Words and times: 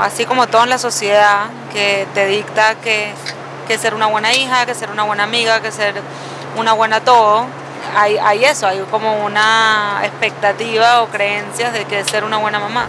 así 0.00 0.26
como 0.26 0.46
todo 0.46 0.64
en 0.64 0.70
la 0.70 0.78
sociedad 0.78 1.46
que 1.72 2.06
te 2.14 2.26
dicta 2.26 2.74
que, 2.76 3.12
que 3.66 3.78
ser 3.78 3.94
una 3.94 4.06
buena 4.06 4.34
hija, 4.34 4.66
que 4.66 4.74
ser 4.74 4.90
una 4.90 5.04
buena 5.04 5.24
amiga, 5.24 5.60
que 5.60 5.72
ser 5.72 5.94
una 6.56 6.72
buena 6.72 7.00
todo, 7.00 7.46
hay, 7.94 8.18
hay 8.18 8.44
eso, 8.44 8.66
hay 8.66 8.78
como 8.90 9.24
una 9.24 10.00
expectativa 10.02 11.02
o 11.02 11.08
creencias 11.08 11.72
de 11.72 11.84
que 11.84 12.04
ser 12.04 12.24
una 12.24 12.38
buena 12.38 12.58
mamá. 12.58 12.88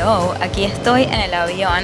Hello, 0.00 0.32
aquí 0.40 0.62
estoy 0.64 1.02
en 1.02 1.14
el 1.14 1.34
avión, 1.34 1.82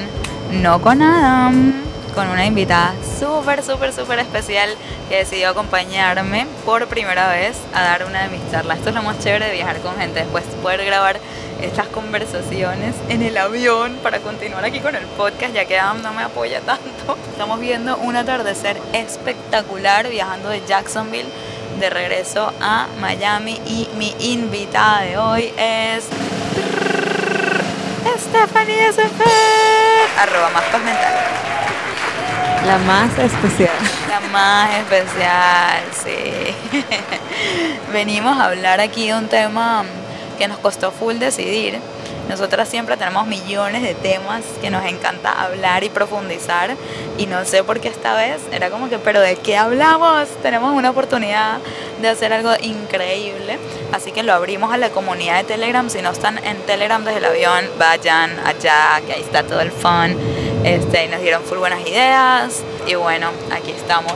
no 0.52 0.80
con 0.80 1.02
Adam, 1.02 1.82
con 2.14 2.28
una 2.28 2.46
invitada 2.46 2.94
súper, 3.18 3.64
súper, 3.64 3.92
súper 3.92 4.20
especial 4.20 4.70
que 5.08 5.16
decidió 5.16 5.48
acompañarme 5.48 6.46
por 6.64 6.86
primera 6.86 7.28
vez 7.30 7.56
a 7.74 7.82
dar 7.82 8.04
una 8.04 8.22
de 8.22 8.28
mis 8.28 8.52
charlas. 8.52 8.78
Esto 8.78 8.90
es 8.90 8.94
lo 8.94 9.02
más 9.02 9.18
chévere 9.18 9.46
de 9.46 9.54
viajar 9.54 9.80
con 9.80 9.96
gente, 9.96 10.20
después 10.20 10.44
poder 10.62 10.84
grabar 10.84 11.18
estas 11.60 11.88
conversaciones 11.88 12.94
en 13.08 13.20
el 13.20 13.36
avión 13.36 13.96
para 14.00 14.20
continuar 14.20 14.64
aquí 14.64 14.78
con 14.78 14.94
el 14.94 15.06
podcast, 15.06 15.52
ya 15.52 15.64
que 15.64 15.76
Adam 15.76 16.00
no 16.00 16.12
me 16.12 16.22
apoya 16.22 16.60
tanto. 16.60 17.18
Estamos 17.32 17.58
viendo 17.58 17.96
un 17.96 18.14
atardecer 18.14 18.80
espectacular 18.92 20.08
viajando 20.08 20.50
de 20.50 20.62
Jacksonville 20.68 21.28
de 21.80 21.90
regreso 21.90 22.52
a 22.60 22.86
Miami 23.00 23.60
y 23.66 23.88
mi 23.98 24.14
invitada 24.20 25.00
de 25.00 25.18
hoy 25.18 25.52
es 25.58 26.06
Stephanie 28.18 28.88
SP. 28.94 29.22
Arroba 30.18 30.50
más 30.50 30.62
paz 30.64 30.82
mental. 30.82 31.14
La 32.66 32.78
más 32.78 33.18
especial. 33.18 33.70
La 34.08 34.20
más 34.32 34.70
especial, 34.76 35.82
sí. 35.92 36.54
Venimos 37.92 38.38
a 38.38 38.46
hablar 38.46 38.80
aquí 38.80 39.08
de 39.08 39.14
un 39.14 39.28
tema 39.28 39.84
que 40.38 40.48
nos 40.48 40.58
costó 40.58 40.92
full 40.92 41.16
decidir. 41.16 41.80
Nosotras 42.28 42.68
siempre 42.68 42.96
tenemos 42.96 43.26
millones 43.26 43.82
de 43.82 43.94
temas 43.94 44.42
que 44.60 44.70
nos 44.70 44.84
encanta 44.86 45.30
hablar 45.30 45.84
y 45.84 45.90
profundizar 45.90 46.74
y 47.18 47.26
no 47.26 47.44
sé 47.44 47.62
por 47.62 47.80
qué 47.80 47.88
esta 47.88 48.14
vez 48.14 48.40
era 48.50 48.70
como 48.70 48.88
que, 48.88 48.98
pero 48.98 49.20
¿de 49.20 49.36
qué 49.36 49.56
hablamos? 49.56 50.28
Tenemos 50.42 50.74
una 50.74 50.90
oportunidad 50.90 51.58
de 52.00 52.08
hacer 52.08 52.32
algo 52.32 52.52
increíble, 52.62 53.58
así 53.92 54.10
que 54.10 54.22
lo 54.22 54.32
abrimos 54.32 54.72
a 54.72 54.78
la 54.78 54.90
comunidad 54.90 55.38
de 55.38 55.44
Telegram. 55.44 55.88
Si 55.90 56.00
no 56.02 56.10
están 56.10 56.38
en 56.44 56.56
Telegram 56.62 57.04
desde 57.04 57.18
el 57.18 57.24
avión, 57.26 57.64
vayan 57.78 58.38
allá, 58.44 59.00
que 59.06 59.12
ahí 59.12 59.22
está 59.22 59.42
todo 59.42 59.60
el 59.60 59.70
fun. 59.70 60.16
Este, 60.64 61.04
y 61.04 61.08
nos 61.08 61.20
dieron 61.20 61.42
full 61.42 61.58
buenas 61.58 61.86
ideas 61.86 62.62
y 62.86 62.94
bueno, 62.94 63.28
aquí 63.52 63.70
estamos 63.70 64.14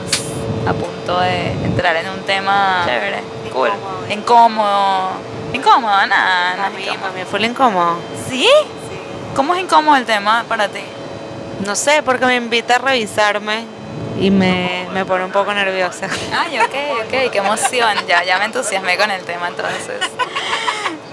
a 0.67 0.73
punto 0.73 1.19
de 1.19 1.51
entrar 1.51 1.95
en 1.95 2.09
un 2.09 2.21
tema 2.21 2.83
chévere, 2.87 3.19
cool, 3.53 3.69
incómodo 4.09 4.09
Incómodo, 4.09 5.09
nada. 6.07 6.55
Para 6.55 6.69
mí, 6.69 6.85
para 6.85 7.11
mí 7.13 7.21
fue 7.29 7.41
incómodo. 7.41 7.97
¿Sí? 8.27 8.49
¿Cómo 9.35 9.55
es 9.55 9.61
incómodo 9.61 9.95
el 9.95 10.05
tema 10.05 10.45
para 10.47 10.67
ti? 10.67 10.81
No 11.65 11.75
sé, 11.75 12.03
porque 12.03 12.25
me 12.25 12.35
invita 12.35 12.75
a 12.75 12.79
revisarme 12.79 13.65
y 14.19 14.31
me, 14.31 14.87
me 14.93 15.05
pone 15.05 15.25
un 15.25 15.31
poco 15.31 15.53
nerviosa. 15.53 16.07
Ay, 16.37 16.59
ok, 16.59 17.05
ok, 17.05 17.31
qué 17.31 17.37
emoción. 17.37 17.97
Ya, 18.07 18.23
ya 18.23 18.37
me 18.39 18.45
entusiasmé 18.45 18.97
con 18.97 19.11
el 19.11 19.23
tema 19.23 19.47
entonces. 19.47 20.01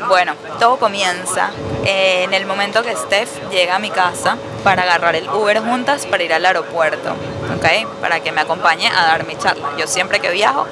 Bueno, 0.08 0.34
todo 0.60 0.76
comienza 0.76 1.50
en 1.84 2.32
el 2.32 2.46
momento 2.46 2.82
que 2.82 2.94
Steph 2.94 3.50
llega 3.50 3.76
a 3.76 3.78
mi 3.78 3.90
casa 3.90 4.36
para 4.62 4.82
agarrar 4.82 5.16
el 5.16 5.28
Uber 5.28 5.60
juntas 5.60 6.06
para 6.06 6.22
ir 6.22 6.32
al 6.32 6.44
aeropuerto, 6.44 7.10
¿ok? 7.56 8.00
Para 8.00 8.20
que 8.20 8.30
me 8.30 8.42
acompañe 8.42 8.88
a 8.88 9.06
dar 9.06 9.26
mi 9.26 9.36
charla. 9.36 9.70
Yo 9.78 9.86
siempre 9.86 10.20
que 10.20 10.30
viajo 10.30 10.66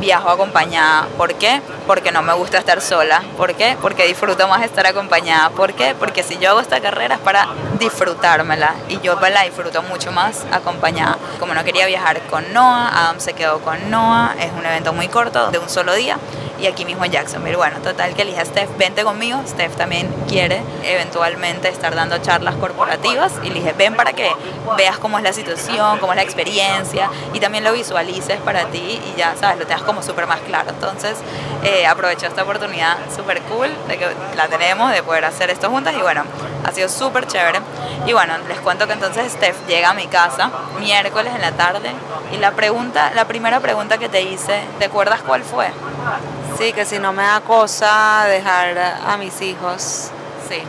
viajo 0.00 0.28
acompañada. 0.30 1.06
¿Por 1.16 1.34
qué? 1.34 1.60
Porque 1.86 2.12
no 2.12 2.22
me 2.22 2.32
gusta 2.34 2.58
estar 2.58 2.80
sola. 2.80 3.22
¿Por 3.36 3.54
qué? 3.54 3.76
Porque 3.80 4.06
disfruto 4.06 4.46
más 4.48 4.64
estar 4.64 4.86
acompañada. 4.86 5.50
¿Por 5.50 5.74
qué? 5.74 5.94
Porque 5.98 6.22
si 6.22 6.38
yo 6.38 6.50
hago 6.50 6.60
esta 6.60 6.80
carrera 6.80 7.16
es 7.16 7.20
para 7.20 7.48
disfrutármela 7.78 8.74
y 8.88 9.00
yo 9.00 9.18
la 9.20 9.42
disfruto 9.42 9.82
mucho 9.82 10.12
más 10.12 10.44
acompañada. 10.52 11.18
Como 11.38 11.54
no 11.54 11.64
quería 11.64 11.86
viajar 11.86 12.20
con 12.22 12.52
Noah, 12.52 12.88
Adam 12.88 13.20
se 13.20 13.32
quedó 13.32 13.60
con 13.60 13.90
Noah. 13.90 14.34
Es 14.40 14.52
un 14.52 14.64
evento 14.64 14.92
muy 14.92 15.08
corto, 15.08 15.50
de 15.50 15.58
un 15.58 15.68
solo 15.68 15.94
día 15.94 16.18
y 16.60 16.66
aquí 16.66 16.84
mismo 16.84 17.04
en 17.04 17.12
Jacksonville. 17.12 17.56
Bueno, 17.56 17.78
total 17.80 18.14
que 18.14 18.22
elige 18.22 18.40
a 18.40 18.44
Steph, 18.44 18.76
vente 18.78 19.04
conmigo. 19.04 19.40
Steph 19.46 19.76
también 19.76 20.12
quiere 20.28 20.62
eventualmente 20.84 21.68
estar 21.68 21.94
dando 21.94 22.18
charlas 22.18 22.54
corporativas 22.56 23.32
y 23.42 23.48
le 23.48 23.54
dije, 23.56 23.72
ven 23.72 23.94
para 23.94 24.12
que 24.12 24.30
veas 24.76 24.98
cómo 24.98 25.18
es 25.18 25.24
la 25.24 25.32
situación, 25.32 25.98
cómo 25.98 26.12
es 26.12 26.16
la 26.16 26.22
experiencia 26.22 27.10
y 27.32 27.40
también 27.40 27.64
lo 27.64 27.72
visualices 27.72 28.40
para 28.40 28.64
ti 28.66 29.00
y 29.04 29.18
ya, 29.18 29.34
sabes, 29.38 29.58
lo 29.58 29.66
tengas 29.66 29.82
como 29.82 30.02
súper 30.02 30.26
más 30.26 30.40
claro. 30.40 30.70
Entonces, 30.70 31.18
eh, 31.62 31.86
esta 32.26 32.42
oportunidad 32.42 32.98
súper 33.14 33.40
cool 33.42 33.70
de 33.88 33.98
que 33.98 34.06
la 34.36 34.48
tenemos, 34.48 34.92
de 34.92 35.02
poder 35.02 35.24
hacer 35.24 35.50
esto 35.50 35.70
juntas 35.70 35.94
y 35.98 36.02
bueno, 36.02 36.24
ha 36.64 36.72
sido 36.72 36.88
súper 36.88 37.26
chévere. 37.26 37.60
Y 38.06 38.12
bueno, 38.12 38.34
les 38.48 38.58
cuento 38.60 38.86
que 38.86 38.92
entonces 38.92 39.32
Steph 39.32 39.56
llega 39.66 39.90
a 39.90 39.94
mi 39.94 40.06
casa 40.06 40.50
miércoles 40.78 41.32
en 41.34 41.40
la 41.40 41.52
tarde 41.52 41.90
y 42.32 42.36
la 42.36 42.52
pregunta, 42.52 43.12
la 43.14 43.26
primera 43.26 43.60
pregunta 43.60 43.98
que 43.98 44.08
te 44.08 44.22
hice, 44.22 44.60
¿te 44.78 44.86
acuerdas 44.86 45.22
cuál 45.22 45.42
fue? 45.42 45.66
Sí, 46.58 46.72
que 46.72 46.84
si 46.86 46.98
no 46.98 47.12
me 47.12 47.22
da 47.22 47.40
cosa 47.40 48.24
dejar 48.28 48.78
a 48.78 49.16
mis 49.18 49.40
hijos. 49.42 50.10
Sí. 50.48 50.62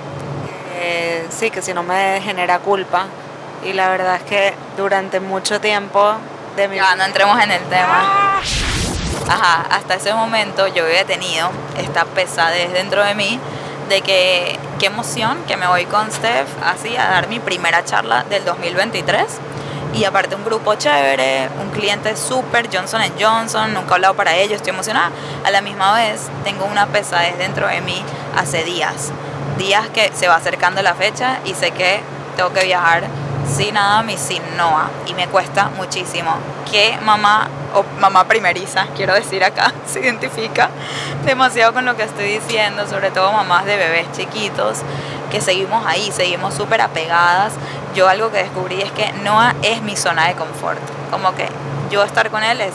Eh, 0.76 1.26
sí, 1.30 1.50
que 1.50 1.62
si 1.62 1.74
no 1.74 1.84
me 1.84 2.20
genera 2.22 2.60
culpa. 2.60 3.06
Y 3.64 3.74
la 3.74 3.90
verdad 3.90 4.16
es 4.18 4.24
que 4.24 4.54
durante 4.76 5.20
mucho 5.20 5.62
tiempo 5.62 6.16
de 6.56 6.68
mi 6.68 6.76
Ya, 6.76 6.96
no 6.96 7.06
entremos 7.06 7.42
en 7.42 7.52
el 7.52 7.64
tema. 7.64 8.42
Ajá, 9.30 9.66
hasta 9.70 9.96
ese 9.96 10.14
momento 10.14 10.68
yo 10.68 10.86
había 10.86 11.06
tenido 11.06 11.50
esta 11.78 12.06
pesadez 12.06 12.72
dentro 12.74 13.04
de 13.04 13.16
mí 13.16 13.40
de 13.90 14.02
que 14.02 14.60
qué 14.80 14.88
emoción 14.88 15.38
que 15.48 15.58
me 15.58 15.68
voy 15.68 15.86
con 15.86 16.12
Steph 16.12 16.48
así 16.64 16.96
a 16.98 17.08
dar 17.08 17.28
mi 17.28 17.40
primera 17.40 17.84
charla 17.84 18.24
del 18.24 18.44
2023 18.46 19.26
y 19.94 20.04
aparte 20.04 20.36
un 20.36 20.44
grupo 20.44 20.76
chévere, 20.76 21.50
un 21.62 21.70
cliente 21.72 22.16
súper, 22.16 22.70
Johnson 22.72 23.02
Johnson, 23.20 23.74
nunca 23.74 23.92
he 23.92 23.96
hablado 23.96 24.14
para 24.14 24.36
ellos, 24.36 24.58
estoy 24.58 24.72
emocionada. 24.72 25.12
A 25.44 25.52
la 25.52 25.62
misma 25.62 25.94
vez 25.94 26.28
tengo 26.44 26.66
una 26.66 26.88
pesadez 26.88 27.38
dentro 27.38 27.68
de 27.68 27.82
mí 27.82 28.04
hace 28.36 28.64
días, 28.64 29.12
días 29.58 29.88
que 29.90 30.12
se 30.14 30.28
va 30.28 30.36
acercando 30.36 30.82
la 30.82 30.94
fecha 30.94 31.40
y 31.46 31.54
sé 31.54 31.72
que 31.72 32.02
tengo 32.36 32.54
que 32.54 32.66
viajar 32.66 33.04
sin 33.48 33.78
Adam 33.78 34.10
y 34.10 34.18
sin 34.18 34.42
Noah 34.58 34.90
y 35.08 35.14
me 35.14 35.28
cuesta 35.28 35.70
muchísimo. 35.78 36.36
Que 36.72 36.98
mamá 37.02 37.50
o 37.74 37.84
mamá 38.00 38.26
primeriza, 38.26 38.88
quiero 38.96 39.14
decir 39.14 39.44
acá, 39.44 39.74
se 39.88 40.02
identifica 40.02 40.70
demasiado 41.26 41.74
con 41.74 41.86
lo 41.86 41.96
que 41.96 42.04
estoy 42.04 42.26
diciendo, 42.26 42.88
sobre 42.88 43.10
todo 43.12 43.32
mamás 43.32 43.66
de 43.66 43.78
bebés 43.78 44.12
chiquitos 44.12 44.80
que 45.30 45.42
seguimos 45.42 45.86
ahí, 45.86 46.12
seguimos 46.12 46.54
súper 46.54 46.82
apegadas. 46.82 47.54
Yo 47.96 48.08
algo 48.08 48.32
que 48.32 48.40
descubrí 48.40 48.82
es 48.82 48.92
que 48.92 49.12
Noah 49.24 49.56
es 49.64 49.82
mi 49.82 49.96
zona 49.96 50.28
de 50.28 50.36
confort. 50.36 50.80
Como 51.12 51.34
que 51.36 51.50
yo 51.90 52.04
estar 52.04 52.30
con 52.30 52.44
él 52.44 52.62
es, 52.62 52.74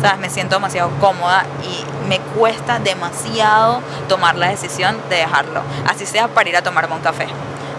¿sabes? 0.00 0.18
Me 0.18 0.30
siento 0.30 0.56
demasiado 0.56 0.90
cómoda 1.00 1.44
y 1.62 2.08
me 2.08 2.18
cuesta 2.18 2.78
demasiado 2.78 3.80
tomar 4.08 4.36
la 4.36 4.48
decisión 4.48 4.96
de 5.08 5.16
dejarlo. 5.16 5.62
Así 5.88 6.06
sea 6.06 6.28
para 6.28 6.48
ir 6.48 6.56
a 6.56 6.62
tomarme 6.62 6.94
un 6.94 7.00
café. 7.02 7.26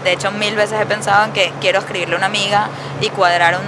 De 0.04 0.12
hecho, 0.12 0.30
mil 0.30 0.54
veces 0.54 0.80
he 0.80 0.86
pensado 0.86 1.24
en 1.24 1.32
que 1.32 1.52
quiero 1.60 1.80
escribirle 1.80 2.14
a 2.14 2.18
una 2.18 2.26
amiga 2.26 2.68
y 3.00 3.08
cuadrar 3.08 3.56
un, 3.56 3.66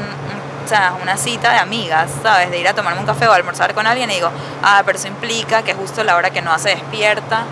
o 0.65 0.69
sea, 0.69 0.95
una 1.03 1.17
cita 1.17 1.53
de 1.53 1.59
amigas, 1.59 2.11
¿sabes? 2.23 2.51
De 2.51 2.59
ir 2.59 2.69
a 2.69 2.75
tomarme 2.75 3.01
un 3.01 3.07
café 3.07 3.27
o 3.27 3.33
almorzar 3.33 3.75
con 3.75 3.87
alguien 3.87 4.11
y 4.11 4.15
digo, 4.15 4.31
ah, 4.63 4.83
pero 4.87 4.99
eso 4.99 5.09
implica 5.09 5.63
que 5.63 5.75
justo 5.75 6.05
la 6.05 6.15
hora 6.15 6.31
que 6.31 6.43
no 6.43 6.57
se 6.59 6.71
despierta, 6.71 7.45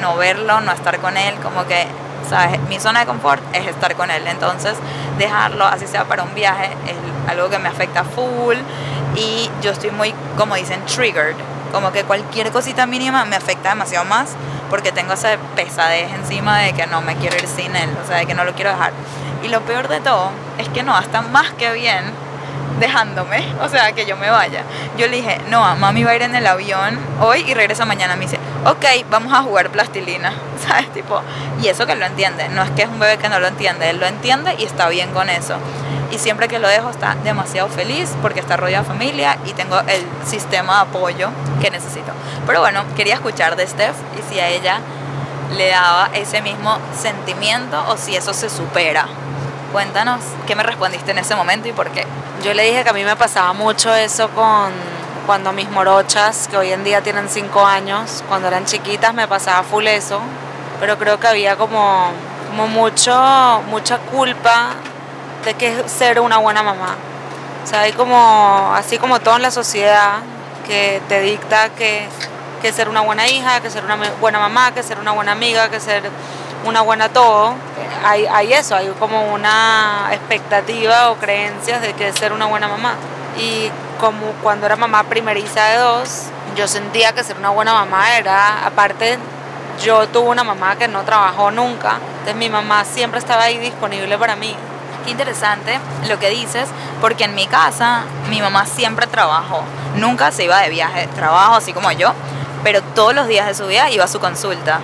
no 0.00 0.16
verlo, 0.16 0.60
no 0.60 0.72
estar 0.72 0.98
con 0.98 1.16
él, 1.16 1.34
como 1.36 1.66
que, 1.66 1.86
¿sabes? 2.28 2.60
Mi 2.68 2.78
zona 2.78 3.00
de 3.00 3.06
confort 3.06 3.42
es 3.54 3.66
estar 3.66 3.94
con 3.96 4.10
él. 4.10 4.26
Entonces, 4.26 4.76
dejarlo, 5.18 5.64
así 5.64 5.86
sea 5.86 6.04
para 6.04 6.22
un 6.22 6.34
viaje, 6.34 6.70
es 6.86 7.30
algo 7.30 7.48
que 7.48 7.58
me 7.58 7.68
afecta 7.68 8.04
full 8.04 8.56
y 9.14 9.50
yo 9.60 9.70
estoy 9.70 9.90
muy, 9.90 10.14
como 10.36 10.54
dicen, 10.54 10.84
triggered. 10.86 11.36
Como 11.72 11.90
que 11.90 12.04
cualquier 12.04 12.50
cosita 12.50 12.86
mínima 12.86 13.24
me 13.24 13.36
afecta 13.36 13.70
demasiado 13.70 14.04
más 14.04 14.36
porque 14.68 14.92
tengo 14.92 15.14
esa 15.14 15.36
pesadez 15.54 16.12
encima 16.12 16.58
de 16.58 16.72
que 16.72 16.86
no 16.86 17.00
me 17.00 17.16
quiero 17.16 17.36
ir 17.36 17.46
sin 17.46 17.74
él, 17.76 17.90
o 18.02 18.06
sea, 18.06 18.18
de 18.18 18.26
que 18.26 18.34
no 18.34 18.44
lo 18.44 18.52
quiero 18.52 18.70
dejar. 18.70 18.92
Y 19.42 19.48
lo 19.48 19.60
peor 19.62 19.88
de 19.88 20.00
todo 20.00 20.30
es 20.58 20.68
que 20.68 20.82
no, 20.82 20.98
está 20.98 21.22
más 21.22 21.50
que 21.52 21.72
bien 21.72 22.04
dejándome, 22.78 23.44
o 23.60 23.68
sea, 23.68 23.92
que 23.92 24.06
yo 24.06 24.16
me 24.16 24.30
vaya. 24.30 24.62
Yo 24.96 25.06
le 25.06 25.16
dije, 25.16 25.40
no, 25.48 25.76
mami 25.76 26.04
va 26.04 26.12
a 26.12 26.16
ir 26.16 26.22
en 26.22 26.34
el 26.34 26.46
avión 26.46 26.98
hoy 27.20 27.44
y 27.46 27.54
regresa 27.54 27.84
mañana. 27.84 28.16
Me 28.16 28.22
dice, 28.22 28.38
ok, 28.64 29.08
vamos 29.10 29.32
a 29.32 29.42
jugar 29.42 29.70
plastilina, 29.70 30.32
¿sabes? 30.66 30.92
Tipo, 30.92 31.20
y 31.62 31.68
eso 31.68 31.86
que 31.86 31.94
lo 31.94 32.04
entiende, 32.04 32.48
no 32.48 32.62
es 32.62 32.70
que 32.70 32.82
es 32.82 32.88
un 32.88 32.98
bebé 32.98 33.18
que 33.18 33.28
no 33.28 33.38
lo 33.40 33.46
entiende, 33.46 33.90
él 33.90 33.98
lo 33.98 34.06
entiende 34.06 34.54
y 34.58 34.64
está 34.64 34.88
bien 34.88 35.10
con 35.12 35.28
eso. 35.30 35.56
Y 36.10 36.18
siempre 36.18 36.46
que 36.46 36.58
lo 36.58 36.68
dejo 36.68 36.90
está 36.90 37.16
demasiado 37.24 37.68
feliz 37.68 38.12
porque 38.20 38.40
está 38.40 38.56
rodeado 38.58 38.84
de 38.84 38.88
familia 38.88 39.38
y 39.46 39.52
tengo 39.54 39.80
el 39.80 40.04
sistema 40.26 40.74
de 40.74 40.80
apoyo 40.82 41.30
que 41.60 41.70
necesito. 41.70 42.12
Pero 42.46 42.60
bueno, 42.60 42.84
quería 42.96 43.14
escuchar 43.14 43.56
de 43.56 43.66
Steph 43.66 43.96
y 44.18 44.32
si 44.32 44.38
a 44.38 44.48
ella 44.48 44.80
le 45.56 45.70
daba 45.70 46.10
ese 46.12 46.42
mismo 46.42 46.78
sentimiento 47.00 47.82
o 47.88 47.96
si 47.96 48.14
eso 48.16 48.34
se 48.34 48.50
supera. 48.50 49.06
Cuéntanos, 49.72 50.20
¿qué 50.46 50.54
me 50.54 50.62
respondiste 50.62 51.12
en 51.12 51.18
ese 51.18 51.34
momento 51.34 51.66
y 51.66 51.72
por 51.72 51.90
qué? 51.92 52.06
Yo 52.44 52.52
le 52.52 52.64
dije 52.64 52.84
que 52.84 52.90
a 52.90 52.92
mí 52.92 53.04
me 53.04 53.16
pasaba 53.16 53.54
mucho 53.54 53.94
eso 53.94 54.28
con 54.28 54.70
cuando 55.26 55.52
mis 55.52 55.70
morochas, 55.70 56.46
que 56.48 56.58
hoy 56.58 56.72
en 56.72 56.84
día 56.84 57.00
tienen 57.00 57.30
5 57.30 57.64
años, 57.64 58.22
cuando 58.28 58.48
eran 58.48 58.66
chiquitas 58.66 59.14
me 59.14 59.26
pasaba 59.26 59.62
full 59.62 59.86
eso, 59.86 60.20
pero 60.78 60.98
creo 60.98 61.18
que 61.18 61.26
había 61.26 61.56
como, 61.56 62.10
como 62.50 62.68
mucho, 62.68 63.14
mucha 63.68 63.96
culpa 63.96 64.72
de 65.46 65.54
que 65.54 65.88
ser 65.88 66.20
una 66.20 66.36
buena 66.36 66.62
mamá. 66.62 66.96
O 67.64 67.66
sea, 67.66 67.80
hay 67.80 67.92
como, 67.92 68.72
así 68.74 68.98
como 68.98 69.20
todo 69.20 69.36
en 69.36 69.42
la 69.42 69.50
sociedad 69.50 70.18
que 70.66 71.00
te 71.08 71.20
dicta 71.20 71.70
que, 71.70 72.06
que 72.60 72.72
ser 72.72 72.90
una 72.90 73.00
buena 73.00 73.26
hija, 73.26 73.60
que 73.60 73.70
ser 73.70 73.86
una 73.86 73.96
buena 74.20 74.38
mamá, 74.38 74.72
que 74.74 74.82
ser 74.82 74.98
una 74.98 75.12
buena 75.12 75.32
amiga, 75.32 75.70
que 75.70 75.80
ser 75.80 76.10
una 76.66 76.82
buena 76.82 77.08
todo, 77.08 77.54
hay, 78.04 78.26
hay 78.26 78.52
eso, 78.52 78.74
hay 78.74 78.88
como 78.98 79.32
una 79.32 80.08
expectativa 80.12 81.10
o 81.10 81.16
creencias 81.16 81.80
de 81.82 81.92
que 81.94 82.12
ser 82.12 82.32
una 82.32 82.46
buena 82.46 82.68
mamá. 82.68 82.94
Y 83.36 83.70
como 84.00 84.26
cuando 84.42 84.66
era 84.66 84.76
mamá 84.76 85.04
primeriza 85.04 85.64
de 85.66 85.78
dos, 85.78 86.24
yo 86.56 86.68
sentía 86.68 87.12
que 87.12 87.24
ser 87.24 87.36
una 87.36 87.50
buena 87.50 87.72
mamá 87.72 88.16
era, 88.16 88.66
aparte, 88.66 89.18
yo 89.82 90.06
tuve 90.08 90.28
una 90.28 90.44
mamá 90.44 90.76
que 90.76 90.88
no 90.88 91.02
trabajó 91.02 91.50
nunca, 91.50 91.98
entonces 92.18 92.36
mi 92.36 92.50
mamá 92.50 92.84
siempre 92.84 93.18
estaba 93.18 93.44
ahí 93.44 93.58
disponible 93.58 94.18
para 94.18 94.36
mí. 94.36 94.54
Qué 95.04 95.10
interesante 95.10 95.80
lo 96.08 96.18
que 96.18 96.30
dices, 96.30 96.68
porque 97.00 97.24
en 97.24 97.34
mi 97.34 97.46
casa 97.46 98.02
mi 98.28 98.40
mamá 98.40 98.66
siempre 98.66 99.06
trabajó, 99.06 99.62
nunca 99.96 100.30
se 100.30 100.44
iba 100.44 100.60
de 100.60 100.68
viaje, 100.68 101.08
trabajo 101.08 101.54
así 101.54 101.72
como 101.72 101.90
yo, 101.92 102.12
pero 102.62 102.82
todos 102.94 103.14
los 103.14 103.26
días 103.26 103.46
de 103.46 103.54
su 103.54 103.66
vida 103.66 103.90
iba 103.90 104.04
a 104.04 104.08
su 104.08 104.20
consulta 104.20 104.80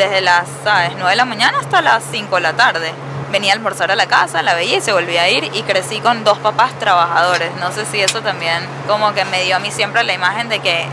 desde 0.00 0.22
las, 0.22 0.48
¿sabes? 0.64 0.92
9 0.96 1.10
de 1.10 1.16
la 1.16 1.26
mañana 1.26 1.58
hasta 1.58 1.82
las 1.82 2.02
5 2.10 2.34
de 2.36 2.40
la 2.40 2.54
tarde. 2.54 2.92
Venía 3.30 3.52
a 3.52 3.56
almorzar 3.56 3.90
a 3.90 3.96
la 3.96 4.06
casa, 4.06 4.42
la 4.42 4.54
veía 4.54 4.78
y 4.78 4.80
se 4.80 4.92
volvía 4.94 5.22
a 5.22 5.28
ir 5.28 5.50
y 5.52 5.62
crecí 5.62 6.00
con 6.00 6.24
dos 6.24 6.38
papás 6.38 6.72
trabajadores. 6.78 7.50
No 7.60 7.70
sé 7.70 7.84
si 7.84 8.00
eso 8.00 8.22
también 8.22 8.66
como 8.88 9.12
que 9.12 9.26
me 9.26 9.44
dio 9.44 9.56
a 9.56 9.58
mí 9.58 9.70
siempre 9.70 10.02
la 10.02 10.14
imagen 10.14 10.48
de 10.48 10.60
que 10.60 10.86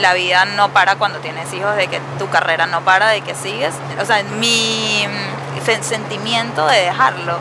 la 0.00 0.14
vida 0.14 0.44
no 0.44 0.70
para 0.70 0.94
cuando 0.94 1.18
tienes 1.18 1.52
hijos, 1.52 1.74
de 1.76 1.88
que 1.88 2.00
tu 2.20 2.30
carrera 2.30 2.66
no 2.66 2.82
para, 2.82 3.08
de 3.08 3.20
que 3.20 3.34
sigues. 3.34 3.74
O 4.00 4.04
sea, 4.04 4.22
mi 4.22 5.06
mm, 5.06 5.82
sentimiento 5.82 6.66
de 6.66 6.82
dejarlo, 6.82 7.38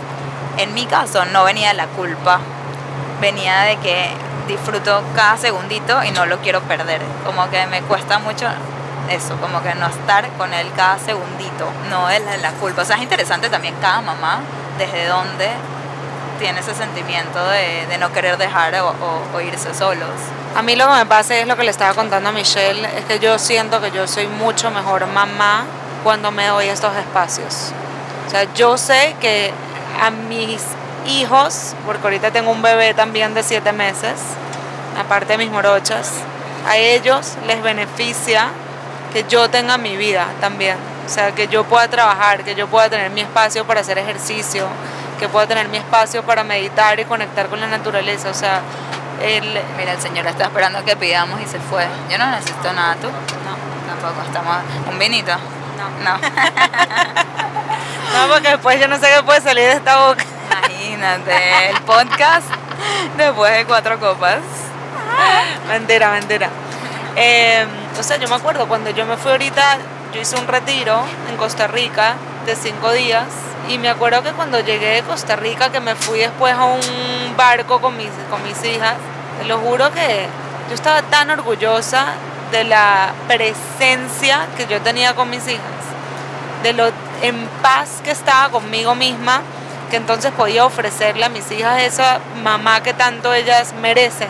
en 0.58 0.74
mi 0.74 0.86
caso, 0.88 1.24
no 1.26 1.44
venía 1.44 1.70
de 1.70 1.76
la 1.76 1.86
culpa, 1.86 2.40
venía 3.22 3.62
de 3.62 3.78
que 3.78 4.10
disfruto 4.48 5.04
cada 5.16 5.38
segundito 5.38 6.04
y 6.04 6.12
no 6.12 6.26
lo 6.26 6.40
quiero 6.40 6.62
perder. 6.62 7.02
Como 7.26 7.48
que 7.52 7.68
me 7.68 7.82
cuesta 7.84 8.18
mucho 8.18 8.48
eso, 9.16 9.38
como 9.38 9.62
que 9.62 9.74
no 9.76 9.88
estar 9.88 10.28
con 10.38 10.54
él 10.54 10.72
cada 10.76 11.00
segundito, 11.00 11.70
no 11.90 12.10
es 12.10 12.22
la 12.42 12.52
culpa. 12.54 12.82
O 12.82 12.86
sea, 12.86 12.96
es 12.98 13.04
interesante 13.04 13.50
también 13.50 13.76
cada 13.82 14.02
mamá, 14.02 14.42
desde 14.78 15.08
dónde 15.08 15.50
tiene 16.40 16.60
ese 16.60 16.74
sentimiento 16.74 17.40
de, 17.50 17.98
no 18.00 18.12
querer 18.12 18.38
dejar 18.38 18.74
o, 18.82 19.42
irse 19.42 19.74
solos. 19.74 20.10
A 20.56 20.62
mí 20.62 20.76
lo 20.76 20.88
que 20.88 20.94
me 20.94 21.06
pasa 21.06 21.38
es 21.38 21.48
lo 21.48 21.56
que 21.56 21.64
le 21.64 21.72
estaba 21.72 21.94
contando 21.94 22.30
a 22.30 22.32
Michelle, 22.32 22.84
es 22.98 23.06
que 23.06 23.20
yo 23.20 23.38
siento 23.38 23.80
que 23.80 23.92
yo 23.92 24.08
soy 24.08 24.28
mucho 24.28 24.72
mejor 24.72 25.06
mamá 25.08 25.66
cuando 26.04 26.32
me 26.32 26.48
doy 26.48 26.68
estos 26.68 26.96
espacios. 26.96 27.72
O 28.28 28.30
sea, 28.32 28.52
yo 28.56 28.78
sé 28.78 29.16
que 29.22 29.54
a 30.02 30.10
mis 30.10 30.64
hijos, 31.06 31.76
porque 31.86 32.04
ahorita 32.04 32.32
tengo 32.32 32.52
un 32.52 32.62
bebé 32.62 32.94
también 32.94 33.34
de 33.34 33.44
siete 33.44 33.72
meses, 33.72 34.20
aparte 35.00 35.34
de 35.34 35.38
mis 35.38 35.52
morochas, 35.52 36.12
a 36.68 36.78
ellos 36.78 37.36
les 37.46 37.62
beneficia 37.62 38.50
que 39.12 39.26
yo 39.28 39.50
tenga 39.50 39.78
mi 39.78 39.98
vida 39.98 40.28
también. 40.40 40.78
O 41.06 41.10
sea, 41.10 41.34
que 41.34 41.48
yo 41.48 41.64
pueda 41.66 41.88
trabajar, 41.88 42.44
que 42.44 42.56
yo 42.56 42.68
pueda 42.68 42.90
tener 42.90 43.12
mi 43.12 43.22
espacio 43.22 43.66
para 43.66 43.82
hacer 43.82 43.98
ejercicio, 43.98 44.68
que 45.20 45.28
pueda 45.28 45.48
tener 45.48 45.68
mi 45.70 45.78
espacio 45.78 46.24
para 46.24 46.44
meditar 46.44 47.00
y 47.00 47.06
conectar 47.06 47.48
con 47.48 47.60
la 47.60 47.68
naturaleza. 47.68 48.30
O 48.30 48.34
sea, 48.34 48.62
el... 49.22 49.62
Mira, 49.78 49.94
el 49.94 50.02
Señor 50.02 50.26
está 50.28 50.46
esperando 50.46 50.84
que 50.86 50.96
pidamos 50.96 51.42
y 51.42 51.48
se 51.48 51.60
fue. 51.60 51.86
Yo 52.10 52.18
no 52.18 52.32
necesito 52.32 52.72
nada, 52.74 52.96
¿tú? 52.96 53.08
No. 53.08 53.12
Tampoco, 53.88 54.26
estamos... 54.26 54.58
¿Un 54.90 54.98
vinito? 54.98 55.34
No. 55.78 55.90
No. 56.04 56.18
no, 58.14 58.34
porque 58.34 58.50
después 58.50 58.80
yo 58.80 58.88
no 58.88 58.98
sé 58.98 59.08
qué 59.16 59.24
puede 59.24 59.42
salir 59.42 59.66
de 59.66 59.74
esta 59.74 60.08
boca. 60.08 60.24
Imagínate, 60.50 61.70
el 61.70 61.82
podcast 61.82 62.48
después 63.18 63.54
de 63.54 63.66
cuatro 63.66 64.00
copas. 64.00 64.40
mentira, 65.68 66.12
mentira. 66.12 66.50
Eh, 67.16 67.66
o 68.00 68.04
sea, 68.04 68.18
yo 68.18 68.28
me 68.28 68.36
acuerdo 68.36 68.68
cuando 68.68 68.90
yo 68.90 69.06
me 69.06 69.18
fui 69.18 69.32
ahorita, 69.32 69.78
yo 70.14 70.22
hice 70.22 70.36
un 70.38 70.48
retiro 70.48 71.04
en 71.30 71.38
Costa 71.38 71.68
Rica 71.68 72.16
de 72.46 72.56
cinco 72.56 72.92
días 72.92 73.26
y 73.70 73.78
me 73.78 73.90
acuerdo 73.90 74.24
que 74.24 74.32
cuando 74.32 74.60
llegué 74.60 74.96
de 74.96 75.04
Costa 75.04 75.36
Rica, 75.36 75.72
que 75.72 75.80
me 75.80 75.96
fui 75.96 76.20
después 76.20 76.54
a 76.54 76.66
un 76.66 76.82
barco 77.38 77.80
con 77.80 77.96
mis, 77.98 78.10
con 78.30 78.42
mis 78.44 78.64
hijas, 78.66 78.96
te 79.40 79.46
lo 79.46 79.60
juro 79.60 79.92
que 79.92 80.26
yo 80.70 80.76
estaba 80.76 81.02
tan 81.04 81.30
orgullosa 81.30 82.14
de 82.52 82.64
la 82.64 83.14
presencia 83.28 84.48
que 84.58 84.68
yo 84.68 84.82
tenía 84.82 85.16
con 85.16 85.30
mis 85.30 85.48
hijas, 85.48 85.62
de 86.64 86.74
lo 86.74 86.92
en 87.22 87.48
paz 87.62 88.02
que 88.04 88.12
estaba 88.12 88.50
conmigo 88.50 88.96
misma, 88.96 89.42
que 89.90 89.98
entonces 89.98 90.32
podía 90.32 90.66
ofrecerle 90.66 91.26
a 91.26 91.30
mis 91.30 91.52
hijas 91.52 91.82
esa 91.84 92.20
mamá 92.44 92.82
que 92.82 92.94
tanto 92.94 93.34
ellas 93.34 93.74
merecen, 93.82 94.30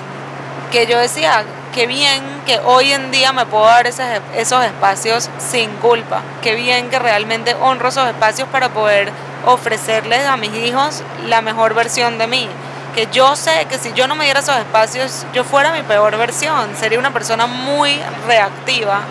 que 0.71 0.87
yo 0.87 0.97
decía, 0.97 1.45
qué 1.73 1.87
bien 1.87 2.23
que 2.45 2.59
hoy 2.59 2.91
en 2.91 3.11
día 3.11 3.31
me 3.33 3.45
puedo 3.45 3.65
dar 3.65 3.87
esos, 3.87 4.05
esos 4.35 4.63
espacios 4.65 5.29
sin 5.39 5.69
culpa, 5.77 6.21
qué 6.41 6.55
bien 6.55 6.89
que 6.89 6.99
realmente 6.99 7.55
honro 7.55 7.89
esos 7.89 8.07
espacios 8.07 8.47
para 8.49 8.69
poder 8.69 9.11
ofrecerles 9.45 10.25
a 10.25 10.37
mis 10.37 10.53
hijos 10.55 11.03
la 11.27 11.41
mejor 11.41 11.73
versión 11.73 12.17
de 12.17 12.27
mí. 12.27 12.47
Que 12.95 13.07
yo 13.11 13.35
sé 13.37 13.65
que 13.69 13.77
si 13.77 13.93
yo 13.93 14.07
no 14.07 14.15
me 14.15 14.25
diera 14.25 14.41
esos 14.41 14.57
espacios, 14.57 15.25
yo 15.33 15.43
fuera 15.43 15.71
mi 15.71 15.81
peor 15.81 16.17
versión. 16.17 16.75
Sería 16.75 16.99
una 16.99 17.11
persona 17.11 17.47
muy 17.47 17.97
reactiva, 18.27 19.01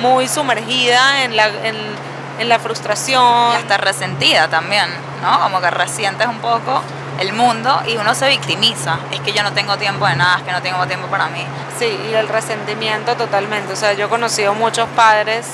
muy 0.00 0.28
sumergida 0.28 1.24
en 1.24 1.36
la, 1.36 1.48
en, 1.48 2.48
la 2.48 2.60
frustración. 2.60 3.52
Y 3.54 3.56
hasta 3.56 3.76
resentida 3.76 4.46
también, 4.46 4.86
¿no? 5.20 5.40
Como 5.40 5.60
que 5.60 5.70
resientes 5.70 6.28
un 6.28 6.38
poco 6.38 6.80
el 7.18 7.32
mundo 7.32 7.82
y 7.86 7.96
uno 7.96 8.14
se 8.14 8.28
victimiza. 8.28 8.98
Es 9.12 9.20
que 9.20 9.32
yo 9.32 9.42
no 9.42 9.52
tengo 9.52 9.76
tiempo 9.76 10.06
de 10.06 10.16
nada, 10.16 10.38
es 10.38 10.44
que 10.44 10.52
no 10.52 10.62
tengo 10.62 10.86
tiempo 10.86 11.08
para 11.08 11.28
mí. 11.28 11.44
Sí, 11.78 11.98
y 12.10 12.14
el 12.14 12.28
resentimiento 12.28 13.16
totalmente. 13.16 13.72
O 13.72 13.76
sea, 13.76 13.92
yo 13.92 14.06
he 14.06 14.08
conocido 14.08 14.54
muchos 14.54 14.88
padres 14.90 15.46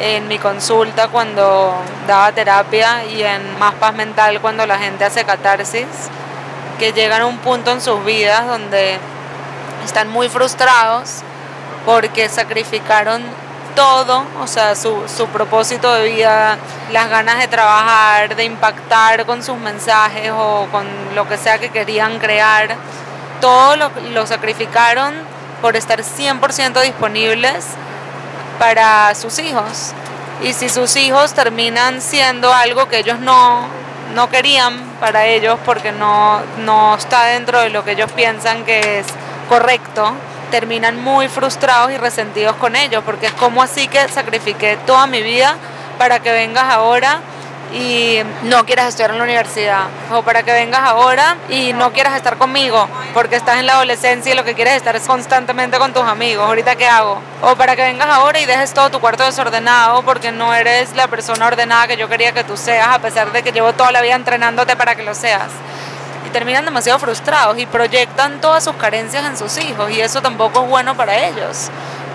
en 0.00 0.28
mi 0.28 0.38
consulta 0.38 1.08
cuando 1.08 1.74
daba 2.06 2.32
terapia 2.32 3.04
y 3.04 3.22
en 3.22 3.58
Más 3.58 3.74
Paz 3.74 3.94
Mental 3.94 4.40
cuando 4.40 4.66
la 4.66 4.78
gente 4.78 5.04
hace 5.04 5.24
catarsis, 5.24 5.86
que 6.78 6.92
llegan 6.92 7.22
a 7.22 7.26
un 7.26 7.38
punto 7.38 7.70
en 7.72 7.80
sus 7.80 8.04
vidas 8.04 8.46
donde 8.46 8.98
están 9.84 10.08
muy 10.08 10.28
frustrados 10.28 11.22
porque 11.84 12.28
sacrificaron 12.28 13.22
todo, 13.74 14.24
o 14.40 14.46
sea, 14.46 14.74
su, 14.74 15.02
su, 15.08 15.26
propósito 15.28 15.92
de 15.92 16.10
vida, 16.10 16.58
las 16.92 17.08
ganas 17.08 17.38
de 17.38 17.48
trabajar, 17.48 18.36
de 18.36 18.44
impactar 18.44 19.26
con 19.26 19.42
sus 19.42 19.56
mensajes 19.56 20.32
o 20.34 20.66
con 20.70 20.86
lo 21.14 21.28
que 21.28 21.36
sea 21.36 21.58
que 21.58 21.70
querían 21.70 22.18
crear, 22.18 22.76
todo 23.40 23.76
lo, 23.76 23.90
lo 24.12 24.26
sacrificaron 24.26 25.14
por 25.60 25.76
estar 25.76 26.02
100% 26.02 26.82
disponibles 26.82 27.64
para 28.58 29.14
sus 29.14 29.38
hijos. 29.38 29.92
Y 30.42 30.52
si 30.52 30.68
sus 30.68 30.96
hijos 30.96 31.34
terminan 31.34 32.00
siendo 32.00 32.52
algo 32.52 32.88
que 32.88 32.98
ellos 32.98 33.18
no, 33.20 33.66
no 34.14 34.30
querían 34.30 34.78
para 35.00 35.26
ellos 35.26 35.58
porque 35.64 35.92
no, 35.92 36.40
no 36.58 36.94
está 36.94 37.24
dentro 37.24 37.60
de 37.60 37.70
lo 37.70 37.84
que 37.84 37.92
ellos 37.92 38.10
piensan 38.12 38.64
que 38.64 39.00
es 39.00 39.06
correcto, 39.48 40.14
terminan 40.50 41.02
muy 41.02 41.28
frustrados 41.28 41.92
y 41.92 41.96
resentidos 41.96 42.56
con 42.56 42.76
ellos, 42.76 43.02
porque 43.04 43.26
es 43.26 43.32
como 43.32 43.62
así 43.62 43.88
que 43.88 44.06
sacrifiqué 44.08 44.78
toda 44.86 45.06
mi 45.06 45.22
vida 45.22 45.56
para 45.98 46.20
que 46.20 46.32
vengas 46.32 46.64
ahora 46.64 47.20
y 47.72 48.20
no 48.42 48.66
quieras 48.66 48.88
estudiar 48.88 49.12
en 49.12 49.18
la 49.18 49.24
universidad 49.24 49.82
o 50.12 50.22
para 50.22 50.42
que 50.42 50.52
vengas 50.52 50.80
ahora 50.80 51.36
y 51.48 51.72
no 51.72 51.92
quieras 51.92 52.16
estar 52.16 52.36
conmigo 52.36 52.88
porque 53.14 53.36
estás 53.36 53.58
en 53.58 53.66
la 53.66 53.74
adolescencia 53.74 54.32
y 54.32 54.36
lo 54.36 54.44
que 54.44 54.54
quieres 54.54 54.74
estar 54.74 54.96
es 54.96 55.06
constantemente 55.06 55.78
con 55.78 55.92
tus 55.92 56.02
amigos, 56.02 56.46
ahorita 56.46 56.74
qué 56.76 56.88
hago? 56.88 57.20
O 57.42 57.54
para 57.54 57.76
que 57.76 57.82
vengas 57.82 58.08
ahora 58.08 58.40
y 58.40 58.46
dejes 58.46 58.74
todo 58.74 58.90
tu 58.90 59.00
cuarto 59.00 59.24
desordenado 59.24 60.02
porque 60.02 60.32
no 60.32 60.52
eres 60.52 60.94
la 60.96 61.06
persona 61.06 61.46
ordenada 61.46 61.86
que 61.86 61.96
yo 61.96 62.08
quería 62.08 62.32
que 62.32 62.44
tú 62.44 62.56
seas 62.56 62.88
a 62.88 62.98
pesar 62.98 63.30
de 63.30 63.42
que 63.42 63.52
llevo 63.52 63.72
toda 63.72 63.92
la 63.92 64.02
vida 64.02 64.14
entrenándote 64.14 64.74
para 64.76 64.94
que 64.96 65.02
lo 65.02 65.14
seas. 65.14 65.50
Terminan 66.32 66.64
demasiado 66.64 66.98
frustrados 66.98 67.58
y 67.58 67.66
proyectan 67.66 68.40
todas 68.40 68.64
sus 68.64 68.76
carencias 68.76 69.24
en 69.24 69.36
sus 69.36 69.58
hijos 69.58 69.90
y 69.90 70.00
eso 70.00 70.22
tampoco 70.22 70.62
es 70.62 70.68
bueno 70.68 70.96
para 70.96 71.26
ellos. 71.26 71.70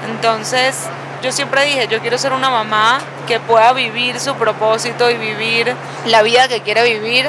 Entonces, 0.10 0.88
yo 1.22 1.32
siempre 1.32 1.66
dije, 1.66 1.88
yo 1.88 2.00
quiero 2.02 2.18
ser 2.18 2.34
una 2.34 2.50
mamá 2.50 3.00
que 3.28 3.40
pueda 3.40 3.74
vivir 3.74 4.20
su 4.20 4.36
propósito 4.36 5.10
y 5.10 5.16
vivir 5.16 5.76
la 6.06 6.22
vida 6.22 6.48
que 6.48 6.62
quiere 6.62 6.84
vivir 6.84 7.28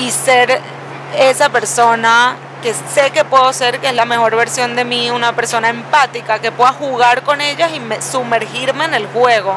y 0.00 0.10
ser 0.10 0.60
esa 1.16 1.48
persona 1.50 2.36
que 2.62 2.74
sé 2.74 3.10
que 3.10 3.24
puedo 3.24 3.52
ser, 3.52 3.78
que 3.78 3.88
es 3.88 3.94
la 3.94 4.04
mejor 4.04 4.34
versión 4.36 4.74
de 4.74 4.84
mí, 4.84 5.10
una 5.10 5.32
persona 5.34 5.68
empática, 5.68 6.40
que 6.40 6.50
pueda 6.50 6.72
jugar 6.72 7.22
con 7.22 7.40
ellas 7.40 7.70
y 7.72 8.02
sumergirme 8.02 8.84
en 8.84 8.94
el 8.94 9.06
juego, 9.06 9.54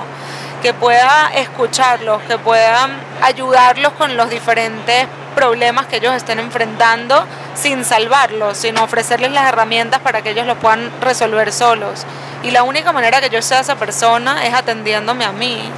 que 0.62 0.74
pueda 0.74 1.32
escucharlos, 1.34 2.22
que 2.24 2.38
pueda 2.38 2.90
ayudarlos 3.22 3.94
con 3.94 4.16
los 4.18 4.30
diferentes 4.30 5.08
problemas 5.36 5.88
que 5.88 5.98
ellos 5.98 6.14
estén 6.14 6.40
enfrentando 6.40 7.26
sin 7.56 7.84
salvarlos, 7.86 8.58
sino 8.58 8.84
ofrecerles 8.84 9.32
las 9.32 9.48
herramientas 9.48 10.00
para 10.00 10.22
que 10.22 10.32
ellos 10.32 10.46
los 10.46 10.58
puedan 10.58 10.92
resolver 11.02 11.52
solos. 11.52 12.06
Y 12.44 12.52
la 12.52 12.64
única 12.64 12.92
manera 12.92 13.22
que 13.22 13.30
yo 13.30 13.42
sea 13.42 13.60
esa 13.60 13.76
persona 13.76 14.46
es 14.46 14.54
atendiéndome 14.54 15.26
a 15.26 15.32
mí. 15.32 15.70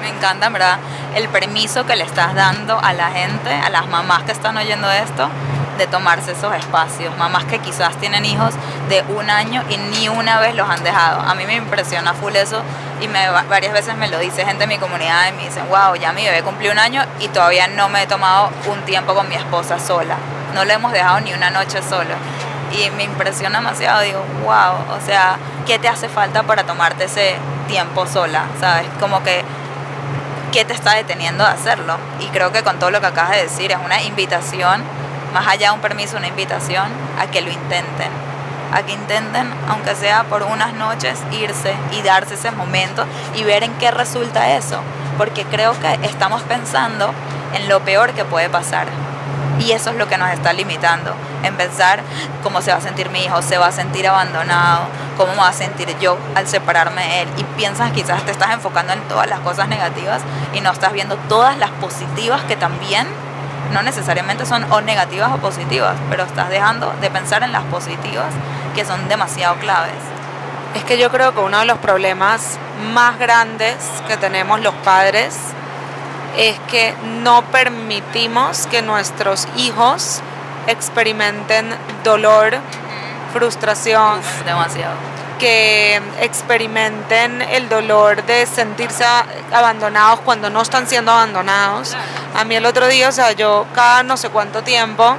Me 0.00 0.08
encanta, 0.08 0.48
¿verdad? 0.48 0.78
El 1.14 1.28
permiso 1.28 1.86
que 1.86 1.96
le 1.96 2.04
estás 2.04 2.34
dando 2.34 2.78
a 2.78 2.92
la 2.92 3.10
gente, 3.10 3.52
a 3.52 3.70
las 3.70 3.88
mamás 3.88 4.22
que 4.22 4.32
están 4.32 4.56
oyendo 4.56 4.90
esto, 4.90 5.28
de 5.78 5.86
tomarse 5.86 6.32
esos 6.32 6.54
espacios. 6.54 7.16
Mamás 7.16 7.44
que 7.44 7.58
quizás 7.60 7.96
tienen 7.96 8.24
hijos 8.24 8.54
de 8.88 9.02
un 9.08 9.30
año 9.30 9.62
y 9.68 9.76
ni 9.76 10.08
una 10.08 10.40
vez 10.40 10.54
los 10.54 10.68
han 10.68 10.82
dejado. 10.82 11.20
A 11.20 11.34
mí 11.34 11.46
me 11.46 11.54
impresiona 11.54 12.14
full 12.14 12.34
eso 12.36 12.62
y 13.00 13.08
me, 13.08 13.30
varias 13.48 13.72
veces 13.72 13.96
me 13.96 14.08
lo 14.08 14.18
dice 14.18 14.44
gente 14.44 14.60
de 14.60 14.66
mi 14.66 14.78
comunidad 14.78 15.28
y 15.28 15.32
me 15.32 15.44
dicen, 15.44 15.64
wow, 15.68 15.94
ya 15.94 16.12
mi 16.12 16.24
bebé 16.24 16.42
cumplió 16.42 16.72
un 16.72 16.78
año 16.78 17.02
y 17.20 17.28
todavía 17.28 17.68
no 17.68 17.88
me 17.88 18.02
he 18.02 18.06
tomado 18.06 18.50
un 18.66 18.82
tiempo 18.82 19.14
con 19.14 19.28
mi 19.28 19.36
esposa 19.36 19.78
sola. 19.78 20.16
No 20.54 20.64
le 20.64 20.74
hemos 20.74 20.92
dejado 20.92 21.20
ni 21.20 21.32
una 21.32 21.50
noche 21.50 21.80
sola 21.82 22.16
y 22.72 22.90
me 22.90 23.04
impresiona 23.04 23.58
demasiado. 23.58 24.00
Digo, 24.02 24.24
wow, 24.42 24.96
o 24.96 25.00
sea, 25.04 25.36
¿qué 25.66 25.78
te 25.78 25.88
hace 25.88 26.08
falta 26.08 26.42
para 26.42 26.64
tomarte 26.64 27.04
ese 27.04 27.36
tiempo 27.66 28.06
sola? 28.06 28.44
¿Sabes? 28.60 28.86
Como 29.00 29.22
que, 29.22 29.44
¿qué 30.52 30.64
te 30.64 30.72
está 30.72 30.94
deteniendo 30.94 31.44
de 31.44 31.50
hacerlo? 31.50 31.96
Y 32.20 32.26
creo 32.26 32.52
que 32.52 32.62
con 32.62 32.78
todo 32.78 32.90
lo 32.90 33.00
que 33.00 33.06
acabas 33.06 33.32
de 33.32 33.42
decir, 33.42 33.72
es 33.72 33.78
una 33.84 34.02
invitación, 34.02 34.82
más 35.32 35.46
allá 35.46 35.68
de 35.68 35.74
un 35.74 35.80
permiso, 35.80 36.16
una 36.16 36.28
invitación 36.28 36.86
a 37.18 37.26
que 37.26 37.40
lo 37.40 37.50
intenten. 37.50 38.10
A 38.72 38.82
que 38.82 38.92
intenten, 38.92 39.50
aunque 39.68 39.94
sea 39.94 40.24
por 40.24 40.42
unas 40.42 40.74
noches, 40.74 41.18
irse 41.32 41.74
y 41.92 42.02
darse 42.02 42.34
ese 42.34 42.50
momento 42.50 43.04
y 43.34 43.44
ver 43.44 43.62
en 43.62 43.72
qué 43.74 43.90
resulta 43.90 44.56
eso. 44.56 44.80
Porque 45.16 45.44
creo 45.44 45.78
que 45.80 45.98
estamos 46.06 46.42
pensando 46.42 47.12
en 47.54 47.68
lo 47.68 47.80
peor 47.80 48.12
que 48.12 48.24
puede 48.24 48.48
pasar 48.48 48.86
y 49.60 49.72
eso 49.72 49.90
es 49.90 49.96
lo 49.96 50.08
que 50.08 50.18
nos 50.18 50.30
está 50.30 50.52
limitando, 50.52 51.14
en 51.42 51.54
pensar 51.56 52.00
cómo 52.42 52.60
se 52.60 52.70
va 52.70 52.78
a 52.78 52.80
sentir 52.80 53.10
mi 53.10 53.24
hijo, 53.24 53.42
se 53.42 53.58
va 53.58 53.66
a 53.66 53.72
sentir 53.72 54.06
abandonado, 54.06 54.86
cómo 55.16 55.32
me 55.32 55.38
va 55.38 55.48
a 55.48 55.52
sentir 55.52 55.94
yo 55.98 56.16
al 56.34 56.46
separarme 56.46 57.02
de 57.02 57.22
él. 57.22 57.28
Y 57.36 57.44
piensas 57.44 57.92
quizás 57.92 58.22
te 58.24 58.30
estás 58.30 58.50
enfocando 58.50 58.92
en 58.92 59.00
todas 59.02 59.28
las 59.28 59.40
cosas 59.40 59.68
negativas 59.68 60.22
y 60.54 60.60
no 60.60 60.70
estás 60.70 60.92
viendo 60.92 61.16
todas 61.28 61.58
las 61.58 61.70
positivas 61.72 62.42
que 62.42 62.56
también 62.56 63.06
no 63.72 63.82
necesariamente 63.82 64.46
son 64.46 64.64
o 64.72 64.80
negativas 64.80 65.30
o 65.32 65.38
positivas, 65.38 65.96
pero 66.08 66.24
estás 66.24 66.48
dejando 66.48 66.92
de 67.00 67.10
pensar 67.10 67.42
en 67.42 67.52
las 67.52 67.64
positivas 67.64 68.32
que 68.74 68.84
son 68.84 69.08
demasiado 69.08 69.56
claves. 69.56 69.98
Es 70.74 70.84
que 70.84 70.98
yo 70.98 71.10
creo 71.10 71.34
que 71.34 71.40
uno 71.40 71.58
de 71.58 71.64
los 71.64 71.78
problemas 71.78 72.58
más 72.94 73.18
grandes 73.18 73.76
que 74.06 74.16
tenemos 74.16 74.60
los 74.60 74.74
padres 74.76 75.36
es 76.38 76.56
que 76.70 76.94
no 77.02 77.42
permitimos 77.46 78.66
que 78.68 78.80
nuestros 78.80 79.46
hijos 79.56 80.22
experimenten 80.68 81.74
dolor, 82.04 82.56
frustración, 83.32 84.20
demasiado. 84.46 84.94
Que 85.40 86.00
experimenten 86.20 87.42
el 87.42 87.68
dolor 87.68 88.24
de 88.24 88.46
sentirse 88.46 89.04
abandonados 89.52 90.20
cuando 90.20 90.48
no 90.48 90.62
están 90.62 90.86
siendo 90.86 91.10
abandonados. 91.10 91.96
A 92.36 92.44
mí 92.44 92.54
el 92.54 92.66
otro 92.66 92.86
día, 92.86 93.08
o 93.08 93.12
sea, 93.12 93.32
yo 93.32 93.66
cada 93.74 94.04
no 94.04 94.16
sé 94.16 94.30
cuánto 94.30 94.62
tiempo, 94.62 95.16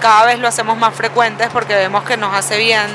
cada 0.00 0.26
vez 0.26 0.38
lo 0.38 0.48
hacemos 0.48 0.76
más 0.76 0.94
frecuentes 0.94 1.48
porque 1.50 1.74
vemos 1.74 2.04
que 2.04 2.16
nos 2.18 2.34
hace 2.34 2.58
bien 2.58 2.86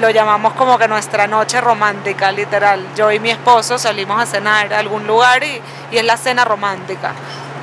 lo 0.00 0.10
llamamos 0.10 0.54
como 0.54 0.78
que 0.78 0.88
nuestra 0.88 1.26
noche 1.26 1.60
romántica, 1.60 2.32
literal. 2.32 2.86
Yo 2.96 3.10
y 3.12 3.20
mi 3.20 3.30
esposo 3.30 3.78
salimos 3.78 4.20
a 4.20 4.26
cenar 4.26 4.72
a 4.72 4.78
algún 4.78 5.06
lugar 5.06 5.44
y, 5.44 5.60
y 5.90 5.98
es 5.98 6.04
la 6.04 6.16
cena 6.16 6.44
romántica. 6.44 7.12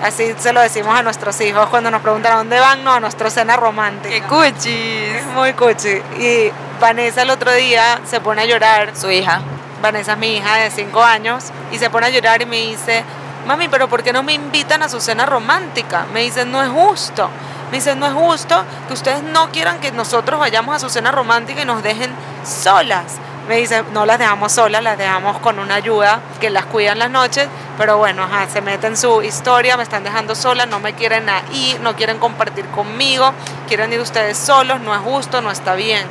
Así 0.03 0.33
se 0.37 0.53
lo 0.53 0.61
decimos 0.61 0.97
a 0.97 1.03
nuestros 1.03 1.39
hijos 1.41 1.67
cuando 1.67 1.91
nos 1.91 2.01
preguntan 2.01 2.33
a 2.33 2.37
dónde 2.37 2.59
van, 2.59 2.83
no, 2.83 2.93
a 2.93 2.99
nuestra 2.99 3.29
cena 3.29 3.57
romántica. 3.57 4.13
¡Qué 4.13 4.21
cuchis! 4.21 5.25
Muy 5.33 5.53
cuchi. 5.53 6.01
Y 6.17 6.51
Vanessa 6.79 7.23
el 7.23 7.29
otro 7.29 7.51
día 7.51 7.99
se 8.05 8.21
pone 8.21 8.43
a 8.43 8.45
llorar. 8.45 8.95
Su 8.95 9.11
hija. 9.11 9.41
Vanessa 9.81 10.13
es 10.13 10.17
mi 10.17 10.37
hija 10.37 10.55
de 10.57 10.71
5 10.71 11.03
años 11.03 11.45
y 11.71 11.77
se 11.79 11.89
pone 11.89 12.07
a 12.07 12.09
llorar 12.09 12.41
y 12.41 12.45
me 12.45 12.57
dice, 12.57 13.03
mami, 13.45 13.67
pero 13.67 13.87
¿por 13.87 14.03
qué 14.03 14.13
no 14.13 14.23
me 14.23 14.33
invitan 14.33 14.83
a 14.83 14.89
su 14.89 15.01
cena 15.01 15.25
romántica? 15.25 16.05
Me 16.13 16.21
dice, 16.21 16.45
no 16.45 16.63
es 16.63 16.69
justo. 16.69 17.29
Me 17.71 17.77
dice, 17.77 17.95
no 17.95 18.07
es 18.07 18.13
justo 18.13 18.63
que 18.87 18.93
ustedes 18.93 19.21
no 19.21 19.51
quieran 19.51 19.79
que 19.79 19.91
nosotros 19.91 20.39
vayamos 20.39 20.75
a 20.75 20.79
su 20.79 20.89
cena 20.89 21.11
romántica 21.11 21.61
y 21.61 21.65
nos 21.65 21.83
dejen 21.83 22.11
solas. 22.43 23.17
Me 23.47 23.57
dice, 23.57 23.83
no 23.93 24.05
las 24.05 24.19
dejamos 24.19 24.51
solas, 24.51 24.81
las 24.83 24.97
dejamos 24.97 25.39
con 25.39 25.59
una 25.59 25.75
ayuda 25.75 26.19
que 26.39 26.49
las 26.49 26.65
cuida 26.65 26.91
en 26.91 26.99
las 26.99 27.09
noches, 27.09 27.47
pero 27.77 27.97
bueno, 27.97 28.27
se 28.51 28.61
meten 28.61 28.93
en 28.93 28.97
su 28.97 29.21
historia, 29.21 29.77
me 29.77 29.83
están 29.83 30.03
dejando 30.03 30.35
solas, 30.35 30.67
no 30.67 30.79
me 30.79 30.93
quieren 30.93 31.27
ir, 31.53 31.79
no 31.81 31.95
quieren 31.95 32.19
compartir 32.19 32.65
conmigo, 32.67 33.33
quieren 33.67 33.91
ir 33.93 33.99
ustedes 33.99 34.37
solos, 34.37 34.79
no 34.81 34.93
es 34.93 35.01
justo, 35.01 35.41
no 35.41 35.49
está 35.51 35.75
bien. 35.75 36.05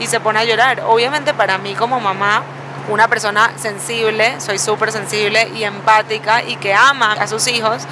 Y 0.00 0.06
se 0.06 0.18
pone 0.20 0.40
a 0.40 0.44
llorar. 0.44 0.82
Obviamente 0.86 1.34
para 1.34 1.58
mí 1.58 1.74
como 1.74 2.00
mamá, 2.00 2.42
una 2.88 3.08
persona 3.08 3.52
sensible, 3.56 4.40
soy 4.40 4.58
súper 4.58 4.92
sensible 4.92 5.48
y 5.54 5.64
empática 5.64 6.42
y 6.42 6.56
que 6.56 6.74
ama 6.74 7.12
a 7.12 7.26
sus 7.26 7.46
hijos, 7.46 7.82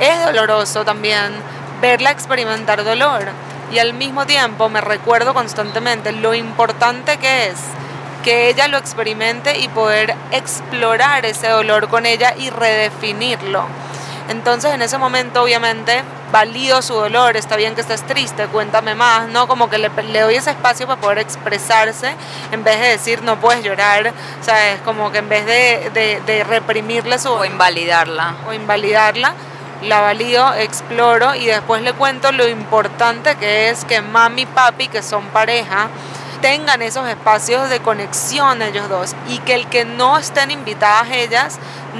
es 0.00 0.24
doloroso 0.24 0.84
también 0.84 1.34
verla 1.80 2.10
experimentar 2.10 2.84
dolor. 2.84 3.28
Y 3.72 3.78
al 3.78 3.94
mismo 3.94 4.26
tiempo 4.26 4.68
me 4.68 4.80
recuerdo 4.80 5.32
constantemente 5.34 6.12
lo 6.12 6.34
importante 6.34 7.18
que 7.18 7.48
es 7.48 7.56
que 8.24 8.48
ella 8.48 8.68
lo 8.68 8.78
experimente 8.78 9.58
y 9.58 9.68
poder 9.68 10.14
explorar 10.30 11.24
ese 11.24 11.48
dolor 11.48 11.88
con 11.88 12.04
ella 12.04 12.34
y 12.36 12.50
redefinirlo. 12.50 13.66
Entonces 14.28 14.72
en 14.72 14.82
ese 14.82 14.98
momento 14.98 15.42
obviamente 15.42 16.02
valido 16.30 16.82
su 16.82 16.94
dolor, 16.94 17.36
está 17.36 17.56
bien 17.56 17.74
que 17.74 17.80
estés 17.80 18.02
triste, 18.02 18.46
cuéntame 18.46 18.94
más, 18.94 19.28
¿no? 19.28 19.48
Como 19.48 19.68
que 19.68 19.78
le, 19.78 19.88
doy 20.20 20.36
ese 20.36 20.50
espacio 20.50 20.86
para 20.86 21.00
poder 21.00 21.18
expresarse 21.18 22.14
en 22.52 22.62
vez 22.62 22.78
de 22.78 22.88
decir 22.88 23.22
no 23.22 23.40
puedes 23.40 23.64
llorar, 23.64 24.12
¿sabes? 24.40 24.80
Como 24.84 25.10
que 25.10 25.18
en 25.18 25.28
vez 25.28 25.46
de, 25.46 25.90
de, 25.92 26.22
de 26.24 26.44
reprimirle 26.44 27.18
su... 27.18 27.30
O 27.30 27.44
invalidarla. 27.44 28.36
O 28.46 28.52
invalidarla, 28.52 29.34
la 29.82 30.00
valido, 30.00 30.52
exploro 30.54 31.34
y 31.34 31.46
después 31.46 31.82
le 31.82 31.92
cuento 31.92 32.32
lo 32.32 32.48
importante 32.48 33.36
que 33.36 33.70
es 33.70 33.84
que 33.84 34.00
mami 34.00 34.42
y 34.42 34.46
papi, 34.46 34.88
que 34.88 35.02
son 35.02 35.24
pareja, 35.26 35.88
tengan 36.40 36.82
esos 36.82 37.06
espacios 37.08 37.68
de 37.68 37.80
conexión 37.80 38.62
ellos 38.62 38.88
dos 38.88 39.14
y 39.28 39.38
que 39.38 39.54
el 39.54 39.66
que 39.66 39.84
no 39.84 40.18
estén 40.18 40.50
invitadas 40.50 41.08
ellas 41.10 41.58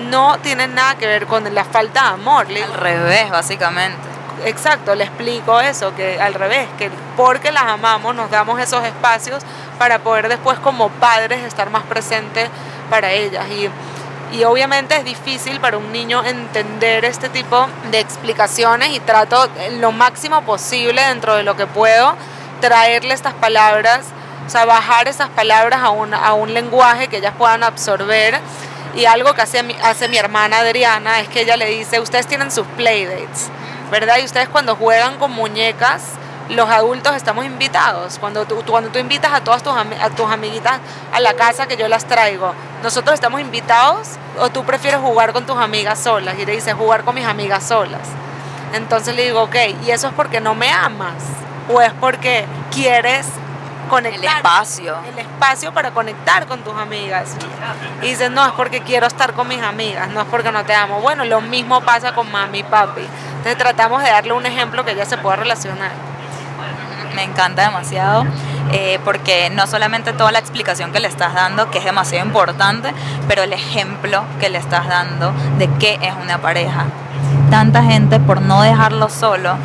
no 0.09 0.39
tiene 0.39 0.67
nada 0.67 0.95
que 0.97 1.07
ver 1.07 1.27
con 1.27 1.53
la 1.55 1.65
falta 1.65 2.03
de 2.03 2.09
amor. 2.09 2.47
Al 2.47 2.75
revés, 2.75 3.31
básicamente. 3.31 3.99
Exacto, 4.45 4.95
le 4.95 5.05
explico 5.05 5.61
eso, 5.61 5.95
que 5.95 6.19
al 6.19 6.33
revés, 6.33 6.67
que 6.79 6.91
porque 7.17 7.53
las 7.53 7.65
amamos 7.65 8.15
nos 8.15 8.31
damos 8.31 8.59
esos 8.59 8.83
espacios 8.85 9.43
para 9.79 9.99
poder 9.99 10.29
después 10.29 10.59
como 10.61 10.89
padres 10.89 11.45
estar 11.45 11.69
más 11.69 11.83
presentes 11.83 12.49
para 12.89 13.13
ellas. 13.13 13.47
Y 13.51 13.69
y 14.33 14.45
obviamente 14.45 14.97
es 14.97 15.05
difícil 15.05 15.61
para 15.61 15.77
un 15.77 15.93
niño 15.93 16.25
entender 16.25 17.05
este 17.05 17.29
tipo 17.29 17.67
de 17.91 17.99
explicaciones 17.99 18.91
y 18.91 19.01
trato 19.01 19.49
lo 19.81 19.93
máximo 19.93 20.43
posible 20.43 21.03
dentro 21.03 21.37
de 21.37 21.43
lo 21.43 21.57
que 21.57 21.67
puedo 21.67 22.15
traerle 22.61 23.15
estas 23.15 23.35
palabras, 23.35 24.07
o 24.47 24.51
sea, 24.51 24.65
bajar 24.65 25.09
esas 25.09 25.29
palabras 25.31 25.81
a 25.83 25.91
un, 25.91 26.15
a 26.15 26.33
un 26.35 26.55
lenguaje 26.55 27.09
que 27.09 27.19
ellas 27.19 27.35
puedan 27.37 27.63
absorber 27.63 28.39
Y 28.95 29.05
algo 29.05 29.35
que 29.35 29.43
hace 29.43 29.65
hace 29.83 30.09
mi 30.09 30.17
hermana 30.17 30.59
Adriana 30.59 31.21
es 31.21 31.29
que 31.29 31.43
ella 31.43 31.57
le 31.57 31.67
dice, 31.67 32.01
ustedes 32.01 32.27
tienen 32.27 32.51
sus 32.51 32.67
playdates, 32.77 33.49
¿verdad? 33.91 34.19
Y 34.19 34.25
ustedes 34.25 34.49
cuando 34.49 34.75
juegan 34.77 35.17
con 35.19 35.31
muñecas, 35.31 36.03
los 36.50 36.69
adultos 36.69 37.14
estamos 37.14 37.45
invitados. 37.45 38.19
Cuando 38.19 38.45
tú, 38.45 38.62
cuando 38.66 38.90
tú 38.90 38.99
invitas 38.99 39.33
a 39.33 39.40
todas 39.42 39.62
tus, 39.62 39.73
a 39.73 40.11
tus 40.11 40.30
amiguitas 40.30 40.80
a 41.12 41.21
la 41.21 41.35
casa 41.35 41.66
que 41.66 41.76
yo 41.76 41.88
las 41.88 42.04
traigo, 42.04 42.52
nosotros 42.83 43.14
estamos 43.14 43.40
invitados 43.40 44.09
o 44.38 44.49
tú 44.49 44.64
prefieres 44.64 45.00
jugar 45.00 45.33
con 45.33 45.47
tus 45.47 45.57
amigas 45.57 45.99
solas. 46.00 46.38
Y 46.38 46.47
le 46.47 46.52
dice, 46.52 46.73
jugar 46.73 47.04
con 47.04 47.14
mis 47.14 47.25
amigas 47.25 47.64
solas. 47.64 48.09
Entonces 48.73 49.14
le 49.14 49.25
digo, 49.25 49.42
ok, 49.42 49.57
¿y 49.85 49.90
eso 49.90 50.09
es 50.09 50.14
porque 50.14 50.40
no 50.40 50.54
me 50.54 50.71
amas? 50.71 51.23
¿O 51.69 51.80
es 51.80 51.92
porque 51.95 52.47
quieres 52.73 53.26
conectar? 53.88 54.21
El 54.21 54.37
espacio. 54.37 54.97
El 55.12 55.19
espacio 55.19 55.73
para 55.73 55.90
conectar 55.92 56.47
con 56.47 56.62
tus 56.62 56.75
amigas. 56.75 57.37
Y 58.02 58.07
dices, 58.07 58.30
no, 58.30 58.45
es 58.45 58.52
porque 58.52 58.80
quiero 58.80 59.07
estar 59.07 59.35
con 59.35 59.49
mis 59.49 59.62
amigas, 59.62 60.09
no 60.11 60.21
es 60.21 60.26
porque 60.26 60.50
no 60.52 60.64
te 60.64 60.75
amo. 60.75 61.00
Bueno, 61.00 61.25
lo 61.25 61.40
mismo 61.40 61.80
pasa 61.80 62.12
con 62.12 62.30
mami 62.30 62.59
y 62.61 62.62
papi. 62.62 63.02
Entonces 63.37 63.57
tratamos 63.57 64.02
de 64.02 64.11
darle 64.11 64.33
un 64.33 64.47
ejemplo 64.47 64.85
que 64.85 64.92
ella 64.92 65.04
se 65.04 65.16
pueda 65.16 65.37
relacionar 65.37 65.90
me 67.21 67.25
encanta 67.25 67.65
demasiado, 67.65 68.25
eh, 68.73 68.99
porque 69.05 69.50
no 69.50 69.67
solamente 69.67 70.15
toda 70.15 70.33
la 70.33 70.39
explicación 70.39 70.91
que 70.91 71.00
le 71.00 71.09
estás 71.09 71.35
dando, 71.35 71.71
que 71.71 71.77
es 71.77 71.85
demasiado 71.85 72.25
importante, 72.25 72.95
pero 73.29 73.43
el 73.43 73.53
ejemplo 73.53 74.25
que 74.41 74.49
le 74.49 74.57
estás 74.57 74.89
dando 74.89 75.35
de 75.59 75.69
qué 75.79 75.99
es 76.00 76.15
una 76.15 76.39
pareja. 76.39 76.87
Tanta 77.50 77.83
gente 77.83 78.21
por 78.21 78.41
no 78.41 78.62
dejarlo 78.62 79.11
solo, 79.11 79.57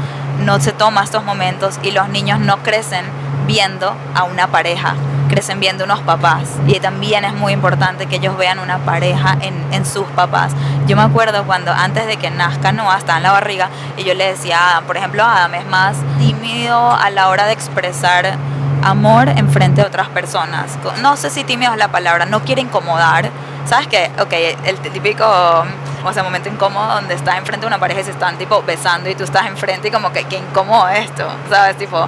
no 0.43 0.59
se 0.59 0.73
toma 0.73 1.05
estos 1.05 1.23
momentos 1.23 1.79
y 1.81 1.91
los 1.91 2.09
niños 2.09 2.41
no 2.41 2.57
crecen 2.57 3.05
viendo 3.47 3.95
a 4.13 4.23
una 4.23 4.47
pareja 4.47 4.95
crecen 5.35 5.59
viendo 5.59 5.83
unos 5.83 5.99
papás 5.99 6.43
y 6.65 6.79
también 6.79 7.25
es 7.25 7.33
muy 7.33 7.51
importante 7.51 8.05
que 8.05 8.15
ellos 8.15 8.37
vean 8.37 8.57
una 8.57 8.77
pareja 8.77 9.35
en, 9.41 9.53
en 9.73 9.85
sus 9.85 10.05
papás. 10.15 10.53
Yo 10.87 10.95
me 10.95 11.01
acuerdo 11.01 11.43
cuando 11.43 11.73
antes 11.73 12.07
de 12.07 12.15
que 12.15 12.31
nazca 12.31 12.71
Noah 12.71 12.97
estaba 12.97 13.17
en 13.17 13.23
la 13.23 13.33
barriga 13.33 13.67
y 13.97 14.05
yo 14.05 14.13
le 14.13 14.27
decía 14.27 14.57
a 14.57 14.71
Adam, 14.71 14.85
por 14.85 14.95
ejemplo, 14.95 15.25
Adam 15.25 15.55
es 15.55 15.65
más 15.65 15.97
tímido 16.19 16.89
a 16.89 17.09
la 17.09 17.27
hora 17.27 17.47
de 17.47 17.51
expresar 17.51 18.37
amor 18.81 19.27
en 19.27 19.49
frente 19.49 19.81
de 19.81 19.87
otras 19.87 20.07
personas. 20.07 20.79
No 21.01 21.17
sé 21.17 21.29
si 21.29 21.43
tímido 21.43 21.73
es 21.73 21.79
la 21.79 21.89
palabra, 21.89 22.25
no 22.25 22.39
quiere 22.39 22.61
incomodar. 22.61 23.29
¿Sabes 23.65 23.87
qué? 23.87 24.11
Ok, 24.21 24.31
el 24.63 24.77
típico, 24.77 25.25
o 25.25 26.13
sea, 26.13 26.23
momento 26.23 26.47
incómodo 26.47 26.93
donde 26.93 27.15
estás 27.15 27.37
enfrente 27.37 27.65
de 27.65 27.67
una 27.67 27.79
pareja 27.79 27.99
y 27.99 28.03
se 28.05 28.11
están 28.11 28.37
tipo 28.37 28.63
besando 28.63 29.09
y 29.09 29.15
tú 29.15 29.25
estás 29.25 29.47
enfrente 29.47 29.89
y 29.89 29.91
como 29.91 30.13
que, 30.13 30.23
qué 30.23 30.37
incómodo 30.37 30.87
esto, 30.87 31.27
¿sabes? 31.49 31.75
Tipo, 31.77 32.07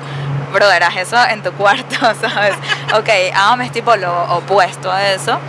brother, 0.52 0.84
haz 0.84 0.96
eso 0.98 1.18
en 1.30 1.44
tu 1.44 1.52
cuarto, 1.54 1.96
¿sabes? 2.22 2.56
Ok, 2.94 3.10
Adam 3.34 3.62
es 3.62 3.72
tipo 3.72 3.96
lo 3.96 4.36
opuesto 4.36 4.92
a 4.92 5.10
eso, 5.10 5.40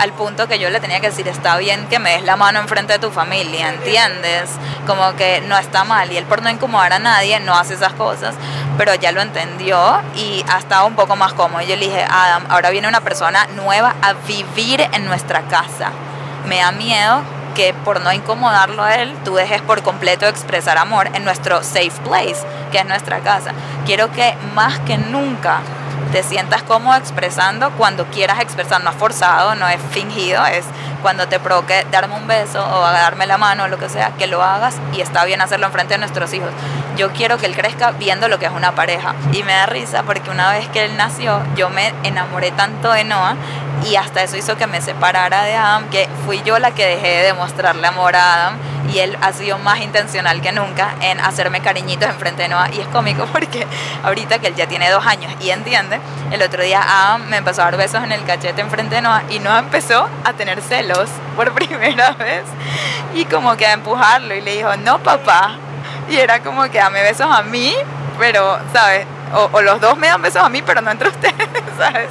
al 0.00 0.12
punto 0.12 0.48
que 0.48 0.58
yo 0.58 0.70
le 0.70 0.80
tenía 0.80 1.00
que 1.00 1.08
decir, 1.10 1.28
está 1.28 1.56
bien 1.56 1.86
que 1.88 1.98
me 1.98 2.10
des 2.10 2.22
la 2.22 2.36
mano 2.36 2.60
enfrente 2.60 2.94
de 2.94 2.98
tu 2.98 3.10
familia, 3.10 3.68
¿entiendes? 3.68 4.50
Como 4.86 5.14
que 5.16 5.42
no 5.42 5.56
está 5.56 5.84
mal, 5.84 6.10
y 6.12 6.16
él 6.16 6.24
por 6.24 6.42
no 6.42 6.50
incomodar 6.50 6.92
a 6.92 6.98
nadie 6.98 7.40
no 7.40 7.54
hace 7.54 7.74
esas 7.74 7.92
cosas, 7.94 8.34
pero 8.76 8.94
ya 8.94 9.12
lo 9.12 9.22
entendió 9.22 10.00
y 10.16 10.44
ha 10.48 10.58
estado 10.58 10.86
un 10.86 10.94
poco 10.94 11.16
más 11.16 11.32
cómodo. 11.32 11.62
Yo 11.62 11.76
le 11.76 11.86
dije, 11.86 12.04
Adam, 12.08 12.44
ahora 12.48 12.70
viene 12.70 12.88
una 12.88 13.00
persona 13.00 13.46
nueva 13.54 13.94
a 14.02 14.14
vivir 14.26 14.80
en 14.92 15.04
nuestra 15.06 15.42
casa. 15.42 15.90
Me 16.46 16.58
da 16.58 16.72
miedo 16.72 17.22
que 17.54 17.72
por 17.72 18.00
no 18.00 18.12
incomodarlo 18.12 18.82
a 18.82 18.96
él, 18.96 19.14
tú 19.24 19.36
dejes 19.36 19.62
por 19.62 19.82
completo 19.82 20.26
expresar 20.26 20.76
amor 20.76 21.08
en 21.14 21.24
nuestro 21.24 21.62
safe 21.62 21.92
place, 22.04 22.44
que 22.72 22.78
es 22.78 22.86
nuestra 22.86 23.20
casa. 23.20 23.52
Quiero 23.86 24.10
que 24.12 24.34
más 24.54 24.78
que 24.80 24.98
nunca 24.98 25.60
te 26.12 26.22
sientas 26.22 26.62
cómodo 26.62 26.96
expresando 26.96 27.70
cuando 27.72 28.06
quieras 28.06 28.40
expresar, 28.40 28.82
no 28.82 28.90
es 28.90 28.96
forzado, 28.96 29.54
no 29.54 29.68
es 29.68 29.80
fingido, 29.90 30.44
es 30.46 30.64
cuando 31.04 31.28
te 31.28 31.38
provoque 31.38 31.86
darme 31.90 32.14
un 32.14 32.26
beso 32.26 32.66
o 32.66 32.80
darme 32.80 33.26
la 33.26 33.36
mano 33.36 33.64
o 33.64 33.68
lo 33.68 33.76
que 33.76 33.90
sea, 33.90 34.12
que 34.16 34.26
lo 34.26 34.42
hagas 34.42 34.76
y 34.94 35.02
está 35.02 35.26
bien 35.26 35.42
hacerlo 35.42 35.66
enfrente 35.66 35.92
de 35.92 35.98
nuestros 35.98 36.32
hijos. 36.32 36.48
Yo 36.96 37.12
quiero 37.12 37.36
que 37.36 37.44
él 37.44 37.54
crezca 37.54 37.90
viendo 37.90 38.26
lo 38.26 38.38
que 38.38 38.46
es 38.46 38.52
una 38.52 38.74
pareja. 38.74 39.14
Y 39.30 39.42
me 39.42 39.52
da 39.52 39.66
risa 39.66 40.02
porque 40.04 40.30
una 40.30 40.50
vez 40.52 40.66
que 40.68 40.86
él 40.86 40.96
nació, 40.96 41.42
yo 41.56 41.68
me 41.68 41.92
enamoré 42.04 42.52
tanto 42.52 42.90
de 42.90 43.04
Noah 43.04 43.36
y 43.84 43.96
hasta 43.96 44.22
eso 44.22 44.38
hizo 44.38 44.56
que 44.56 44.66
me 44.66 44.80
separara 44.80 45.44
de 45.44 45.54
Adam, 45.56 45.90
que 45.90 46.08
fui 46.24 46.40
yo 46.42 46.58
la 46.58 46.70
que 46.70 46.86
dejé 46.86 47.08
de 47.08 47.22
demostrarle 47.24 47.86
amor 47.86 48.16
a 48.16 48.34
Adam 48.34 48.58
y 48.92 48.98
él 48.98 49.16
ha 49.20 49.32
sido 49.32 49.58
más 49.58 49.80
intencional 49.80 50.40
que 50.40 50.52
nunca 50.52 50.94
en 51.00 51.20
hacerme 51.20 51.60
cariñitos 51.60 52.08
enfrente 52.08 52.42
de 52.42 52.48
Noah 52.48 52.70
y 52.72 52.80
es 52.80 52.86
cómico 52.88 53.26
porque 53.32 53.66
ahorita 54.02 54.38
que 54.38 54.48
él 54.48 54.54
ya 54.54 54.66
tiene 54.66 54.90
dos 54.90 55.04
años 55.06 55.32
y 55.40 55.50
entiende, 55.50 56.00
el 56.30 56.42
otro 56.42 56.62
día 56.62 56.82
Adam 56.82 57.26
me 57.28 57.38
empezó 57.38 57.62
a 57.62 57.66
dar 57.66 57.76
besos 57.76 58.02
en 58.04 58.12
el 58.12 58.24
cachete 58.24 58.60
enfrente 58.60 58.96
de 58.96 59.02
Noah 59.02 59.22
y 59.30 59.38
Noah 59.38 59.60
empezó 59.60 60.08
a 60.24 60.32
tener 60.34 60.60
celos 60.62 60.93
por 61.36 61.52
primera 61.54 62.12
vez 62.12 62.44
y 63.14 63.24
como 63.26 63.56
que 63.56 63.66
a 63.66 63.72
empujarlo 63.72 64.34
y 64.34 64.40
le 64.40 64.56
dijo, 64.56 64.76
no 64.76 64.98
papá, 64.98 65.56
y 66.08 66.16
era 66.16 66.40
como 66.40 66.62
que 66.64 66.78
dame 66.78 67.02
besos 67.02 67.28
a 67.30 67.42
mí, 67.42 67.74
pero, 68.18 68.58
¿sabes? 68.72 69.06
O, 69.34 69.48
o, 69.52 69.62
los 69.62 69.80
dos 69.80 69.96
me 69.96 70.06
dan 70.06 70.22
besos 70.22 70.42
a 70.42 70.48
mí, 70.48 70.62
pero 70.62 70.80
no 70.80 70.90
entre 70.90 71.08
ustedes, 71.10 71.48
¿sabes? 71.78 72.08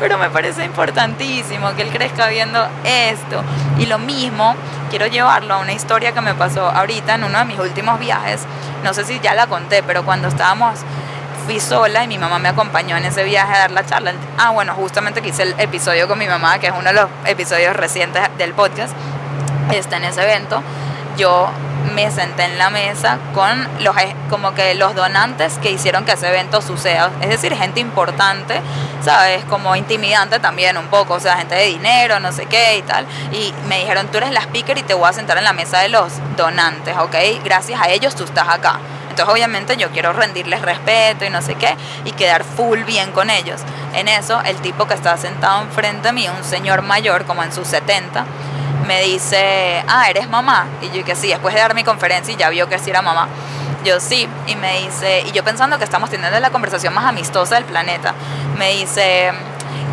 Pero 0.00 0.18
me 0.18 0.30
parece 0.30 0.64
importantísimo 0.64 1.74
que 1.74 1.82
él 1.82 1.90
crezca 1.90 2.28
viendo 2.28 2.66
esto. 2.84 3.42
Y 3.78 3.86
lo 3.86 3.98
mismo, 3.98 4.54
quiero 4.90 5.06
llevarlo 5.06 5.54
a 5.54 5.58
una 5.58 5.72
historia 5.72 6.12
que 6.12 6.20
me 6.20 6.34
pasó 6.34 6.68
ahorita 6.68 7.14
en 7.14 7.24
uno 7.24 7.38
de 7.38 7.44
mis 7.44 7.58
últimos 7.58 7.98
viajes. 7.98 8.42
No 8.82 8.94
sé 8.94 9.04
si 9.04 9.20
ya 9.20 9.34
la 9.34 9.46
conté, 9.46 9.82
pero 9.82 10.04
cuando 10.04 10.28
estábamos, 10.28 10.80
fui 11.44 11.60
sola 11.60 12.04
y 12.04 12.08
mi 12.08 12.18
mamá 12.18 12.38
me 12.38 12.48
acompañó 12.48 12.96
en 12.96 13.04
ese 13.04 13.22
viaje 13.22 13.54
a 13.54 13.58
dar 13.58 13.70
la 13.70 13.84
charla. 13.84 14.12
Ah, 14.38 14.50
bueno, 14.50 14.74
justamente 14.74 15.22
que 15.22 15.28
hice 15.28 15.42
el 15.42 15.54
episodio 15.58 16.08
con 16.08 16.18
mi 16.18 16.26
mamá, 16.26 16.58
que 16.58 16.68
es 16.68 16.72
uno 16.76 16.88
de 16.88 16.94
los 16.94 17.08
episodios 17.26 17.76
recientes 17.76 18.22
del 18.38 18.52
podcast. 18.52 18.94
Está 19.72 19.98
en 19.98 20.04
ese 20.04 20.22
evento. 20.22 20.62
Yo 21.16 21.48
me 21.94 22.10
senté 22.10 22.44
en 22.44 22.58
la 22.58 22.70
mesa 22.70 23.18
con 23.34 23.68
los 23.80 23.94
como 24.30 24.54
que 24.54 24.74
los 24.74 24.94
donantes 24.94 25.58
que 25.58 25.70
hicieron 25.70 26.04
que 26.04 26.12
ese 26.12 26.28
evento 26.28 26.62
suceda, 26.62 27.10
es 27.20 27.28
decir, 27.28 27.54
gente 27.54 27.78
importante, 27.80 28.60
¿sabes? 29.02 29.44
Como 29.44 29.76
intimidante 29.76 30.40
también 30.40 30.78
un 30.78 30.86
poco, 30.86 31.14
o 31.14 31.20
sea, 31.20 31.36
gente 31.36 31.54
de 31.54 31.66
dinero, 31.66 32.20
no 32.20 32.32
sé 32.32 32.46
qué 32.46 32.78
y 32.78 32.82
tal, 32.82 33.06
y 33.32 33.52
me 33.68 33.80
dijeron, 33.80 34.08
"Tú 34.08 34.18
eres 34.18 34.30
la 34.30 34.40
speaker 34.40 34.78
y 34.78 34.82
te 34.82 34.94
voy 34.94 35.08
a 35.08 35.12
sentar 35.12 35.36
en 35.36 35.44
la 35.44 35.52
mesa 35.52 35.80
de 35.80 35.90
los 35.90 36.14
donantes, 36.36 36.96
¿ok? 36.96 37.16
Gracias 37.44 37.80
a 37.80 37.88
ellos 37.88 38.14
tú 38.14 38.24
estás 38.24 38.48
acá." 38.48 38.80
Entonces 39.14 39.32
obviamente 39.32 39.76
yo 39.76 39.90
quiero 39.90 40.12
rendirles 40.12 40.60
respeto 40.60 41.24
y 41.24 41.30
no 41.30 41.40
sé 41.40 41.54
qué 41.54 41.76
y 42.04 42.10
quedar 42.10 42.42
full 42.42 42.80
bien 42.80 43.12
con 43.12 43.30
ellos. 43.30 43.60
En 43.94 44.08
eso 44.08 44.40
el 44.44 44.56
tipo 44.56 44.88
que 44.88 44.94
estaba 44.94 45.16
sentado 45.16 45.62
enfrente 45.62 46.08
de 46.08 46.12
mí, 46.12 46.28
un 46.28 46.42
señor 46.42 46.82
mayor 46.82 47.24
como 47.24 47.44
en 47.44 47.52
sus 47.52 47.68
70, 47.68 48.24
me 48.88 49.02
dice, 49.02 49.84
ah, 49.86 50.10
¿eres 50.10 50.28
mamá? 50.28 50.66
Y 50.82 50.90
yo 50.90 51.04
que 51.04 51.14
sí, 51.14 51.28
después 51.28 51.54
de 51.54 51.60
dar 51.60 51.76
mi 51.76 51.84
conferencia 51.84 52.34
y 52.34 52.36
ya 52.36 52.48
vio 52.48 52.68
que 52.68 52.80
sí 52.80 52.90
era 52.90 53.02
mamá. 53.02 53.28
Yo 53.84 54.00
sí, 54.00 54.28
y 54.48 54.56
me 54.56 54.80
dice, 54.80 55.20
y 55.20 55.30
yo 55.30 55.44
pensando 55.44 55.78
que 55.78 55.84
estamos 55.84 56.10
teniendo 56.10 56.40
la 56.40 56.50
conversación 56.50 56.92
más 56.92 57.04
amistosa 57.04 57.54
del 57.54 57.66
planeta, 57.66 58.14
me 58.58 58.72
dice, 58.72 59.30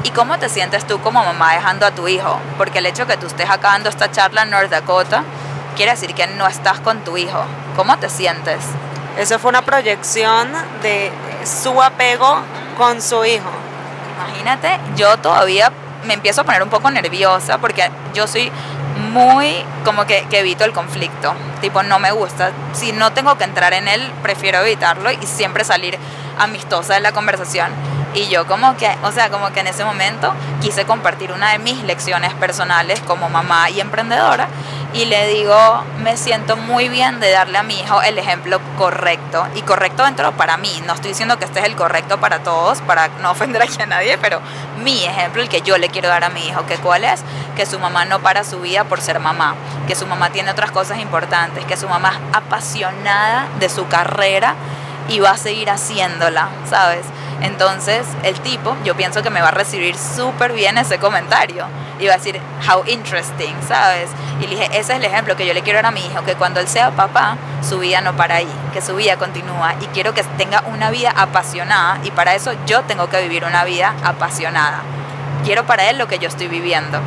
¿y 0.03 0.09
cómo 0.09 0.39
te 0.39 0.49
sientes 0.49 0.87
tú 0.87 0.99
como 0.99 1.23
mamá 1.23 1.53
dejando 1.53 1.85
a 1.85 1.91
tu 1.91 2.07
hijo? 2.07 2.39
Porque 2.57 2.79
el 2.79 2.87
hecho 2.87 3.05
que 3.05 3.17
tú 3.17 3.27
estés 3.27 3.51
acá 3.51 3.73
dando 3.73 3.89
esta 3.89 4.09
charla 4.09 4.41
en 4.41 4.49
North 4.49 4.71
Dakota 4.71 5.23
quiere 5.75 5.91
decir 5.91 6.15
que 6.15 6.25
no 6.25 6.47
estás 6.47 6.79
con 6.79 7.01
tu 7.01 7.17
hijo. 7.17 7.43
¿Cómo 7.75 7.99
te 7.99 8.09
sientes? 8.09 8.65
Eso 9.17 9.39
fue 9.39 9.49
una 9.49 9.61
proyección 9.61 10.51
de 10.81 11.11
su 11.45 11.81
apego 11.81 12.39
con 12.77 13.01
su 13.01 13.23
hijo. 13.25 13.49
Imagínate, 14.15 14.79
yo 14.95 15.17
todavía 15.17 15.71
me 16.05 16.13
empiezo 16.13 16.41
a 16.41 16.43
poner 16.43 16.63
un 16.63 16.69
poco 16.69 16.89
nerviosa 16.89 17.57
porque 17.57 17.89
yo 18.13 18.27
soy 18.27 18.51
muy 19.11 19.63
como 19.83 20.05
que, 20.05 20.25
que, 20.29 20.39
evito 20.39 20.63
el 20.63 20.73
conflicto. 20.73 21.33
Tipo, 21.59 21.83
no 21.83 21.99
me 21.99 22.11
gusta. 22.11 22.51
Si 22.73 22.91
no 22.91 23.11
tengo 23.11 23.37
que 23.37 23.43
entrar 23.43 23.73
en 23.73 23.87
él, 23.87 24.11
prefiero 24.23 24.59
evitarlo 24.59 25.11
y 25.11 25.25
siempre 25.25 25.63
salir 25.63 25.97
amistosa 26.39 26.95
de 26.95 27.01
la 27.01 27.11
conversación. 27.11 27.71
Y 28.13 28.27
yo 28.27 28.45
como 28.45 28.75
que, 28.77 28.89
o 29.03 29.11
sea, 29.11 29.29
como 29.29 29.51
que 29.53 29.61
en 29.61 29.67
ese 29.67 29.85
momento 29.85 30.33
quise 30.61 30.85
compartir 30.85 31.31
una 31.31 31.51
de 31.51 31.59
mis 31.59 31.81
lecciones 31.83 32.33
personales 32.33 32.99
como 33.01 33.29
mamá 33.29 33.69
y 33.69 33.79
emprendedora 33.79 34.47
y 34.93 35.05
le 35.05 35.27
digo, 35.27 35.83
me 35.99 36.17
siento 36.17 36.57
muy 36.57 36.89
bien 36.89 37.21
de 37.21 37.31
darle 37.31 37.57
a 37.57 37.63
mi 37.63 37.79
hijo 37.79 38.01
el 38.01 38.17
ejemplo 38.17 38.59
correcto 38.77 39.47
y 39.55 39.61
correcto 39.61 40.03
dentro 40.03 40.33
para 40.33 40.57
mí. 40.57 40.71
No 40.85 40.93
estoy 40.93 41.11
diciendo 41.11 41.39
que 41.39 41.45
este 41.45 41.59
es 41.59 41.65
el 41.65 41.75
correcto 41.75 42.19
para 42.19 42.39
todos, 42.39 42.81
para 42.81 43.07
no 43.21 43.31
ofender 43.31 43.61
aquí 43.61 43.81
a 43.81 43.85
nadie, 43.85 44.17
pero 44.17 44.41
mi 44.83 45.05
ejemplo, 45.05 45.41
el 45.41 45.47
que 45.47 45.61
yo 45.61 45.77
le 45.77 45.87
quiero 45.89 46.09
dar 46.09 46.25
a 46.25 46.29
mi 46.29 46.45
hijo, 46.45 46.65
que 46.65 46.75
cuál 46.75 47.05
es, 47.05 47.23
que 47.55 47.65
su 47.65 47.79
mamá 47.79 48.03
no 48.03 48.19
para 48.19 48.43
su 48.43 48.59
vida 48.59 48.83
por 48.83 48.99
ser 48.99 49.19
mamá, 49.19 49.55
que 49.87 49.95
su 49.95 50.05
mamá 50.07 50.29
tiene 50.31 50.51
otras 50.51 50.71
cosas 50.71 50.99
importantes, 50.99 51.63
que 51.65 51.77
su 51.77 51.87
mamá 51.87 52.09
es 52.11 52.37
apasionada 52.37 53.47
de 53.59 53.69
su 53.69 53.87
carrera 53.87 54.55
y 55.07 55.19
va 55.19 55.31
a 55.31 55.37
seguir 55.37 55.69
haciéndola, 55.69 56.49
¿sabes? 56.69 57.05
Entonces 57.41 58.05
el 58.23 58.39
tipo, 58.41 58.75
yo 58.83 58.95
pienso 58.95 59.23
que 59.23 59.29
me 59.29 59.41
va 59.41 59.49
a 59.49 59.51
recibir 59.51 59.95
súper 59.97 60.51
bien 60.51 60.77
ese 60.77 60.99
comentario. 60.99 61.65
Va 62.07 62.13
a 62.15 62.17
decir, 62.17 62.39
how 62.67 62.83
interesting, 62.87 63.55
¿sabes? 63.67 64.09
Y 64.39 64.43
le 64.43 64.55
dije, 64.55 64.65
ese 64.71 64.79
es 64.79 64.89
el 64.89 65.05
ejemplo 65.05 65.35
que 65.35 65.45
yo 65.45 65.53
le 65.53 65.61
quiero 65.61 65.77
dar 65.77 65.85
a 65.85 65.91
mi 65.91 66.05
hijo, 66.05 66.23
que 66.23 66.35
cuando 66.35 66.59
él 66.59 66.67
sea 66.67 66.91
papá, 66.91 67.37
su 67.67 67.79
vida 67.79 68.01
no 68.01 68.15
para 68.15 68.35
ahí, 68.35 68.51
que 68.73 68.81
su 68.81 68.95
vida 68.95 69.17
continúa. 69.17 69.75
Y 69.81 69.85
quiero 69.87 70.13
que 70.13 70.23
tenga 70.23 70.63
una 70.67 70.89
vida 70.89 71.13
apasionada. 71.15 71.99
Y 72.03 72.11
para 72.11 72.35
eso 72.35 72.53
yo 72.65 72.81
tengo 72.83 73.09
que 73.09 73.21
vivir 73.21 73.45
una 73.45 73.63
vida 73.63 73.93
apasionada. 74.03 74.81
Quiero 75.43 75.65
para 75.65 75.89
él 75.89 75.97
lo 75.97 76.07
que 76.07 76.19
yo 76.19 76.27
estoy 76.27 76.47
viviendo. 76.47 76.99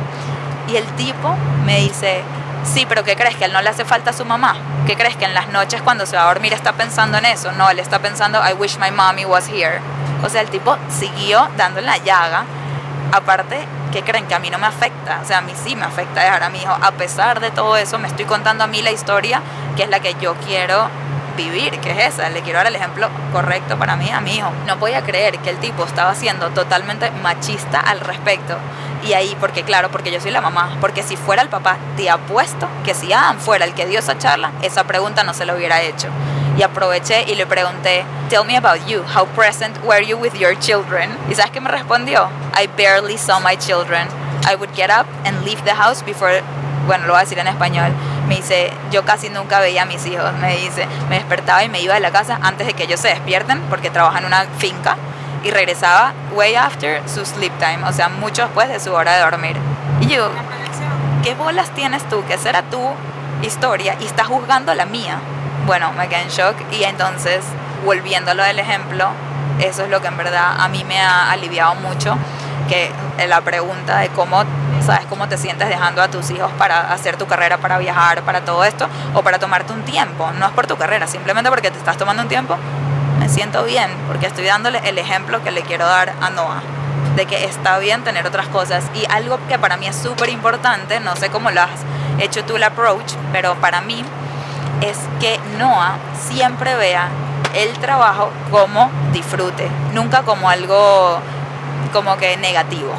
Y 0.67 0.77
el 0.77 0.85
tipo 0.95 1.35
me 1.65 1.79
dice, 1.79 2.21
sí, 2.63 2.85
pero 2.87 3.03
¿qué 3.03 3.15
crees? 3.15 3.35
¿Que 3.35 3.45
a 3.45 3.47
él 3.47 3.53
no 3.53 3.61
le 3.61 3.69
hace 3.69 3.85
falta 3.85 4.09
a 4.09 4.13
su 4.13 4.25
mamá? 4.25 4.55
¿Qué 4.87 4.95
crees? 4.95 5.15
¿Que 5.15 5.25
en 5.25 5.33
las 5.33 5.49
noches 5.49 5.81
cuando 5.81 6.05
se 6.05 6.15
va 6.15 6.23
a 6.23 6.27
dormir 6.27 6.53
está 6.53 6.73
pensando 6.73 7.17
en 7.17 7.25
eso? 7.25 7.51
No, 7.51 7.69
él 7.69 7.79
está 7.79 7.99
pensando, 7.99 8.39
I 8.39 8.53
wish 8.53 8.77
my 8.77 8.91
mommy 8.91 9.25
was 9.25 9.47
here. 9.47 9.79
O 10.23 10.29
sea, 10.29 10.41
el 10.41 10.49
tipo 10.49 10.77
siguió 10.89 11.47
dando 11.57 11.81
la 11.81 11.97
llaga. 11.97 12.45
Aparte, 13.11 13.65
¿qué 13.91 14.03
creen? 14.03 14.25
Que 14.27 14.35
a 14.35 14.39
mí 14.39 14.49
no 14.49 14.57
me 14.57 14.67
afecta. 14.67 15.19
O 15.23 15.25
sea, 15.25 15.39
a 15.39 15.41
mí 15.41 15.53
sí 15.55 15.75
me 15.75 15.85
afecta 15.85 16.21
dejar 16.21 16.43
a 16.43 16.49
mi 16.49 16.59
hijo. 16.59 16.75
A 16.81 16.91
pesar 16.91 17.39
de 17.39 17.51
todo 17.51 17.77
eso, 17.77 17.97
me 17.99 18.07
estoy 18.07 18.25
contando 18.25 18.63
a 18.63 18.67
mí 18.67 18.81
la 18.81 18.91
historia 18.91 19.41
que 19.75 19.83
es 19.83 19.89
la 19.89 19.99
que 19.99 20.15
yo 20.19 20.35
quiero 20.45 20.89
vivir, 21.35 21.79
que 21.79 21.91
es 21.91 22.13
esa. 22.13 22.29
Le 22.29 22.41
quiero 22.41 22.57
dar 22.59 22.67
el 22.67 22.75
ejemplo 22.75 23.09
correcto 23.31 23.77
para 23.77 23.95
mí, 23.95 24.09
a 24.09 24.21
mi 24.21 24.35
hijo. 24.35 24.51
No 24.67 24.77
podía 24.77 25.01
creer 25.01 25.37
que 25.39 25.49
el 25.49 25.57
tipo 25.57 25.83
estaba 25.83 26.15
siendo 26.15 26.49
totalmente 26.49 27.11
machista 27.11 27.79
al 27.79 27.99
respecto. 27.99 28.57
Y 29.03 29.13
ahí, 29.13 29.35
porque 29.39 29.63
claro, 29.63 29.89
porque 29.91 30.11
yo 30.11 30.19
soy 30.19 30.31
la 30.31 30.41
mamá, 30.41 30.77
porque 30.81 31.03
si 31.03 31.15
fuera 31.15 31.41
el 31.41 31.49
papá, 31.49 31.77
te 31.95 32.09
apuesto 32.09 32.67
que 32.83 32.95
si 32.95 33.13
Adam 33.13 33.37
fuera 33.37 33.65
el 33.65 33.73
que 33.73 33.85
dio 33.85 33.99
esa 33.99 34.17
charla, 34.17 34.51
esa 34.61 34.85
pregunta 34.85 35.23
no 35.23 35.33
se 35.33 35.45
lo 35.45 35.55
hubiera 35.55 35.81
hecho. 35.81 36.07
Y 36.57 36.63
aproveché 36.63 37.25
y 37.27 37.35
le 37.35 37.45
pregunté, 37.45 38.05
tell 38.29 38.45
me 38.45 38.55
about 38.55 38.85
you, 38.87 39.03
how 39.13 39.25
present 39.35 39.77
were 39.83 40.01
you 40.01 40.17
with 40.17 40.33
your 40.35 40.57
children? 40.57 41.09
¿Y 41.29 41.35
sabes 41.35 41.51
qué 41.51 41.59
me 41.59 41.69
respondió? 41.69 42.29
I 42.53 42.67
barely 42.67 43.17
saw 43.17 43.39
my 43.39 43.57
children. 43.57 44.07
I 44.49 44.55
would 44.55 44.73
get 44.75 44.89
up 44.89 45.05
and 45.25 45.43
leave 45.43 45.61
the 45.65 45.73
house 45.73 46.01
before, 46.03 46.41
bueno, 46.87 47.07
lo 47.07 47.13
voy 47.13 47.21
a 47.21 47.23
decir 47.25 47.39
en 47.39 47.47
español, 47.47 47.91
me 48.27 48.35
dice, 48.35 48.71
yo 48.91 49.03
casi 49.03 49.29
nunca 49.29 49.59
veía 49.59 49.83
a 49.83 49.85
mis 49.85 50.05
hijos, 50.05 50.31
me 50.39 50.55
dice, 50.55 50.87
me 51.09 51.15
despertaba 51.15 51.63
y 51.63 51.69
me 51.69 51.81
iba 51.81 51.95
de 51.95 51.99
la 51.99 52.11
casa 52.11 52.39
antes 52.41 52.67
de 52.67 52.73
que 52.73 52.83
ellos 52.83 52.99
se 52.99 53.09
despierten, 53.09 53.59
porque 53.69 53.89
trabaja 53.89 54.19
en 54.19 54.25
una 54.25 54.45
finca, 54.57 54.97
y 55.43 55.51
regresaba 55.51 56.13
way 56.33 56.55
after 56.55 57.01
su 57.07 57.25
sleep 57.25 57.53
time, 57.59 57.87
o 57.87 57.93
sea, 57.93 58.09
mucho 58.09 58.43
después 58.43 58.69
de 58.69 58.79
su 58.79 58.93
hora 58.93 59.15
de 59.15 59.21
dormir. 59.21 59.57
Y 60.01 60.07
yo, 60.07 60.29
¿qué 61.23 61.35
bolas 61.35 61.69
tienes 61.71 62.07
tú? 62.09 62.23
Que 62.25 62.33
esa 62.33 62.49
era 62.49 62.63
tu 62.63 62.81
historia 63.41 63.95
y 63.99 64.05
estás 64.05 64.27
juzgando 64.27 64.73
la 64.73 64.85
mía. 64.85 65.19
Bueno, 65.65 65.91
me 65.93 66.07
quedé 66.07 66.21
en 66.21 66.29
shock 66.29 66.55
y 66.71 66.83
entonces, 66.83 67.43
volviéndolo 67.83 68.43
del 68.43 68.59
ejemplo, 68.59 69.09
eso 69.59 69.83
es 69.83 69.89
lo 69.89 69.99
que 69.99 70.07
en 70.07 70.17
verdad 70.17 70.55
a 70.59 70.67
mí 70.67 70.83
me 70.83 71.01
ha 71.01 71.31
aliviado 71.31 71.73
mucho, 71.73 72.15
que 72.69 72.91
la 73.27 73.41
pregunta 73.41 73.97
de 73.97 74.09
cómo 74.09 74.43
sabes 74.85 75.07
cómo 75.07 75.27
te 75.27 75.39
sientes 75.39 75.67
dejando 75.67 76.03
a 76.03 76.07
tus 76.09 76.29
hijos 76.29 76.51
para 76.59 76.93
hacer 76.93 77.17
tu 77.17 77.25
carrera, 77.25 77.57
para 77.57 77.79
viajar, 77.79 78.21
para 78.21 78.41
todo 78.41 78.63
esto, 78.63 78.87
o 79.15 79.23
para 79.23 79.39
tomarte 79.39 79.73
un 79.73 79.81
tiempo. 79.81 80.29
No 80.37 80.45
es 80.45 80.51
por 80.51 80.67
tu 80.67 80.77
carrera, 80.77 81.07
simplemente 81.07 81.49
porque 81.49 81.71
te 81.71 81.79
estás 81.79 81.97
tomando 81.97 82.21
un 82.21 82.29
tiempo, 82.29 82.57
me 83.17 83.27
siento 83.27 83.63
bien, 83.63 83.89
porque 84.07 84.27
estoy 84.27 84.45
dándole 84.45 84.79
el 84.87 84.99
ejemplo 84.99 85.43
que 85.43 85.49
le 85.49 85.63
quiero 85.63 85.87
dar 85.87 86.13
a 86.21 86.29
Noah, 86.29 86.61
de 87.15 87.25
que 87.25 87.45
está 87.45 87.79
bien 87.79 88.03
tener 88.03 88.27
otras 88.27 88.47
cosas. 88.49 88.83
Y 88.93 89.05
algo 89.09 89.39
que 89.47 89.57
para 89.57 89.77
mí 89.77 89.87
es 89.87 89.95
súper 89.95 90.29
importante, 90.29 90.99
no 90.99 91.15
sé 91.15 91.29
cómo 91.29 91.49
lo 91.49 91.61
has 91.61 91.71
hecho 92.19 92.43
tú 92.45 92.57
el 92.57 92.63
approach, 92.63 93.13
pero 93.31 93.55
para 93.55 93.81
mí 93.81 94.05
es 94.81 94.97
que 95.19 95.39
Noah 95.57 95.97
siempre 96.27 96.75
vea 96.75 97.09
el 97.53 97.73
trabajo 97.79 98.31
como 98.51 98.89
disfrute, 99.13 99.69
nunca 99.93 100.23
como 100.23 100.49
algo 100.49 101.19
como 101.93 102.17
que 102.17 102.35
negativo 102.37 102.93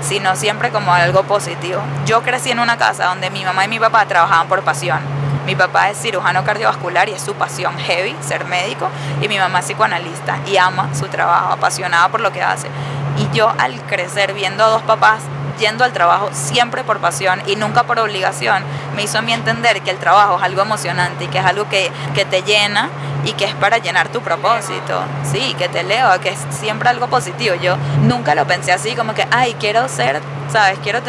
sino 0.00 0.36
siempre 0.36 0.70
como 0.70 0.92
algo 0.92 1.24
positivo. 1.24 1.82
Yo 2.06 2.22
crecí 2.22 2.50
en 2.50 2.60
una 2.60 2.76
casa 2.76 3.06
donde 3.06 3.30
mi 3.30 3.44
mamá 3.44 3.64
y 3.64 3.68
mi 3.68 3.78
papá 3.78 4.06
trabajaban 4.06 4.48
por 4.48 4.62
pasión. 4.62 5.00
Mi 5.46 5.54
papá 5.56 5.90
es 5.90 5.98
cirujano 5.98 6.44
cardiovascular 6.44 7.08
y 7.08 7.12
es 7.12 7.22
su 7.22 7.34
pasión 7.34 7.76
heavy, 7.78 8.14
ser 8.20 8.44
médico, 8.44 8.88
y 9.22 9.28
mi 9.28 9.38
mamá 9.38 9.60
es 9.60 9.64
psicoanalista 9.66 10.38
y 10.46 10.58
ama 10.58 10.90
su 10.94 11.06
trabajo, 11.08 11.54
apasionada 11.54 12.08
por 12.08 12.20
lo 12.20 12.32
que 12.32 12.42
hace. 12.42 12.68
Y 13.16 13.34
yo 13.34 13.52
al 13.58 13.80
crecer 13.82 14.34
viendo 14.34 14.64
a 14.64 14.68
dos 14.68 14.82
papás 14.82 15.22
yendo 15.58 15.84
al 15.84 15.92
trabajo 15.92 16.30
siempre 16.32 16.84
por 16.84 16.98
pasión 16.98 17.42
y 17.46 17.56
nunca 17.56 17.84
por 17.84 17.98
obligación, 17.98 18.62
me 18.96 19.02
hizo 19.02 19.18
a 19.18 19.22
mí 19.22 19.32
entender 19.32 19.82
que 19.82 19.90
el 19.90 19.98
trabajo 19.98 20.36
es 20.38 20.42
algo 20.42 20.62
emocionante 20.62 21.24
y 21.24 21.28
que 21.28 21.38
es 21.38 21.44
algo 21.44 21.68
que, 21.68 21.90
que 22.14 22.24
te 22.24 22.42
llena 22.42 22.88
y 23.24 23.32
que 23.32 23.44
es 23.44 23.54
para 23.54 23.78
llenar 23.78 24.08
tu 24.08 24.20
propósito. 24.22 25.02
Sí, 25.30 25.54
que 25.58 25.68
te 25.68 25.82
leo, 25.82 26.18
que 26.20 26.30
es 26.30 26.38
siempre 26.50 26.88
algo 26.88 27.08
positivo. 27.08 27.54
Yo 27.56 27.76
nunca 28.02 28.34
lo 28.34 28.46
pensé 28.46 28.72
así, 28.72 28.94
como 28.94 29.14
que, 29.14 29.26
ay, 29.30 29.56
quiero 29.58 29.88
ser, 29.88 30.20
¿sabes? 30.50 30.78
Quiero 30.82 31.00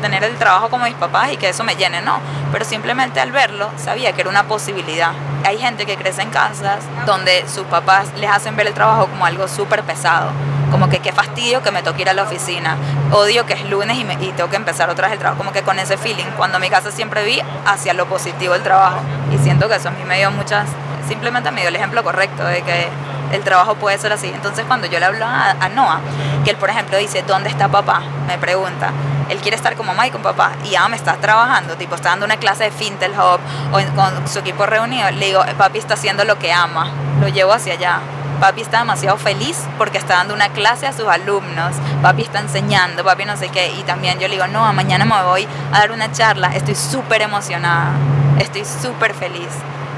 tener 0.00 0.24
el 0.24 0.36
trabajo 0.36 0.68
como 0.70 0.84
mis 0.84 0.94
papás 0.94 1.32
y 1.32 1.36
que 1.36 1.50
eso 1.50 1.64
me 1.64 1.76
llene, 1.76 2.00
no. 2.00 2.20
Pero 2.52 2.64
simplemente 2.64 3.20
al 3.20 3.32
verlo 3.32 3.70
sabía 3.76 4.12
que 4.12 4.22
era 4.22 4.30
una 4.30 4.44
posibilidad. 4.44 5.12
Hay 5.44 5.58
gente 5.58 5.86
que 5.86 5.96
crece 5.96 6.22
en 6.22 6.30
casas 6.30 6.80
donde 7.06 7.44
sus 7.48 7.64
papás 7.66 8.08
les 8.16 8.30
hacen 8.30 8.56
ver 8.56 8.66
el 8.66 8.74
trabajo 8.74 9.06
como 9.06 9.24
algo 9.24 9.46
súper 9.46 9.82
pesado 9.84 10.30
como 10.70 10.88
que 10.88 11.00
qué 11.00 11.12
fastidio 11.12 11.62
que 11.62 11.70
me 11.70 11.82
toque 11.82 12.02
ir 12.02 12.08
a 12.08 12.14
la 12.14 12.22
oficina, 12.22 12.76
odio 13.12 13.46
que 13.46 13.54
es 13.54 13.64
lunes 13.64 13.98
y, 13.98 14.04
me, 14.04 14.14
y 14.14 14.32
tengo 14.32 14.50
que 14.50 14.56
empezar 14.56 14.90
otra 14.90 15.08
vez 15.08 15.14
el 15.14 15.18
trabajo, 15.18 15.38
como 15.38 15.52
que 15.52 15.62
con 15.62 15.78
ese 15.78 15.96
feeling, 15.96 16.26
cuando 16.36 16.58
en 16.58 16.62
mi 16.62 16.70
casa 16.70 16.90
siempre 16.90 17.24
vi 17.24 17.40
hacia 17.66 17.94
lo 17.94 18.06
positivo 18.06 18.54
el 18.54 18.62
trabajo 18.62 19.00
y 19.32 19.38
siento 19.38 19.68
que 19.68 19.76
eso 19.76 19.88
a 19.88 19.92
mí 19.92 20.04
me 20.04 20.18
dio 20.18 20.30
muchas, 20.30 20.68
simplemente 21.06 21.50
me 21.50 21.60
dio 21.60 21.68
el 21.68 21.76
ejemplo 21.76 22.02
correcto 22.04 22.44
de 22.44 22.62
que 22.62 22.88
el 23.32 23.42
trabajo 23.42 23.74
puede 23.74 23.98
ser 23.98 24.12
así. 24.12 24.28
Entonces 24.28 24.64
cuando 24.66 24.86
yo 24.86 24.98
le 24.98 25.06
hablo 25.06 25.24
a, 25.26 25.68
Noah, 25.74 26.00
que 26.44 26.50
él 26.50 26.56
por 26.56 26.70
ejemplo 26.70 26.96
dice, 26.96 27.22
¿dónde 27.26 27.48
está 27.48 27.68
papá? 27.68 28.02
Me 28.26 28.38
pregunta. 28.38 28.90
Él 29.28 29.38
quiere 29.38 29.56
estar 29.56 29.76
con 29.76 29.86
mamá 29.86 30.06
y 30.06 30.10
con 30.10 30.22
papá. 30.22 30.52
Y 30.64 30.70
ya 30.70 30.88
me 30.88 30.96
está 30.96 31.14
trabajando, 31.16 31.76
tipo, 31.76 31.94
está 31.94 32.10
dando 32.10 32.24
una 32.24 32.38
clase 32.38 32.64
de 32.64 32.70
Fintel 32.70 33.12
Hub 33.12 33.40
o 33.72 33.94
con 33.94 34.26
su 34.26 34.38
equipo 34.38 34.64
reunido. 34.64 35.10
Le 35.10 35.26
digo, 35.26 35.44
papi 35.58 35.78
está 35.78 35.94
haciendo 35.94 36.24
lo 36.24 36.38
que 36.38 36.52
ama. 36.52 36.90
Lo 37.20 37.28
llevo 37.28 37.52
hacia 37.52 37.74
allá 37.74 38.00
papi 38.38 38.62
está 38.62 38.78
demasiado 38.78 39.16
feliz 39.16 39.64
porque 39.76 39.98
está 39.98 40.14
dando 40.14 40.34
una 40.34 40.50
clase 40.50 40.86
a 40.86 40.92
sus 40.92 41.06
alumnos, 41.06 41.74
papi 42.02 42.22
está 42.22 42.40
enseñando, 42.40 43.04
papi 43.04 43.24
no 43.24 43.36
sé 43.36 43.48
qué, 43.48 43.70
y 43.72 43.82
también 43.82 44.18
yo 44.18 44.28
le 44.28 44.34
digo, 44.34 44.46
no, 44.46 44.72
mañana 44.72 45.04
me 45.04 45.22
voy 45.22 45.48
a 45.72 45.80
dar 45.80 45.92
una 45.92 46.10
charla, 46.12 46.48
estoy 46.54 46.74
súper 46.74 47.22
emocionada, 47.22 47.92
estoy 48.38 48.64
súper 48.64 49.14
feliz. 49.14 49.48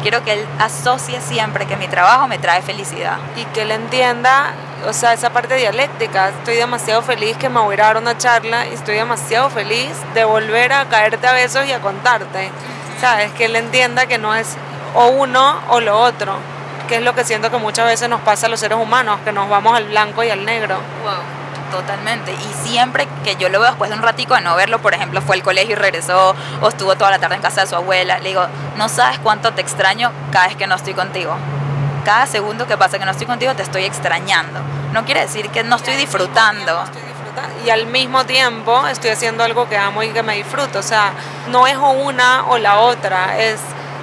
Quiero 0.02 0.24
que 0.24 0.32
él 0.32 0.46
asocie 0.58 1.20
siempre 1.20 1.66
que 1.66 1.76
mi 1.76 1.86
trabajo 1.86 2.26
me 2.26 2.38
trae 2.38 2.62
felicidad. 2.62 3.18
Y 3.36 3.44
que 3.52 3.62
él 3.62 3.70
entienda, 3.70 4.54
o 4.86 4.94
sea, 4.94 5.12
esa 5.12 5.28
parte 5.28 5.56
dialéctica. 5.56 6.30
Estoy 6.30 6.56
demasiado 6.56 7.02
feliz 7.02 7.36
que 7.36 7.50
me 7.50 7.60
voy 7.60 7.74
a 7.74 7.84
dar 7.84 7.98
una 7.98 8.16
charla 8.16 8.66
y 8.66 8.72
estoy 8.72 8.94
demasiado 8.94 9.50
feliz 9.50 9.90
de 10.14 10.24
volver 10.24 10.72
a 10.72 10.86
caerte 10.86 11.26
a 11.26 11.34
besos 11.34 11.66
y 11.66 11.72
a 11.72 11.80
contarte. 11.80 12.50
¿Sabes? 12.98 13.30
Que 13.32 13.44
él 13.44 13.56
entienda 13.56 14.06
que 14.06 14.16
no 14.16 14.34
es 14.34 14.56
o 14.94 15.08
uno 15.08 15.56
o 15.68 15.80
lo 15.80 16.00
otro 16.00 16.38
que 16.90 16.96
es 16.96 17.02
lo 17.02 17.14
que 17.14 17.22
siento 17.22 17.52
que 17.52 17.56
muchas 17.56 17.86
veces 17.86 18.08
nos 18.08 18.20
pasa 18.22 18.46
a 18.46 18.48
los 18.48 18.58
seres 18.58 18.76
humanos, 18.76 19.20
que 19.24 19.30
nos 19.30 19.48
vamos 19.48 19.76
al 19.76 19.84
blanco 19.84 20.24
y 20.24 20.30
al 20.30 20.44
negro. 20.44 20.74
Wow. 21.04 21.70
Totalmente. 21.70 22.32
Y 22.32 22.68
siempre 22.68 23.06
que 23.22 23.36
yo 23.36 23.48
lo 23.48 23.60
veo 23.60 23.68
después 23.68 23.88
de 23.90 23.96
un 23.96 24.02
ratico 24.02 24.34
de 24.34 24.40
no 24.40 24.56
verlo, 24.56 24.80
por 24.80 24.92
ejemplo, 24.92 25.22
fue 25.22 25.36
al 25.36 25.44
colegio 25.44 25.74
y 25.74 25.76
regresó, 25.76 26.34
o 26.60 26.68
estuvo 26.68 26.96
toda 26.96 27.12
la 27.12 27.20
tarde 27.20 27.36
en 27.36 27.42
casa 27.42 27.60
de 27.60 27.68
su 27.68 27.76
abuela, 27.76 28.18
le 28.18 28.30
digo, 28.30 28.44
no 28.76 28.88
sabes 28.88 29.20
cuánto 29.20 29.52
te 29.52 29.60
extraño 29.60 30.10
cada 30.32 30.48
vez 30.48 30.56
que 30.56 30.66
no 30.66 30.74
estoy 30.74 30.94
contigo. 30.94 31.36
Cada 32.04 32.26
segundo 32.26 32.66
que 32.66 32.76
pasa 32.76 32.98
que 32.98 33.04
no 33.04 33.12
estoy 33.12 33.28
contigo 33.28 33.54
te 33.54 33.62
estoy 33.62 33.84
extrañando. 33.84 34.58
No 34.92 35.04
quiere 35.04 35.20
decir 35.20 35.48
que 35.50 35.62
no 35.62 35.76
estoy 35.76 35.94
disfrutando. 35.94 36.82
Y 37.64 37.70
al 37.70 37.86
mismo 37.86 38.26
tiempo 38.26 38.84
estoy 38.88 39.10
haciendo 39.10 39.44
algo 39.44 39.68
que 39.68 39.78
amo 39.78 40.02
y 40.02 40.08
que 40.08 40.24
me 40.24 40.34
disfruto. 40.34 40.80
O 40.80 40.82
sea, 40.82 41.12
no 41.50 41.68
es 41.68 41.76
o 41.76 41.90
una 41.90 42.46
o 42.46 42.58
la 42.58 42.78
otra, 42.80 43.38
es 43.38 43.60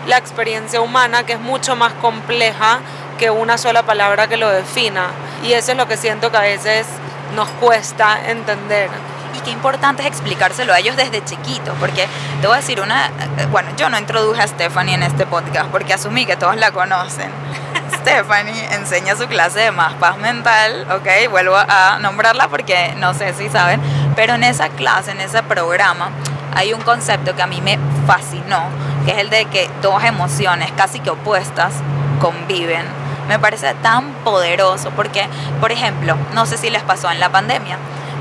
la 0.08 0.17
experiencia 0.17 0.82
humana 0.82 1.26
que 1.26 1.34
es 1.34 1.39
mucho 1.39 1.76
más 1.76 1.93
compleja 1.93 2.80
que 3.17 3.30
una 3.30 3.58
sola 3.58 3.84
palabra 3.84 4.28
que 4.28 4.38
lo 4.38 4.50
defina. 4.50 5.08
Y 5.43 5.54
eso 5.54 5.72
es 5.72 5.78
lo 5.78 5.88
que 5.88 5.98
siento 5.98 6.32
que 6.32 6.38
a 6.38 6.41
veces 6.41 6.88
nos 7.36 7.48
cuesta 7.50 8.30
entender. 8.30 8.89
Y 9.36 9.39
qué 9.41 9.52
importante 9.52 10.02
es 10.02 10.08
explicárselo 10.08 10.74
a 10.74 10.80
ellos 10.80 10.96
desde 10.96 11.24
chiquitos, 11.24 11.76
porque 11.80 12.08
te 12.41 12.48
voy 12.48 12.56
a 12.56 12.60
decir 12.60 12.82
una, 12.82 13.12
bueno, 13.52 13.70
yo 13.78 13.89
no 13.89 14.00
introduje 14.00 14.41
a 14.41 14.48
Stephanie 14.48 14.96
en 14.96 15.04
este 15.04 15.26
podcast 15.26 15.70
porque 15.70 15.93
asumí 15.93 16.26
que 16.26 16.36
todos 16.36 16.56
la 16.56 16.72
conocen. 16.72 17.30
Stephanie 18.02 18.74
enseña 18.74 19.15
su 19.15 19.28
clase 19.28 19.60
de 19.60 19.72
más 19.72 19.93
paz 19.96 20.17
mental, 20.17 20.88
ok, 20.91 21.30
vuelvo 21.30 21.56
a 21.56 22.00
nombrarla 22.00 22.48
porque 22.48 22.93
no 22.98 23.13
sé 23.13 23.34
si 23.34 23.50
saben, 23.50 23.82
pero 24.15 24.36
en 24.36 24.43
esa 24.43 24.70
clase, 24.70 25.12
en 25.12 25.22
ese 25.22 25.43
programa, 25.43 26.10
hay 26.56 26.74
un 26.74 26.82
concepto 26.82 27.36
que 27.36 27.41
a 27.43 27.48
mí 27.48 27.62
me 27.62 27.78
fascinó, 28.08 28.70
que 29.08 29.13
es 29.13 29.20
el 29.20 29.30
de 29.30 29.46
que 29.46 29.70
dos 29.82 30.04
emociones 30.04 30.70
casi 30.76 31.00
que 31.00 31.12
opuestas 31.12 31.72
conviven. 32.20 32.86
Me 33.30 33.39
parece 33.39 33.74
tan 33.76 34.12
poderoso 34.26 34.91
porque, 34.91 35.30
por 35.62 35.72
ejemplo, 35.72 36.17
no 36.34 36.46
sé 36.46 36.58
si 36.58 36.70
les 36.70 36.84
pasó 36.84 37.10
en 37.10 37.22
la 37.22 37.30
pandemia, 37.30 37.78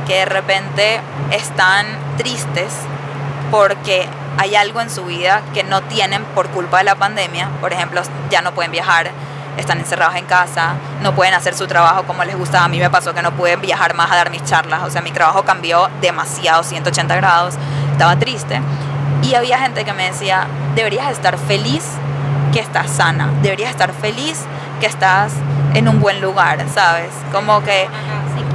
que 0.07 0.18
de 0.18 0.25
repente 0.27 1.01
están 1.33 1.87
tristes 2.16 2.72
porque 3.51 4.09
hay 4.38 4.55
algo 4.55 4.81
en 4.81 4.88
su 4.88 5.05
vida 5.05 5.42
que 5.55 5.64
no 5.64 5.83
tienen 5.83 6.22
por 6.22 6.51
culpa 6.51 6.79
de 6.79 6.85
la 6.85 6.94
pandemia. 6.94 7.49
Por 7.61 7.72
ejemplo, 7.72 8.01
ya 8.31 8.40
no 8.40 8.53
pueden 8.53 8.70
viajar, 8.70 9.11
están 9.57 9.81
encerrados 9.81 10.14
en 10.14 10.27
casa, 10.27 10.75
no 11.03 11.16
pueden 11.16 11.35
hacer 11.35 11.57
su 11.57 11.66
trabajo 11.66 12.05
como 12.05 12.22
les 12.22 12.38
gustaba. 12.38 12.66
A 12.66 12.68
mí 12.68 12.79
me 12.79 12.90
pasó 12.90 13.12
que 13.12 13.22
no 13.22 13.33
pude 13.33 13.57
viajar 13.57 13.94
más 13.94 14.12
a 14.12 14.14
dar 14.14 14.31
mis 14.31 14.44
charlas, 14.44 14.85
o 14.85 14.90
sea, 14.90 15.03
mi 15.03 15.11
trabajo 15.11 15.42
cambió 15.42 15.90
demasiado, 16.01 16.62
180 16.62 17.16
grados, 17.16 17.55
estaba 17.90 18.14
triste. 18.14 18.61
Y 19.22 19.34
había 19.34 19.58
gente 19.58 19.84
que 19.84 19.92
me 19.92 20.04
decía, 20.04 20.46
deberías 20.74 21.10
estar 21.10 21.36
feliz 21.38 21.84
que 22.52 22.60
estás 22.60 22.90
sana, 22.90 23.30
deberías 23.42 23.70
estar 23.70 23.92
feliz 23.92 24.44
que 24.80 24.86
estás 24.86 25.32
en 25.74 25.88
un 25.88 26.00
buen 26.00 26.20
lugar, 26.20 26.64
¿sabes? 26.74 27.10
Como 27.32 27.62
que 27.62 27.88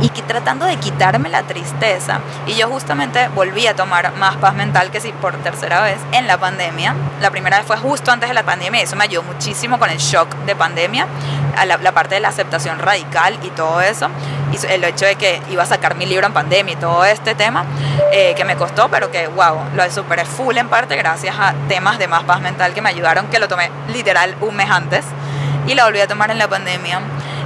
y 0.01 0.10
que 0.10 0.21
tratando 0.23 0.65
de 0.65 0.77
quitarme 0.77 1.29
la 1.29 1.43
tristeza. 1.43 2.19
Y 2.47 2.55
yo 2.55 2.67
justamente 2.67 3.27
volví 3.29 3.67
a 3.67 3.75
tomar 3.75 4.13
más 4.15 4.36
paz 4.38 4.55
mental 4.55 4.89
que 4.89 4.99
si 4.99 5.12
por 5.12 5.36
tercera 5.38 5.81
vez 5.81 5.97
en 6.12 6.27
la 6.27 6.38
pandemia. 6.38 6.95
La 7.21 7.29
primera 7.29 7.57
vez 7.57 7.67
fue 7.67 7.77
justo 7.77 8.12
antes 8.12 8.27
de 8.27 8.34
la 8.34 8.43
pandemia 8.43 8.81
y 8.81 8.84
eso 8.84 8.95
me 8.95 9.03
ayudó 9.03 9.23
muchísimo 9.23 9.77
con 9.77 9.89
el 9.89 9.99
shock 9.99 10.36
de 10.45 10.55
pandemia, 10.55 11.05
a 11.55 11.65
la, 11.65 11.77
la 11.77 11.91
parte 11.91 12.15
de 12.15 12.21
la 12.21 12.29
aceptación 12.29 12.79
radical 12.79 13.38
y 13.43 13.49
todo 13.51 13.79
eso. 13.81 14.10
Y 14.51 14.65
el 14.73 14.84
hecho 14.84 15.05
de 15.05 15.15
que 15.15 15.41
iba 15.49 15.63
a 15.63 15.67
sacar 15.67 15.95
mi 15.95 16.05
libro 16.05 16.25
en 16.25 16.34
pandemia 16.34 16.73
y 16.73 16.77
todo 16.77 17.05
este 17.05 17.36
tema 17.36 17.65
eh, 18.12 18.34
que 18.36 18.43
me 18.43 18.55
costó, 18.55 18.89
pero 18.89 19.12
que 19.12 19.27
wow, 19.27 19.60
lo 19.75 19.89
superé 19.91 20.25
full 20.25 20.57
en 20.57 20.67
parte 20.67 20.95
gracias 20.95 21.36
a 21.39 21.53
temas 21.69 21.99
de 21.99 22.07
más 22.07 22.23
paz 22.23 22.41
mental 22.41 22.73
que 22.73 22.81
me 22.81 22.89
ayudaron, 22.89 23.27
que 23.27 23.39
lo 23.39 23.47
tomé 23.47 23.69
literal 23.93 24.36
un 24.41 24.55
mes 24.55 24.69
antes 24.69 25.05
y 25.71 25.75
la 25.75 25.86
volví 25.86 26.01
a 26.01 26.07
tomar 26.07 26.29
en 26.31 26.38
la 26.38 26.49
pandemia. 26.49 26.99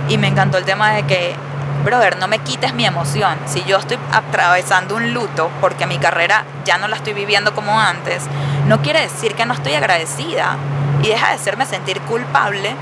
Y 0.10 0.18
me 0.18 0.28
encantó 0.28 0.58
el 0.58 0.66
tema 0.66 0.92
de 0.94 1.04
que 1.04 1.36
brother, 1.84 2.18
no 2.18 2.28
me 2.28 2.40
quites 2.40 2.74
mi 2.74 2.86
emoción. 2.86 3.38
Si 3.46 3.64
yo 3.64 3.78
estoy 3.78 4.00
atravesando 4.12 4.96
un 4.96 5.14
luto 5.14 5.52
porque 5.62 5.86
mi 5.86 6.00
carrera 6.00 6.44
ya 6.66 6.80
no 6.80 6.88
la 6.88 6.96
estoy 6.96 7.14
viviendo 7.14 7.54
como 7.54 7.80
antes, 7.80 8.24
no 8.68 8.82
quiere 8.82 9.02
decir 9.02 9.36
que 9.36 9.46
no 9.46 9.54
estoy 9.54 9.76
agradecida. 9.76 10.58
Y 11.04 11.10
deja 11.10 11.28
de 11.30 11.36
hacerme 11.36 11.68
sentir 11.68 12.02
culpable 12.02 12.76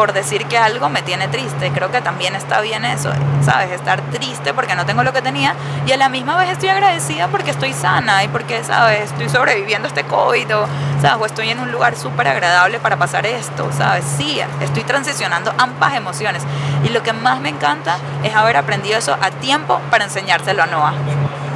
por 0.00 0.14
decir 0.14 0.46
que 0.46 0.56
algo 0.56 0.88
me 0.88 1.02
tiene 1.02 1.28
triste. 1.28 1.70
Creo 1.72 1.90
que 1.90 2.00
también 2.00 2.34
está 2.34 2.62
bien 2.62 2.86
eso, 2.86 3.12
¿sabes? 3.44 3.70
Estar 3.70 4.00
triste 4.00 4.54
porque 4.54 4.74
no 4.74 4.86
tengo 4.86 5.02
lo 5.02 5.12
que 5.12 5.20
tenía 5.20 5.54
y 5.84 5.92
a 5.92 5.98
la 5.98 6.08
misma 6.08 6.38
vez 6.38 6.48
estoy 6.48 6.70
agradecida 6.70 7.28
porque 7.28 7.50
estoy 7.50 7.74
sana 7.74 8.24
y 8.24 8.28
porque, 8.28 8.64
¿sabes? 8.64 9.12
Estoy 9.12 9.28
sobreviviendo 9.28 9.88
este 9.88 10.04
COVID 10.04 10.56
o, 10.56 10.66
¿sabes? 11.02 11.20
O 11.20 11.26
estoy 11.26 11.50
en 11.50 11.60
un 11.60 11.70
lugar 11.70 11.98
súper 11.98 12.28
agradable 12.28 12.78
para 12.78 12.96
pasar 12.96 13.26
esto, 13.26 13.68
¿sabes? 13.76 14.06
Sí, 14.16 14.40
estoy 14.62 14.84
transicionando 14.84 15.52
ambas 15.58 15.92
emociones 15.92 16.44
y 16.82 16.88
lo 16.88 17.02
que 17.02 17.12
más 17.12 17.38
me 17.38 17.50
encanta 17.50 17.98
es 18.22 18.34
haber 18.34 18.56
aprendido 18.56 18.96
eso 18.96 19.18
a 19.20 19.30
tiempo 19.30 19.82
para 19.90 20.04
enseñárselo 20.04 20.62
a 20.62 20.66
Noah 20.66 20.94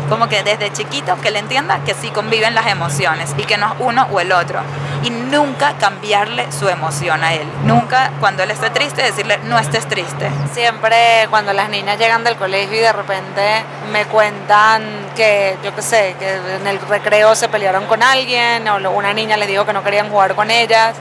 como 0.09 0.29
que 0.29 0.43
desde 0.43 0.73
chiquito 0.73 1.17
que 1.21 1.31
le 1.31 1.39
entienda 1.39 1.81
que 1.85 1.95
sí 1.95 2.11
conviven 2.11 2.55
las 2.55 2.67
emociones 2.67 3.35
y 3.37 3.45
que 3.45 3.57
no 3.57 3.67
es 3.67 3.73
uno 3.79 4.07
o 4.11 4.21
el 4.21 4.33
otro. 4.33 4.61
Y 5.03 5.11
nunca 5.11 5.75
cambiarle 5.79 6.51
su 6.53 6.69
emoción 6.69 7.23
a 7.23 7.35
él. 7.35 7.47
Nunca 7.65 8.11
cuando 8.21 8.43
él 8.43 8.51
esté 8.51 8.71
triste 8.71 9.03
decirle 9.03 9.39
no 9.45 9.59
estés 9.59 9.87
triste. 9.87 10.31
Siempre 10.53 11.27
cuando 11.31 11.53
las 11.53 11.69
niñas 11.69 11.99
llegan 11.99 12.25
del 12.25 12.37
colegio 12.37 12.77
y 12.77 12.81
de 12.81 12.93
repente 12.93 13.65
me 13.93 14.05
cuentan 14.07 14.83
que, 15.15 15.57
yo 15.63 15.75
qué 15.75 15.83
sé, 15.83 16.17
que 16.19 16.35
en 16.57 16.67
el 16.67 16.81
recreo 16.81 17.35
se 17.35 17.49
pelearon 17.49 17.87
con 17.87 18.03
alguien 18.03 18.67
o 18.69 18.91
una 18.91 19.13
niña 19.13 19.37
les 19.37 19.49
dijo 19.49 19.65
que 19.65 19.73
no 19.73 19.83
querían 19.83 20.11
jugar 20.11 20.35
con 20.35 20.51
ellas 20.51 20.97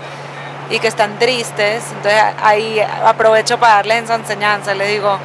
y 0.70 0.80
que 0.80 0.88
están 0.88 1.20
tristes, 1.20 1.84
entonces 1.92 2.22
ahí 2.42 2.80
aprovecho 3.06 3.60
para 3.60 3.76
darles 3.76 4.04
esa 4.06 4.16
enseñanza, 4.16 4.74
les 4.74 4.88
digo, 4.88 5.20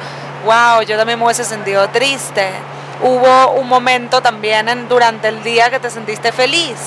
wow, 0.45 0.81
yo 0.83 0.97
también 0.97 1.17
me 1.17 1.25
hubiese 1.25 1.43
sentido 1.43 1.87
triste 1.89 2.49
hubo 3.01 3.51
un 3.51 3.67
momento 3.67 4.21
también 4.21 4.87
durante 4.87 5.27
el 5.27 5.43
día 5.43 5.69
que 5.69 5.79
te 5.79 5.89
sentiste 5.89 6.31
feliz. 6.31 6.77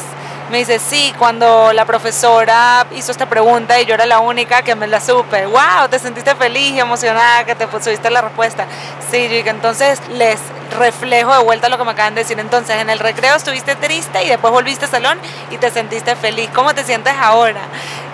Me 0.51 0.59
dice, 0.59 0.79
sí, 0.79 1.15
cuando 1.19 1.73
la 1.73 1.87
profesora 1.87 2.87
hizo 2.95 3.11
esta 3.11 3.27
pregunta 3.27 3.81
y 3.81 3.87
yo 3.87 3.95
era 3.95 4.05
la 4.05 4.19
única 4.21 4.61
que 4.61 4.75
me 4.75 4.87
la 4.87 5.01
supe. 5.01 5.47
¡Wow! 5.47 5.89
¿Te 5.89 5.99
sentiste 5.99 6.35
feliz 6.35 6.73
y 6.73 6.81
emocionada 6.81 7.45
que 7.45 7.55
te 7.55 7.67
pusiste 7.67 8.11
la 8.11 8.21
respuesta? 8.21 8.67
Sí, 9.11 9.31
yo 9.31 9.51
entonces 9.51 9.99
les 10.11 10.39
reflejo 10.79 11.33
de 11.33 11.43
vuelta 11.43 11.71
lo 11.71 11.79
que 11.79 11.85
me 11.85 11.93
acaban 11.93 12.15
de 12.15 12.23
decir. 12.23 12.39
Entonces, 12.39 12.77
en 12.77 12.91
el 12.91 12.99
recreo 12.99 13.35
estuviste 13.35 13.77
triste 13.77 14.25
y 14.25 14.29
después 14.29 14.53
volviste 14.53 14.85
al 14.85 14.91
salón 14.91 15.19
y 15.51 15.57
te 15.57 15.71
sentiste 15.71 16.17
feliz. 16.17 16.51
¿Cómo 16.55 16.75
te 16.75 16.85
sientes 16.85 17.15
ahora? 17.19 17.63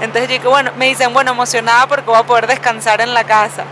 Entonces, 0.01 0.29
yo 0.29 0.35
dije, 0.35 0.47
bueno, 0.47 0.71
me 0.77 0.87
dicen, 0.87 1.13
bueno, 1.13 1.33
emocionada 1.33 1.89
porque 1.89 2.07
voy 2.07 2.19
a 2.21 2.23
poder 2.23 2.47
descansar 2.47 3.01
en 3.01 3.15
la 3.15 3.25
casa. 3.25 3.65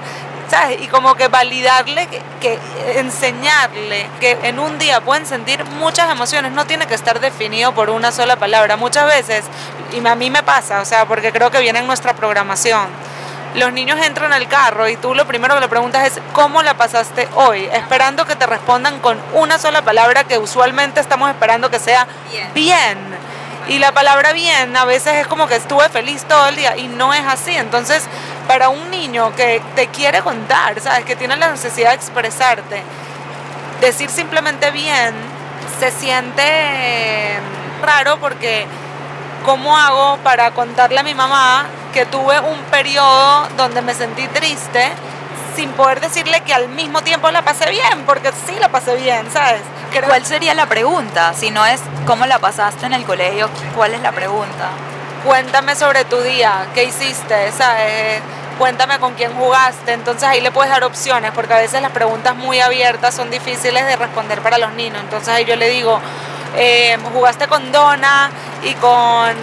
Y 0.78 0.88
como 0.88 1.14
que 1.14 1.28
validarle, 1.28 2.08
que, 2.40 2.58
enseñarle 2.96 4.08
que 4.20 4.38
en 4.42 4.58
un 4.58 4.78
día 4.78 5.00
pueden 5.00 5.26
sentir 5.26 5.64
muchas 5.64 6.10
emociones, 6.10 6.52
no 6.52 6.66
tiene 6.66 6.86
que 6.86 6.94
estar 6.94 7.20
definido 7.20 7.72
por 7.72 7.90
una 7.90 8.12
sola 8.12 8.36
palabra. 8.36 8.76
Muchas 8.76 9.06
veces, 9.06 9.44
y 9.92 10.06
a 10.06 10.14
mí 10.14 10.30
me 10.30 10.42
pasa, 10.42 10.80
o 10.80 10.84
sea, 10.84 11.06
porque 11.06 11.32
creo 11.32 11.50
que 11.50 11.60
viene 11.60 11.80
en 11.80 11.86
nuestra 11.86 12.14
programación, 12.14 12.86
los 13.54 13.72
niños 13.72 13.98
entran 14.04 14.32
al 14.32 14.48
carro 14.48 14.88
y 14.88 14.96
tú 14.96 15.14
lo 15.14 15.26
primero 15.26 15.54
que 15.54 15.60
le 15.62 15.68
preguntas 15.68 16.06
es 16.06 16.20
¿cómo 16.32 16.62
la 16.62 16.74
pasaste 16.74 17.26
hoy? 17.36 17.64
Esperando 17.72 18.26
que 18.26 18.36
te 18.36 18.46
respondan 18.46 19.00
con 19.00 19.18
una 19.32 19.58
sola 19.58 19.82
palabra 19.82 20.24
que 20.24 20.38
usualmente 20.38 21.00
estamos 21.00 21.30
esperando 21.30 21.70
que 21.70 21.78
sea 21.78 22.06
bien. 22.30 22.52
bien. 22.54 23.25
Y 23.68 23.78
la 23.78 23.92
palabra 23.92 24.32
bien 24.32 24.76
a 24.76 24.84
veces 24.84 25.14
es 25.14 25.26
como 25.26 25.48
que 25.48 25.56
estuve 25.56 25.88
feliz 25.88 26.24
todo 26.24 26.48
el 26.48 26.56
día 26.56 26.76
y 26.76 26.86
no 26.86 27.12
es 27.12 27.24
así. 27.26 27.54
Entonces, 27.54 28.04
para 28.46 28.68
un 28.68 28.90
niño 28.90 29.34
que 29.34 29.60
te 29.74 29.88
quiere 29.88 30.22
contar, 30.22 30.80
¿sabes? 30.80 31.04
Que 31.04 31.16
tiene 31.16 31.36
la 31.36 31.50
necesidad 31.50 31.90
de 31.90 31.96
expresarte, 31.96 32.82
decir 33.80 34.08
simplemente 34.08 34.70
bien 34.70 35.14
se 35.80 35.90
siente 35.90 37.38
raro 37.82 38.18
porque 38.18 38.66
¿cómo 39.44 39.76
hago 39.76 40.18
para 40.18 40.52
contarle 40.52 41.00
a 41.00 41.02
mi 41.02 41.14
mamá 41.14 41.66
que 41.92 42.06
tuve 42.06 42.38
un 42.40 42.58
periodo 42.70 43.48
donde 43.56 43.82
me 43.82 43.94
sentí 43.94 44.26
triste 44.28 44.90
sin 45.56 45.72
poder 45.72 46.00
decirle 46.00 46.42
que 46.42 46.54
al 46.54 46.68
mismo 46.68 47.02
tiempo 47.02 47.30
la 47.30 47.42
pasé 47.42 47.70
bien? 47.70 48.04
Porque 48.06 48.30
sí 48.46 48.54
la 48.60 48.68
pasé 48.68 48.94
bien, 48.94 49.26
¿sabes? 49.32 49.62
¿Cuál 50.06 50.24
sería 50.24 50.54
la 50.54 50.66
pregunta? 50.66 51.32
Si 51.34 51.50
no 51.50 51.64
es 51.64 51.80
cómo 52.06 52.26
la 52.26 52.38
pasaste 52.38 52.86
en 52.86 52.92
el 52.92 53.04
colegio, 53.04 53.48
¿cuál 53.74 53.94
es 53.94 54.02
la 54.02 54.12
pregunta? 54.12 54.68
Cuéntame 55.24 55.74
sobre 55.74 56.04
tu 56.04 56.20
día, 56.20 56.66
¿qué 56.74 56.84
hiciste? 56.84 57.50
¿Sabes? 57.52 58.22
cuéntame 58.58 58.98
con 58.98 59.14
quién 59.14 59.32
jugaste. 59.34 59.92
Entonces 59.92 60.24
ahí 60.24 60.40
le 60.40 60.50
puedes 60.50 60.70
dar 60.70 60.84
opciones, 60.84 61.32
porque 61.34 61.54
a 61.54 61.58
veces 61.58 61.82
las 61.82 61.92
preguntas 61.92 62.34
muy 62.34 62.60
abiertas 62.60 63.14
son 63.14 63.30
difíciles 63.30 63.86
de 63.86 63.96
responder 63.96 64.40
para 64.40 64.58
los 64.58 64.72
niños. 64.74 64.98
Entonces 65.02 65.28
ahí 65.28 65.44
yo 65.44 65.56
le 65.56 65.68
digo, 65.68 66.00
eh, 66.56 66.96
jugaste 67.12 67.46
con 67.48 67.70
Donna 67.72 68.30
y 68.64 68.74
con 68.74 69.34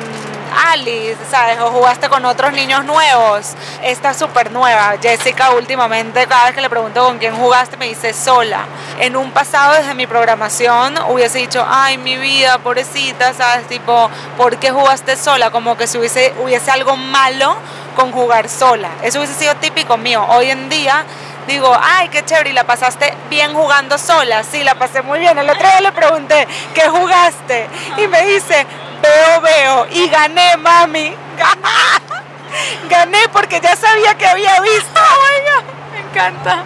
Alice, 0.72 1.18
¿sabes? 1.30 1.60
O 1.60 1.72
jugaste 1.72 2.10
con 2.10 2.26
otros 2.26 2.54
niños 2.54 2.86
nuevos. 2.86 3.54
Esta 3.84 4.14
súper 4.14 4.52
nueva. 4.52 4.96
Jessica 5.02 5.52
últimamente, 5.52 6.26
cada 6.28 6.46
vez 6.46 6.56
que 6.56 6.62
le 6.62 6.70
pregunto 6.70 7.06
con 7.06 7.18
quién 7.18 7.36
jugaste, 7.36 7.78
me 7.78 7.88
dice 7.88 8.14
sola. 8.14 8.66
En 9.00 9.16
un 9.16 9.32
pasado 9.32 9.74
desde 9.74 9.94
mi 9.94 10.08
programación 10.08 10.98
hubiese 11.10 11.40
dicho, 11.40 11.66
ay, 11.68 11.98
mi 11.98 12.18
vida, 12.18 12.58
pobrecita, 12.60 13.34
¿sabes? 13.34 13.68
Tipo, 13.68 14.10
¿por 14.38 14.58
qué 14.58 14.72
jugaste 14.72 15.16
sola? 15.16 15.52
Como 15.52 15.78
que 15.78 15.88
si 15.88 15.98
hubiese, 15.98 16.34
hubiese 16.44 16.72
algo 16.72 16.96
malo 16.96 17.56
con 17.96 18.12
jugar 18.12 18.50
sola. 18.50 18.90
Eso 19.02 19.20
hubiese 19.20 19.36
sido 19.36 19.56
típico 19.56 19.98
mío. 19.98 20.26
Hoy 20.30 20.50
en 20.50 20.70
día 20.70 21.06
digo, 21.48 21.76
ay, 21.80 22.10
qué 22.10 22.24
chévere, 22.24 22.52
y 22.52 22.54
la 22.54 22.64
pasaste 22.64 23.14
bien 23.30 23.54
jugando 23.54 23.98
sola. 23.98 24.44
Sí, 24.44 24.64
la 24.64 24.76
pasé 24.76 25.02
muy 25.02 25.20
bien. 25.20 25.38
El 25.38 25.50
otro 25.50 25.68
día 25.68 25.82
le 25.82 25.92
pregunté, 25.92 26.48
¿qué 26.74 26.88
jugaste? 26.90 27.68
Y 27.98 28.08
me 28.08 28.26
dice, 28.26 28.66
veo, 29.04 29.42
veo. 29.42 29.88
Y 29.92 30.08
gané, 30.10 30.58
mami. 30.58 31.16
Gané 32.90 33.20
porque 33.32 33.60
ya 33.60 33.76
sabía 33.76 34.16
que 34.16 34.26
había 34.26 34.60
visto. 34.62 35.02
me 35.92 36.00
encanta. 36.00 36.64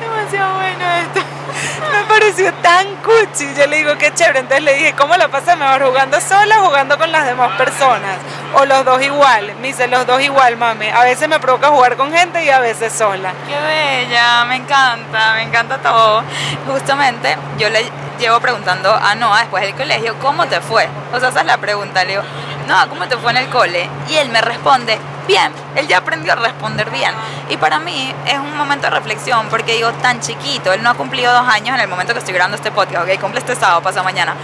Demasiado 0.00 0.54
bueno 0.54 0.84
esto. 1.02 1.20
Pareció 2.12 2.52
tan 2.60 2.86
cuchi. 2.96 3.54
Yo 3.56 3.66
le 3.66 3.78
digo, 3.78 3.96
qué 3.96 4.12
chévere. 4.12 4.40
Entonces 4.40 4.62
le 4.62 4.74
dije, 4.74 4.92
¿cómo 4.92 5.16
la 5.16 5.28
pasé 5.28 5.56
mejor? 5.56 5.82
¿Jugando 5.86 6.20
sola 6.20 6.60
o 6.60 6.66
jugando 6.66 6.98
con 6.98 7.10
las 7.10 7.24
demás 7.24 7.56
personas? 7.56 8.18
¿O 8.54 8.66
los 8.66 8.84
dos 8.84 9.00
igual? 9.00 9.54
Me 9.62 9.68
dice, 9.68 9.88
los 9.88 10.06
dos 10.06 10.20
igual, 10.20 10.58
mami. 10.58 10.88
A 10.90 11.04
veces 11.04 11.26
me 11.26 11.40
provoca 11.40 11.68
jugar 11.68 11.96
con 11.96 12.12
gente 12.12 12.44
y 12.44 12.50
a 12.50 12.60
veces 12.60 12.92
sola. 12.92 13.32
Qué 13.48 13.58
bella, 13.58 14.44
me 14.44 14.56
encanta, 14.56 15.32
me 15.36 15.44
encanta 15.44 15.78
todo. 15.78 16.22
Justamente, 16.66 17.34
yo 17.56 17.70
le 17.70 17.90
llevo 18.18 18.40
preguntando 18.40 18.94
a 18.94 19.14
Noah 19.14 19.40
después 19.40 19.62
del 19.64 19.74
colegio, 19.74 20.14
¿cómo 20.18 20.46
te 20.46 20.60
fue? 20.60 20.86
O 21.14 21.18
sea, 21.18 21.30
esa 21.30 21.40
es 21.40 21.46
la 21.46 21.56
pregunta. 21.56 22.04
Le 22.04 22.10
digo, 22.10 22.22
Noah, 22.68 22.88
¿cómo 22.88 23.08
te 23.08 23.16
fue 23.16 23.30
en 23.30 23.38
el 23.38 23.48
cole? 23.48 23.88
Y 24.10 24.16
él 24.16 24.28
me 24.28 24.42
responde, 24.42 24.98
bien, 25.26 25.52
él 25.76 25.88
ya 25.88 25.98
aprendió 25.98 26.32
a 26.32 26.36
responder 26.36 26.90
bien. 26.90 27.14
Y 27.48 27.56
para 27.56 27.78
mí 27.78 28.14
es 28.26 28.38
un 28.38 28.56
momento 28.56 28.86
de 28.86 28.90
reflexión 28.90 29.48
porque 29.48 29.74
digo, 29.74 29.92
tan 29.94 30.20
chiquito, 30.20 30.72
él 30.72 30.82
no 30.82 30.90
ha 30.90 30.94
cumplido 30.94 31.32
dos 31.32 31.46
años 31.48 31.74
en 31.74 31.82
el 31.82 31.88
momento 31.88 32.01
que 32.06 32.18
estoy 32.18 32.34
grabando 32.34 32.56
este 32.56 32.70
podcast, 32.70 33.08
ok, 33.08 33.20
cumple 33.20 33.40
este 33.40 33.54
sábado, 33.54 33.82
pasa 33.82 34.02
mañana. 34.02 34.34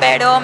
Pero 0.00 0.40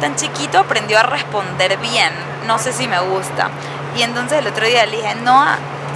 tan 0.00 0.14
chiquito 0.16 0.58
aprendió 0.58 0.98
a 0.98 1.02
responder 1.02 1.76
bien, 1.78 2.12
no 2.46 2.58
sé 2.58 2.72
si 2.72 2.86
me 2.86 3.00
gusta. 3.00 3.50
Y 3.96 4.02
entonces 4.02 4.38
el 4.38 4.46
otro 4.46 4.66
día 4.66 4.84
le 4.86 4.96
dije, 4.98 5.14
no, 5.16 5.44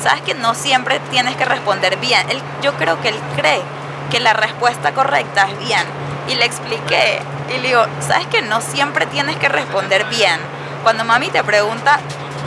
sabes 0.03 0.23
que 0.23 0.35
no 0.35 0.55
siempre 0.55 1.01
tienes 1.11 1.37
que 1.37 1.45
responder 1.45 1.97
bien. 1.99 2.29
Él, 2.31 2.41
yo 2.63 2.75
creo 2.75 3.01
que 3.01 3.11
él 3.11 3.21
cree 3.37 3.63
que 4.11 4.21
la 4.21 4.33
respuesta 4.33 4.93
correcta 4.93 5.49
es 5.49 5.59
bien. 5.59 5.85
Y 6.29 6.35
le 6.35 6.45
expliqué 6.45 7.21
y 7.49 7.59
le 7.59 7.69
digo, 7.69 7.85
sabes 8.01 8.27
que 8.27 8.43
no 8.43 8.61
siempre 8.61 9.07
tienes 9.07 9.37
que 9.37 9.49
responder 9.49 10.05
bien. 10.07 10.41
Cuando 10.83 11.05
mami 11.05 11.29
te 11.29 11.43
pregunta, 11.43 11.99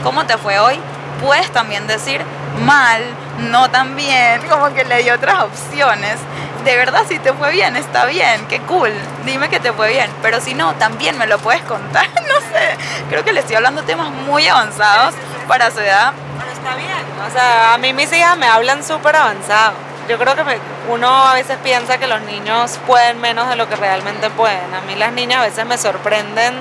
¿cómo 0.02 0.26
te 0.26 0.36
fue 0.38 0.58
hoy? 0.58 0.78
Puedes 1.20 1.50
también 1.52 1.86
decir 1.86 2.20
mal, 2.64 3.02
no 3.38 3.70
tan 3.70 3.96
bien, 3.96 4.42
como 4.48 4.72
que 4.74 4.84
le 4.84 5.02
di 5.02 5.10
otras 5.10 5.42
opciones. 5.42 6.18
De 6.64 6.76
verdad, 6.76 7.02
si 7.06 7.18
te 7.18 7.32
fue 7.32 7.50
bien, 7.50 7.76
está 7.76 8.06
bien, 8.06 8.46
qué 8.48 8.60
cool, 8.60 8.92
dime 9.26 9.50
que 9.50 9.60
te 9.60 9.72
fue 9.72 9.90
bien, 9.90 10.10
pero 10.22 10.40
si 10.40 10.54
no, 10.54 10.72
también 10.74 11.18
me 11.18 11.26
lo 11.26 11.38
puedes 11.38 11.62
contar, 11.62 12.08
no 12.14 12.40
sé, 12.40 12.76
creo 13.10 13.24
que 13.24 13.32
le 13.32 13.40
estoy 13.40 13.56
hablando 13.56 13.82
temas 13.82 14.10
muy 14.10 14.46
avanzados 14.48 15.14
para 15.46 15.70
su 15.70 15.80
edad. 15.80 16.12
Pero 16.38 16.52
está 16.52 16.74
bien, 16.74 17.04
o 17.26 17.30
sea, 17.30 17.74
a 17.74 17.78
mí 17.78 17.92
mis 17.92 18.10
hijas 18.12 18.38
me 18.38 18.46
hablan 18.46 18.82
súper 18.82 19.16
avanzado. 19.16 19.74
Yo 20.08 20.18
creo 20.18 20.34
que 20.36 20.42
uno 20.90 21.08
a 21.08 21.34
veces 21.34 21.56
piensa 21.62 21.96
que 21.98 22.06
los 22.06 22.20
niños 22.22 22.78
pueden 22.86 23.20
menos 23.20 23.48
de 23.48 23.56
lo 23.56 23.68
que 23.68 23.76
realmente 23.76 24.28
pueden. 24.30 24.74
A 24.74 24.82
mí 24.82 24.94
las 24.96 25.12
niñas 25.12 25.40
a 25.40 25.44
veces 25.44 25.64
me 25.64 25.78
sorprenden 25.78 26.54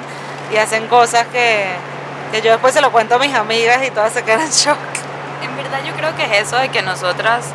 y 0.52 0.58
hacen 0.58 0.88
cosas 0.88 1.28
que, 1.28 1.68
que 2.32 2.42
yo 2.42 2.52
después 2.52 2.74
se 2.74 2.80
lo 2.80 2.92
cuento 2.92 3.16
a 3.16 3.20
mis 3.20 3.34
amigas 3.36 3.84
y 3.86 3.92
todas 3.92 4.14
se 4.14 4.24
quedan 4.24 4.50
shock. 4.52 4.78
En 5.54 5.64
verdad 5.64 5.80
yo 5.86 5.94
creo 5.94 6.16
que 6.16 6.24
es 6.26 6.48
eso 6.48 6.58
de 6.58 6.70
que 6.70 6.82
nosotras 6.82 7.46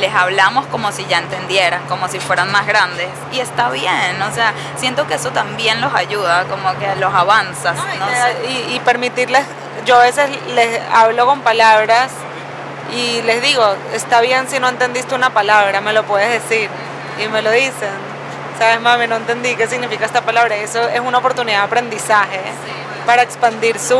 les 0.00 0.14
hablamos 0.14 0.66
como 0.66 0.92
si 0.92 1.04
ya 1.06 1.18
entendieran, 1.18 1.80
como 1.88 2.06
si 2.08 2.20
fueran 2.20 2.52
más 2.52 2.66
grandes. 2.66 3.08
Y 3.32 3.40
está 3.40 3.68
bien, 3.70 4.20
o 4.22 4.32
sea, 4.32 4.52
siento 4.76 5.06
que 5.08 5.14
eso 5.14 5.30
también 5.30 5.80
los 5.80 5.92
ayuda, 5.94 6.44
como 6.44 6.78
que 6.78 6.94
los 6.96 7.12
avanzas. 7.12 7.74
No, 7.76 7.94
y, 7.94 7.98
no 7.98 8.06
sé. 8.08 8.36
y- 8.48 8.74
y 8.76 8.80
permitirles, 8.80 9.44
yo 9.84 9.96
a 9.96 10.04
veces 10.04 10.30
les 10.54 10.80
hablo 10.92 11.26
con 11.26 11.40
palabras 11.40 12.10
y 12.94 13.22
les 13.22 13.42
digo, 13.42 13.74
está 13.92 14.20
bien 14.20 14.48
si 14.48 14.60
no 14.60 14.68
entendiste 14.68 15.14
una 15.14 15.30
palabra, 15.30 15.80
me 15.80 15.92
lo 15.92 16.04
puedes 16.04 16.30
decir. 16.42 16.70
Y 17.22 17.26
me 17.28 17.42
lo 17.42 17.50
dicen. 17.50 18.06
Sabes, 18.58 18.80
mami, 18.80 19.06
no 19.08 19.16
entendí 19.16 19.54
qué 19.56 19.66
significa 19.66 20.04
esta 20.04 20.20
palabra. 20.22 20.54
Eso 20.56 20.80
es 20.88 21.00
una 21.00 21.18
oportunidad 21.18 21.58
de 21.58 21.64
aprendizaje 21.64 22.40
para 23.06 23.22
expandir 23.22 23.78
su, 23.78 23.96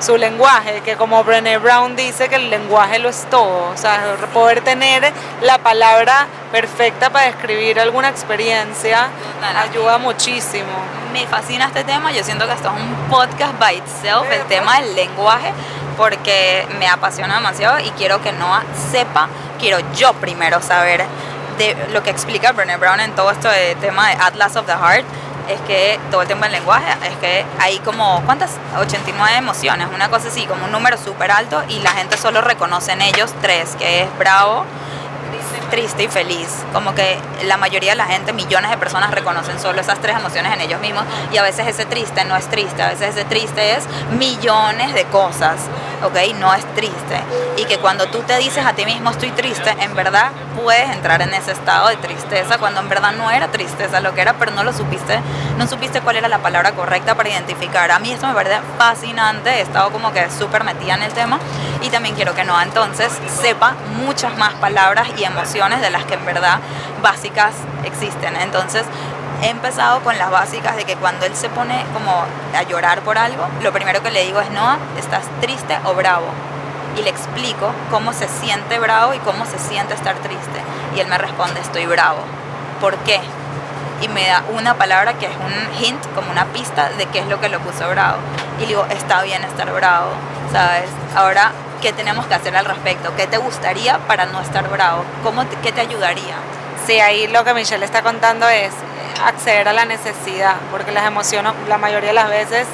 su 0.00 0.16
lenguaje, 0.16 0.80
que 0.84 0.96
como 0.96 1.22
Brené 1.24 1.58
Brown 1.58 1.96
dice 1.96 2.28
que 2.28 2.36
el 2.36 2.50
lenguaje 2.50 2.98
lo 2.98 3.08
es 3.08 3.26
todo. 3.30 3.70
O 3.70 3.76
sea, 3.76 4.16
poder 4.32 4.60
tener 4.62 5.12
la 5.42 5.58
palabra 5.58 6.26
perfecta 6.52 7.10
para 7.10 7.26
describir 7.26 7.80
alguna 7.80 8.08
experiencia 8.08 9.08
Total. 9.34 9.56
ayuda 9.56 9.98
muchísimo. 9.98 10.70
Me 11.12 11.26
fascina 11.26 11.66
este 11.66 11.84
tema, 11.84 12.12
yo 12.12 12.22
siento 12.22 12.46
que 12.46 12.52
esto 12.52 12.68
es 12.68 12.74
un 12.74 12.94
podcast 13.10 13.58
by 13.58 13.76
itself, 13.76 14.30
el 14.30 14.44
tema 14.44 14.80
del 14.80 14.94
lenguaje, 14.94 15.52
porque 15.96 16.66
me 16.78 16.86
apasiona 16.86 17.36
demasiado 17.36 17.80
y 17.80 17.90
quiero 17.90 18.22
que 18.22 18.32
Noah 18.32 18.62
sepa, 18.92 19.28
quiero 19.58 19.78
yo 19.94 20.12
primero 20.14 20.60
saber 20.62 21.04
de 21.58 21.76
lo 21.92 22.02
que 22.02 22.10
explica 22.10 22.52
Brené 22.52 22.76
Brown 22.76 23.00
en 23.00 23.12
todo 23.14 23.30
esto 23.30 23.48
de 23.50 23.74
tema 23.76 24.08
de 24.08 24.14
Atlas 24.20 24.54
of 24.56 24.66
the 24.66 24.72
Heart, 24.72 25.04
es 25.48 25.60
que 25.62 25.98
todo 26.10 26.22
el 26.22 26.28
tema 26.28 26.46
del 26.46 26.52
lenguaje, 26.52 26.86
es 27.08 27.16
que 27.16 27.44
hay 27.58 27.78
como, 27.78 28.22
¿cuántas? 28.24 28.52
89 28.78 29.36
emociones, 29.36 29.88
una 29.94 30.08
cosa 30.08 30.28
así, 30.28 30.46
como 30.46 30.66
un 30.66 30.72
número 30.72 30.96
súper 30.96 31.30
alto 31.30 31.62
y 31.68 31.80
la 31.80 31.90
gente 31.90 32.16
solo 32.16 32.40
reconoce 32.40 32.92
en 32.92 33.02
ellos 33.02 33.32
tres, 33.40 33.74
que 33.76 34.02
es 34.02 34.18
bravo, 34.18 34.64
triste 35.70 36.04
y 36.04 36.08
feliz. 36.08 36.48
Como 36.72 36.94
que 36.94 37.18
la 37.44 37.56
mayoría 37.56 37.90
de 37.90 37.96
la 37.96 38.06
gente, 38.06 38.32
millones 38.32 38.70
de 38.70 38.78
personas 38.78 39.10
reconocen 39.10 39.58
solo 39.60 39.80
esas 39.80 40.00
tres 40.00 40.16
emociones 40.16 40.52
en 40.52 40.60
ellos 40.60 40.80
mismos 40.80 41.04
y 41.32 41.36
a 41.36 41.42
veces 41.42 41.66
ese 41.66 41.84
triste 41.86 42.24
no 42.24 42.36
es 42.36 42.46
triste, 42.48 42.82
a 42.82 42.88
veces 42.88 43.16
ese 43.16 43.24
triste 43.24 43.76
es 43.76 43.84
millones 44.18 44.94
de 44.94 45.04
cosas, 45.04 45.60
¿ok? 46.02 46.34
No 46.38 46.52
es 46.54 46.64
triste. 46.74 47.20
Y 47.56 47.64
que 47.64 47.78
cuando 47.78 48.06
tú 48.06 48.20
te 48.20 48.36
dices 48.38 48.64
a 48.64 48.72
ti 48.72 48.84
mismo 48.84 49.10
estoy 49.10 49.30
triste, 49.30 49.70
en 49.80 49.94
verdad 49.94 50.30
puedes 50.62 50.90
entrar 50.90 51.22
en 51.22 51.34
ese 51.34 51.52
estado 51.52 51.88
de 51.88 51.96
tristeza 51.96 52.58
cuando 52.58 52.80
en 52.80 52.88
verdad 52.88 53.12
no 53.12 53.30
era 53.30 53.48
tristeza 53.48 54.00
lo 54.00 54.14
que 54.14 54.20
era, 54.20 54.34
pero 54.34 54.52
no 54.52 54.64
lo 54.64 54.72
supiste, 54.72 55.20
no 55.56 55.66
supiste 55.66 56.00
cuál 56.00 56.16
era 56.16 56.28
la 56.28 56.38
palabra 56.38 56.72
correcta 56.72 57.14
para 57.14 57.28
identificar. 57.28 57.90
A 57.90 57.98
mí 57.98 58.12
esto 58.12 58.26
me 58.26 58.34
parece 58.34 58.60
fascinante, 58.76 59.50
he 59.50 59.60
estado 59.60 59.90
como 59.90 60.12
que 60.12 60.30
súper 60.30 60.64
metida 60.64 60.94
en 60.94 61.02
el 61.02 61.12
tema 61.12 61.38
y 61.82 61.90
también 61.90 62.14
quiero 62.14 62.34
que 62.34 62.44
Noah 62.44 62.62
entonces 62.62 63.12
sepa 63.40 63.74
muchas 64.04 64.36
más 64.36 64.54
palabras 64.54 65.08
y 65.16 65.24
emociones 65.24 65.80
de 65.80 65.90
las 65.90 66.04
que 66.04 66.14
en 66.14 66.24
verdad 66.24 66.58
básicas 67.02 67.52
existen. 67.84 68.36
Entonces 68.36 68.84
he 69.42 69.48
empezado 69.50 70.00
con 70.00 70.18
las 70.18 70.30
básicas 70.30 70.76
de 70.76 70.84
que 70.84 70.96
cuando 70.96 71.26
él 71.26 71.34
se 71.34 71.48
pone 71.48 71.84
como 71.92 72.24
a 72.56 72.62
llorar 72.62 73.00
por 73.02 73.18
algo, 73.18 73.46
lo 73.62 73.72
primero 73.72 74.02
que 74.02 74.10
le 74.10 74.24
digo 74.24 74.40
es 74.40 74.50
Noah, 74.50 74.78
¿estás 74.98 75.22
triste 75.40 75.76
o 75.84 75.94
bravo? 75.94 76.26
Y 76.96 77.02
le 77.02 77.10
explico 77.10 77.70
cómo 77.90 78.12
se 78.12 78.28
siente 78.28 78.78
bravo 78.80 79.14
y 79.14 79.18
cómo 79.18 79.46
se 79.46 79.58
siente 79.58 79.94
estar 79.94 80.16
triste. 80.16 80.60
Y 80.96 81.00
él 81.00 81.06
me 81.06 81.18
responde, 81.18 81.60
estoy 81.60 81.86
bravo. 81.86 82.18
¿Por 82.80 82.96
qué? 82.98 83.20
y 84.00 84.06
me 84.06 84.28
da 84.28 84.44
una 84.56 84.74
palabra 84.74 85.14
que 85.14 85.26
es 85.26 85.32
un 85.36 85.82
hint, 85.84 86.00
como 86.14 86.30
una 86.30 86.44
pista 86.44 86.88
de 86.90 87.06
qué 87.06 87.18
es 87.18 87.26
lo 87.26 87.40
que 87.40 87.48
lo 87.48 87.58
puso 87.58 87.88
bravo. 87.88 88.18
Y 88.58 88.60
le 88.60 88.66
digo, 88.68 88.86
está 88.90 89.22
bien 89.22 89.42
estar 89.42 89.68
bravo, 89.72 90.10
¿sabes? 90.52 90.84
Ahora, 91.16 91.50
¿qué 91.82 91.92
tenemos 91.92 92.24
que 92.26 92.34
hacer 92.34 92.56
al 92.56 92.64
respecto? 92.64 93.12
¿Qué 93.16 93.26
te 93.26 93.38
gustaría 93.38 93.98
para 94.06 94.26
no 94.26 94.40
estar 94.40 94.68
bravo? 94.68 95.02
¿Cómo 95.24 95.44
te- 95.46 95.56
¿Qué 95.56 95.72
te 95.72 95.80
ayudaría? 95.80 96.36
Sí, 96.86 97.00
ahí 97.00 97.26
lo 97.26 97.42
que 97.42 97.54
Michelle 97.54 97.84
está 97.84 98.02
contando 98.02 98.48
es 98.48 98.70
acceder 99.24 99.68
a 99.68 99.72
la 99.72 99.84
necesidad, 99.84 100.56
porque 100.70 100.92
las 100.92 101.06
emociones 101.06 101.52
la 101.68 101.78
mayoría 101.78 102.08
de 102.08 102.14
las 102.14 102.28
veces 102.28 102.66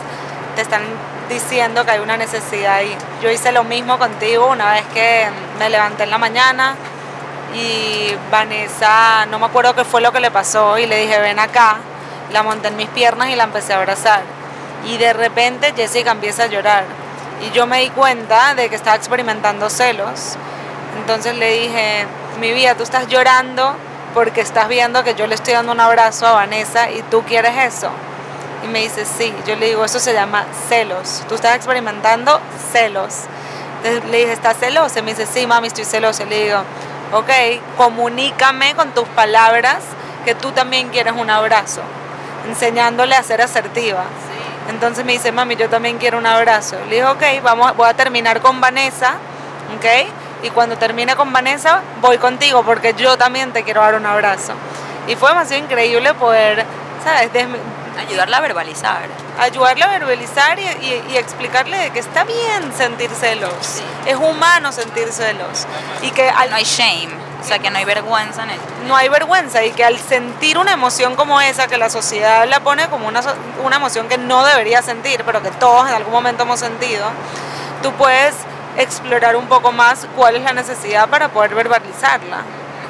te 0.55 0.63
están 0.63 0.83
diciendo 1.29 1.85
que 1.85 1.93
hay 1.93 2.01
una 2.01 2.17
necesidad 2.17 2.77
ahí. 2.77 2.97
Yo 3.23 3.31
hice 3.31 3.53
lo 3.53 3.65
mismo 3.65 3.99
contigo 3.99 4.47
una 4.47 4.73
vez 4.73 4.85
que 4.93 5.27
me 5.59 5.71
levanté 5.71 6.05
en 6.05 6.11
la 6.11 6.19
mañana 6.19 6.77
y 7.55 8.15
Vanessa, 8.31 9.27
no 9.27 9.39
me 9.39 9.47
acuerdo 9.47 9.75
qué 9.75 9.85
fue 9.85 10.01
lo 10.01 10.13
que 10.13 10.21
le 10.21 10.31
pasó 10.31 10.79
y 10.79 10.87
le 10.87 10.99
dije, 10.99 11.19
ven 11.21 11.39
acá, 11.39 11.79
la 12.33 12.43
monté 12.43 12.69
en 12.69 12.77
mis 12.77 12.89
piernas 12.89 13.29
y 13.29 13.37
la 13.37 13.45
empecé 13.45 13.73
a 13.73 13.79
abrazar. 13.79 14.23
Y 14.87 14.99
de 14.99 15.13
repente 15.13 15.73
Jessica 15.75 16.11
empieza 16.11 16.45
a 16.45 16.47
llorar 16.47 16.85
y 17.43 17.51
yo 17.55 17.67
me 17.67 17.81
di 17.81 17.91
cuenta 17.91 18.55
de 18.55 18.69
que 18.69 18.77
estaba 18.77 18.97
experimentando 18.97 19.71
celos. 19.71 20.37
Entonces 20.99 21.37
le 21.37 21.51
dije, 21.61 22.07
mi 22.41 22.53
vida, 22.53 22.75
tú 22.75 22.83
estás 22.83 23.09
llorando 23.09 23.77
porque 24.15 24.41
estás 24.41 24.69
viendo 24.69 25.03
que 25.03 25.15
yo 25.15 25.27
le 25.27 25.35
estoy 25.35 25.55
dando 25.55 25.73
un 25.73 25.81
abrazo 25.81 26.27
a 26.27 26.33
Vanessa 26.33 26.91
y 26.91 27.03
tú 27.03 27.25
quieres 27.25 27.75
eso. 27.75 27.91
Y 28.65 28.69
me 28.69 28.81
dice, 28.81 29.05
sí. 29.05 29.35
Yo 29.47 29.57
le 29.57 29.67
digo, 29.67 29.85
eso 29.85 29.99
se 29.99 30.15
llama 30.15 30.47
celos. 30.69 31.23
Tú 31.29 31.35
estás 31.35 31.57
experimentando 31.57 32.41
celos. 32.73 33.25
Entonces 33.79 34.11
le 34.11 34.19
dije, 34.19 34.33
¿estás 34.33 34.57
celosa? 34.57 35.01
Y 35.01 35.03
me 35.03 35.11
dice, 35.11 35.27
sí, 35.27 35.47
mami, 35.47 35.67
estoy 35.67 35.85
celosa. 35.85 36.25
Le 36.25 36.45
digo, 36.45 36.63
ok, 37.13 37.31
comunícame 37.77 38.75
con 38.75 38.93
tus 38.93 39.07
palabras 39.09 39.79
que 40.25 40.35
tú 40.35 40.53
también 40.53 40.89
quieres 40.89 41.13
un 41.15 41.29
abrazo. 41.29 41.83
Enseñándole 42.49 43.17
a 43.17 43.23
ser 43.23 43.43
asertiva. 43.43 44.05
Entonces 44.71 45.05
me 45.05 45.13
dice, 45.13 45.33
mami, 45.33 45.57
yo 45.57 45.69
también 45.69 45.99
quiero 45.99 46.17
un 46.17 46.27
abrazo. 46.27 46.77
Le 46.89 46.97
dije, 46.97 47.05
ok, 47.05 47.43
vamos, 47.43 47.77
voy 47.77 47.89
a 47.89 47.95
terminar 47.95 48.41
con 48.41 48.61
Vanessa, 48.61 49.17
ok, 49.77 50.09
y 50.45 50.51
cuando 50.51 50.77
termine 50.77 51.17
con 51.17 51.33
Vanessa 51.33 51.81
voy 52.01 52.19
contigo 52.19 52.63
porque 52.63 52.95
yo 52.95 53.17
también 53.19 53.53
te 53.53 53.63
quiero 53.65 53.81
dar 53.81 53.95
un 53.95 54.07
abrazo. 54.07 54.53
Y 55.09 55.17
fue 55.17 55.31
demasiado 55.31 55.63
increíble 55.65 56.15
poder, 56.15 56.65
¿sabes? 57.03 57.33
Desmi- 57.33 57.59
Ayudarla 58.09 58.39
a 58.39 58.41
verbalizar. 58.41 59.03
ayudarle 59.41 59.85
a 59.85 59.89
verbalizar 59.89 60.59
y, 60.59 60.63
y- 60.63 61.05
y 61.11 61.17
explicarle 61.17 61.79
de 61.79 61.91
que 61.91 62.01
está 62.01 62.25
bien 62.25 62.73
sentir 62.77 63.09
celos. 63.11 63.53
Es 64.05 64.17
humano 64.17 64.73
sentir 64.73 65.11
celos. 65.13 65.67
Y 66.03 66.11
que 66.11 66.29
al- 66.29 66.51
No 66.51 66.57
hay 66.57 66.65
shame, 66.65 67.09
o 67.41 67.45
sea, 67.47 67.59
que 67.61 67.71
no 67.71 67.79
hay 67.79 67.85
vergüenza 67.85 68.43
en 68.43 68.51
ello. 68.51 68.61
no 68.89 68.97
hay 68.97 69.09
vergüenza 69.09 69.63
y 69.65 69.71
que 69.73 69.85
al 69.85 69.99
sentir 69.99 70.59
una 70.59 70.73
emoción 70.73 71.15
como 71.15 71.41
esa, 71.41 71.69
que 71.69 71.79
la 71.79 71.89
sociedad 71.89 72.47
la 72.49 72.61
pone 72.61 72.89
como 72.89 73.07
una, 73.09 73.21
una 73.65 73.77
emoción 73.77 74.09
que 74.09 74.19
no 74.19 74.45
debería 74.45 74.83
sentir, 74.83 75.23
pero 75.25 75.41
que 75.43 75.51
todos 75.53 75.89
en 75.89 75.95
algún 75.95 76.13
momento 76.13 76.43
hemos 76.43 76.59
sentido, 76.61 77.07
tú 77.83 77.93
puedes 77.93 78.35
explorar 78.77 79.37
un 79.37 79.47
poco 79.47 79.73
más 79.73 80.07
cuál 80.17 80.37
es 80.37 80.43
la 80.43 80.53
necesidad 80.53 81.09
para 81.09 81.29
poder 81.29 81.55
verbalizarla. 81.55 82.43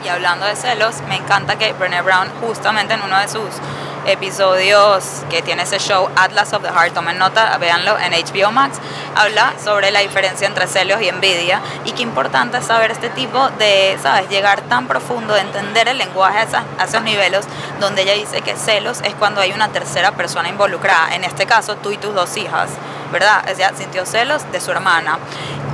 Y 0.04 0.08
hablando 0.08 0.46
de 0.46 0.56
celos, 0.56 0.96
me 1.08 1.16
encanta 1.16 1.56
que 1.56 1.72
Brené 1.72 2.02
Brown, 2.02 2.28
justamente 2.40 2.94
en 2.94 3.02
uno 3.02 3.18
de 3.18 3.28
sus 3.28 3.48
episodios 4.06 5.24
que 5.30 5.42
tiene 5.42 5.62
ese 5.62 5.78
show 5.78 6.08
Atlas 6.16 6.52
of 6.52 6.62
the 6.62 6.68
Heart, 6.68 6.94
tomen 6.94 7.18
nota, 7.18 7.56
véanlo 7.58 7.98
en 7.98 8.12
HBO 8.12 8.52
Max, 8.52 8.78
habla 9.14 9.54
sobre 9.62 9.90
la 9.90 10.00
diferencia 10.00 10.46
entre 10.46 10.66
celos 10.66 11.00
y 11.00 11.08
envidia 11.08 11.60
y 11.84 11.92
qué 11.92 12.02
importante 12.02 12.58
es 12.58 12.66
saber 12.66 12.90
este 12.90 13.08
tipo 13.10 13.48
de, 13.58 13.96
¿sabes?, 14.02 14.28
llegar 14.28 14.60
tan 14.62 14.86
profundo, 14.86 15.34
de 15.34 15.40
entender 15.40 15.88
el 15.88 15.98
lenguaje 15.98 16.46
a, 16.78 16.84
esos 16.84 17.02
niveles, 17.02 17.46
donde 17.80 18.02
ella 18.02 18.14
dice 18.14 18.42
que 18.42 18.56
celos 18.56 19.00
es 19.02 19.14
cuando 19.14 19.40
hay 19.40 19.52
una 19.52 19.68
tercera 19.68 20.12
persona 20.12 20.48
involucrada, 20.48 21.14
en 21.14 21.24
este 21.24 21.46
caso 21.46 21.76
tú 21.76 21.90
y 21.90 21.96
tus 21.96 22.14
dos 22.14 22.36
hijas, 22.36 22.70
¿verdad? 23.12 23.44
Ella 23.48 23.72
sintió 23.76 24.06
celos 24.06 24.50
de 24.52 24.60
su 24.60 24.70
hermana. 24.70 25.18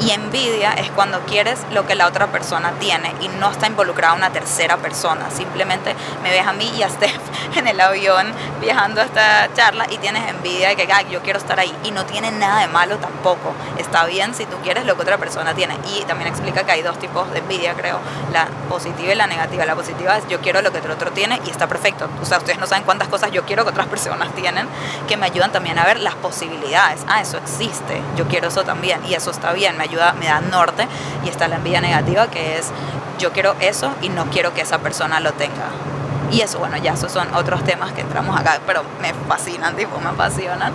Y 0.01 0.13
envidia 0.13 0.73
es 0.73 0.91
cuando 0.93 1.21
quieres 1.27 1.61
lo 1.73 1.87
que 1.87 1.95
la 1.95 2.07
otra 2.07 2.29
persona 2.29 2.73
tiene 2.81 3.13
y 3.21 3.29
no 3.29 3.51
está 3.51 3.67
involucrada 3.67 4.15
una 4.15 4.31
tercera 4.31 4.79
persona. 4.79 5.31
Simplemente 5.31 5.95
me 6.23 6.31
ves 6.31 6.47
a 6.47 6.55
mí 6.55 6.73
y 6.75 6.83
a 6.83 6.89
Steph 6.91 7.21
en 7.55 7.67
el 7.69 7.79
avión 7.79 8.33
viajando 8.63 9.03
a 9.03 9.05
esta 9.05 9.53
charla 9.53 9.87
y 9.91 9.99
tienes 9.99 10.27
envidia 10.31 10.71
de 10.71 10.77
que 10.77 10.91
"Ay, 10.91 11.07
yo 11.11 11.21
quiero 11.21 11.39
estar 11.39 11.61
ahí. 11.61 11.75
Y 11.85 11.91
no 11.91 12.07
tiene 12.07 12.31
nada 12.31 12.61
de 12.61 12.69
malo 12.69 12.97
tampoco. 12.97 13.53
Está 13.77 14.07
bien 14.07 14.35
si 14.35 14.47
tú 14.47 14.57
quieres 14.63 14.87
lo 14.87 14.97
que 14.97 15.03
otra 15.03 15.19
persona 15.19 15.53
tiene. 15.55 15.77
Y 15.95 16.03
también 16.05 16.29
explica 16.29 16.65
que 16.65 16.73
hay 16.73 16.83
dos 16.83 16.99
tipos 16.99 17.31
de 17.33 17.41
envidia, 17.41 17.75
creo. 17.75 17.99
La 18.33 18.47
positiva 18.71 19.13
y 19.13 19.17
la 19.17 19.27
negativa. 19.27 19.67
La 19.67 19.75
positiva 19.75 20.17
es 20.17 20.27
yo 20.29 20.41
quiero 20.41 20.63
lo 20.63 20.73
que 20.73 20.79
el 20.79 20.91
otro 20.91 21.11
tiene 21.11 21.41
y 21.45 21.51
está 21.51 21.67
perfecto. 21.67 22.09
O 22.23 22.25
sea, 22.25 22.39
ustedes 22.39 22.59
no 22.59 22.67
saben 22.67 22.85
cuántas 22.85 23.09
cosas 23.09 23.31
yo 23.33 23.45
quiero 23.45 23.65
que 23.65 23.71
otras 23.71 23.87
personas 23.95 24.33
tienen 24.35 24.67
que 25.07 25.19
me 25.19 25.27
ayudan 25.27 25.53
también 25.53 25.79
a 25.79 25.85
ver 25.85 26.01
las 26.01 26.15
posibilidades. 26.15 27.03
Ah, 27.07 27.20
eso 27.21 27.37
existe. 27.39 28.03
Yo 28.17 28.27
quiero 28.27 28.49
eso 28.49 28.65
también 28.65 29.01
y 29.07 29.15
eso 29.15 29.31
está 29.31 29.53
bien. 29.53 29.77
Me 29.77 29.85
ayuda, 29.85 30.13
me 30.15 30.27
da 30.27 30.41
norte. 30.41 30.87
Y 31.25 31.29
está 31.29 31.49
la 31.49 31.57
envidia 31.57 31.81
negativa 31.81 32.29
que 32.29 32.59
es 32.59 32.73
yo 33.19 33.33
quiero 33.33 33.55
eso 33.61 33.93
y 34.01 34.09
no 34.09 34.27
quiero 34.27 34.55
que 34.55 34.63
esa 34.63 34.79
persona 34.79 35.21
lo 35.21 35.33
tenga. 35.33 35.67
Y 36.33 36.43
eso, 36.43 36.59
bueno, 36.61 36.77
ya 36.77 36.93
esos 36.93 37.11
son 37.11 37.35
otros 37.35 37.65
temas 37.65 37.93
que 37.93 38.03
entramos 38.03 38.39
acá, 38.39 38.61
pero 38.65 38.83
me 39.01 39.13
fascinan, 39.29 39.75
tipo, 39.75 39.99
me 39.99 40.11
apasionan. 40.11 40.73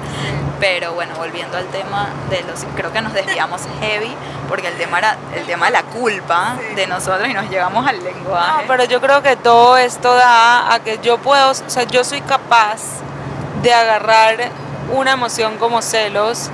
Pero 0.60 0.94
bueno, 0.94 1.16
volviendo 1.16 1.58
al 1.58 1.66
tema 1.68 2.10
de 2.30 2.42
los, 2.44 2.66
creo 2.76 2.92
que 2.92 3.02
nos 3.02 3.14
desviamos 3.14 3.62
heavy, 3.80 4.14
porque 4.50 4.68
el 4.68 4.76
tema 4.76 5.00
era 5.00 5.18
el 5.34 5.46
tema 5.46 5.68
de 5.68 5.72
la 5.72 5.84
culpa 5.84 6.56
de 6.76 6.88
nosotros 6.88 7.30
y 7.30 7.34
nos 7.34 7.50
llegamos 7.50 7.88
al 7.88 8.04
lenguaje. 8.04 8.64
No, 8.64 8.68
pero 8.68 8.84
yo 8.84 9.00
creo 9.00 9.22
que 9.22 9.38
todo 9.38 9.78
esto 9.78 10.14
da 10.14 10.74
a 10.74 10.80
que 10.80 11.00
yo 11.02 11.20
puedo, 11.20 11.52
o 11.52 11.54
sea, 11.54 11.84
yo 11.84 12.04
soy 12.04 12.22
capaz 12.22 12.82
de 13.62 13.74
agarrar 13.74 14.52
una 14.92 15.14
emoción 15.14 15.58
como 15.58 15.82
celos, 15.82 16.50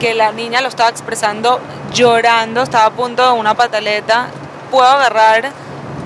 que 0.00 0.14
la 0.14 0.32
niña 0.32 0.60
lo 0.60 0.68
estaba 0.68 0.90
expresando 0.90 1.60
llorando, 1.92 2.62
estaba 2.62 2.86
a 2.86 2.90
punto 2.90 3.24
de 3.24 3.38
una 3.38 3.54
pataleta, 3.54 4.28
puedo 4.70 4.86
agarrar 4.86 5.52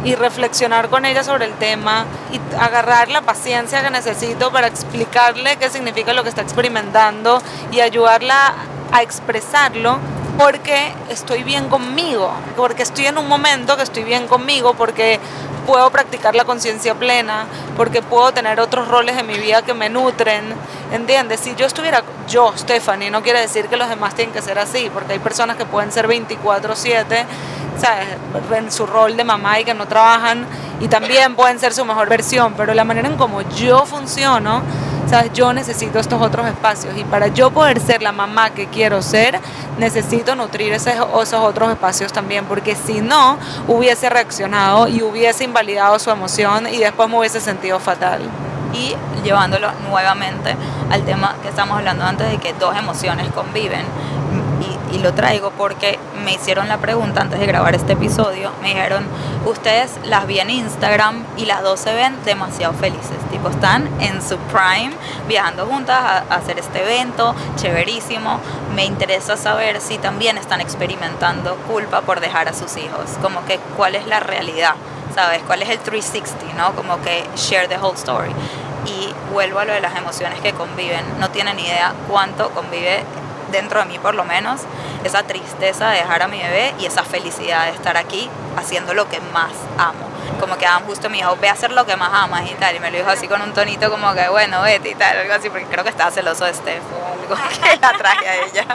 y 0.05 0.15
reflexionar 0.15 0.89
con 0.89 1.05
ella 1.05 1.25
sobre 1.25 1.47
el 1.47 1.55
tema 1.55 2.05
y 2.33 2.41
agarrar 2.59 3.09
la 3.09 3.23
paciencia 3.23 3.83
que 3.83 3.91
necesito 3.91 4.53
para 4.53 4.67
explicarle 4.67 5.57
qué 5.57 5.71
significa 5.71 6.13
lo 6.13 6.23
que 6.23 6.29
está 6.29 6.43
experimentando 6.43 7.43
y 7.73 7.81
ayudarla 7.81 8.55
a 8.93 9.03
expresarlo 9.03 9.99
porque 10.39 10.93
estoy 11.09 11.43
bien 11.43 11.69
conmigo, 11.69 12.31
porque 12.57 12.83
estoy 12.83 13.07
en 13.07 13.19
un 13.19 13.29
momento 13.29 13.77
que 13.77 13.83
estoy 13.83 14.05
bien 14.05 14.27
conmigo, 14.27 14.75
porque 14.75 15.19
puedo 15.67 15.91
practicar 15.91 16.35
la 16.35 16.45
conciencia 16.45 16.95
plena, 16.95 17.47
porque 17.77 18.03
puedo 18.03 18.33
tener 18.33 18.61
otros 18.61 18.87
roles 18.89 19.19
en 19.19 19.27
mi 19.27 19.39
vida 19.39 19.63
que 19.63 19.75
me 19.75 19.89
nutren, 19.89 20.55
¿entiendes? 20.93 21.41
Si 21.41 21.55
yo 21.57 21.67
estuviera, 21.67 22.03
yo, 22.29 22.53
Stephanie, 22.57 23.11
no 23.11 23.23
quiere 23.23 23.41
decir 23.41 23.67
que 23.67 23.77
los 23.77 23.89
demás 23.89 24.15
tienen 24.15 24.33
que 24.33 24.43
ser 24.43 24.59
así, 24.59 24.91
porque 24.93 25.15
hay 25.15 25.19
personas 25.19 25.57
que 25.57 25.65
pueden 25.65 25.91
ser 25.91 26.07
24/7, 26.07 27.25
¿sabes? 27.81 28.07
En 28.55 28.71
su 28.71 28.87
rol 28.87 29.17
de 29.17 29.25
mamá 29.25 29.59
y 29.61 29.65
que 29.65 29.75
no 29.75 29.87
trabajan 29.89 30.47
y 30.81 30.89
también 30.89 31.35
pueden 31.35 31.59
ser 31.59 31.73
su 31.73 31.85
mejor 31.85 32.09
versión, 32.09 32.55
pero 32.57 32.75
la 32.75 32.85
manera 32.85 33.09
en 33.09 33.17
como 33.17 33.43
yo 33.43 33.85
funciono, 33.87 34.63
¿sabes? 35.09 35.33
Yo 35.33 35.53
necesito 35.53 35.99
estos 35.99 36.21
otros 36.21 36.47
espacios 36.47 36.97
y 36.97 37.05
para 37.05 37.29
yo 37.29 37.51
poder 37.51 37.81
ser 37.81 38.03
la 38.03 38.13
mamá 38.13 38.51
que 38.51 38.67
quiero 38.67 39.03
ser, 39.03 39.39
necesito 39.79 40.35
nutrir 40.35 40.73
esos, 40.73 40.95
esos 40.95 41.41
otros 41.41 41.71
espacios 41.71 42.13
también, 42.13 42.45
porque 42.45 42.75
si 42.75 43.01
no, 43.01 43.39
hubiese 43.69 44.09
reaccionado 44.11 44.89
y 44.89 45.03
hubiese 45.03 45.45
invalidado 45.45 45.99
su 45.99 46.11
emoción 46.11 46.67
y 46.67 46.79
después 46.79 47.09
me 47.09 47.19
hubiese 47.19 47.41
sentido 47.41 47.79
fatal. 47.79 48.23
Y 48.73 48.95
llevándolo 49.23 49.71
nuevamente 49.89 50.55
al 50.91 51.03
tema 51.05 51.37
que 51.43 51.49
estamos 51.49 51.79
hablando 51.79 52.05
antes 52.05 52.31
de 52.31 52.39
que 52.39 52.53
dos 52.55 52.77
emociones 52.77 53.29
conviven 53.31 53.85
y 54.93 54.99
lo 54.99 55.15
traigo 55.15 55.51
porque 55.51 55.99
me 56.25 56.35
hicieron 56.35 56.69
la 56.69 56.79
pregunta 56.79 57.21
antes 57.21 57.39
de 57.39 57.47
grabar 57.47 57.75
este 57.75 57.93
episodio. 57.93 58.51
Me 58.63 58.69
dijeron, 58.69 59.07
ustedes 59.45 59.93
las 60.05 60.27
vi 60.27 60.41
en 60.41 60.51
Instagram 60.51 61.25
y 61.37 61.47
las 61.47 61.63
dos 61.63 61.81
se 61.81 61.95
ven 61.95 62.17
demasiado 62.25 62.75
felices. 62.75 63.17
Tipo, 63.31 63.49
están 63.49 63.89
en 64.01 64.23
su 64.23 64.37
prime, 64.39 64.93
viajando 65.29 65.67
juntas 65.67 65.99
a, 66.01 66.35
hacer 66.35 66.59
este 66.59 66.83
evento, 66.83 67.35
chéverísimo. 67.57 68.41
Me 68.75 68.85
interesa 68.85 69.37
saber 69.37 69.81
si 69.81 69.99
también 69.99 70.39
están 70.39 70.61
experimentando 70.61 71.57
culpa 71.69 72.01
por 72.01 72.21
dejar 72.21 72.49
a 72.49 72.53
sus 72.53 72.77
hijos. 72.77 73.11
Como 73.23 73.45
que, 73.45 73.59
¿cuál 73.77 73.95
es 73.95 74.07
la 74.07 74.21
realidad? 74.21 74.75
¿Sabes? 75.15 75.43
¿Cuál 75.47 75.63
es 75.63 75.71
el 75.71 75.79
360? 75.79 76.55
¿No? 76.57 76.75
Como 76.75 77.01
que 77.03 77.25
share 77.37 77.69
the 77.69 77.79
whole 77.79 77.95
story. 77.95 78.31
Y 78.87 79.13
vuelvo 79.33 79.59
a 79.59 79.65
lo 79.65 79.73
de 79.73 79.81
las 79.81 79.97
emociones 79.97 80.41
que 80.41 80.53
conviven. 80.53 81.05
No 81.19 81.31
tienen 81.31 81.59
idea 81.59 81.93
cuánto 82.09 82.51
convive 82.51 83.05
dentro 83.51 83.81
de 83.81 83.87
mí 83.87 83.99
por 83.99 84.15
lo 84.15 84.25
menos, 84.25 84.63
esa 85.05 85.23
tristeza 85.23 85.91
de 85.91 85.99
dejar 85.99 86.23
a 86.23 86.29
mi 86.29 86.39
bebé 86.39 86.75
y 86.79 86.87
esa 86.87 87.05
felicidad 87.05 87.67
de 87.67 87.73
estar 87.73 87.97
aquí 87.97 88.29
haciendo 88.57 88.95
lo 88.95 89.09
que 89.09 89.21
más 89.33 89.53
amo. 89.79 90.07
Como 90.41 90.57
que 90.59 90.67
Adam 90.67 90.85
justo 90.87 91.09
me 91.09 91.19
dijo, 91.19 91.37
ve 91.41 91.49
a 91.49 91.53
hacer 91.53 91.71
lo 91.71 91.87
que 91.87 91.97
más 91.97 92.11
amas 92.13 92.51
y 92.51 92.55
tal, 92.55 92.75
y 92.75 92.81
me 92.81 92.91
lo 92.91 92.99
dijo 92.99 93.11
así 93.11 93.29
con 93.29 93.41
un 93.43 93.53
tonito 93.53 93.91
como 93.91 94.13
que, 94.15 94.29
bueno, 94.29 94.63
vete 94.63 94.91
y 94.91 94.95
tal, 94.95 95.17
algo 95.19 95.35
así, 95.35 95.49
porque 95.49 95.67
creo 95.67 95.85
que 95.85 95.91
estaba 95.91 96.11
celoso 96.11 96.45
de 96.45 96.55
Steph 96.55 96.83
o 96.93 97.13
algo 97.13 97.43
que 97.61 97.81
la 97.81 97.93
traje 97.97 98.29
a 98.29 98.45
ella. 98.45 98.67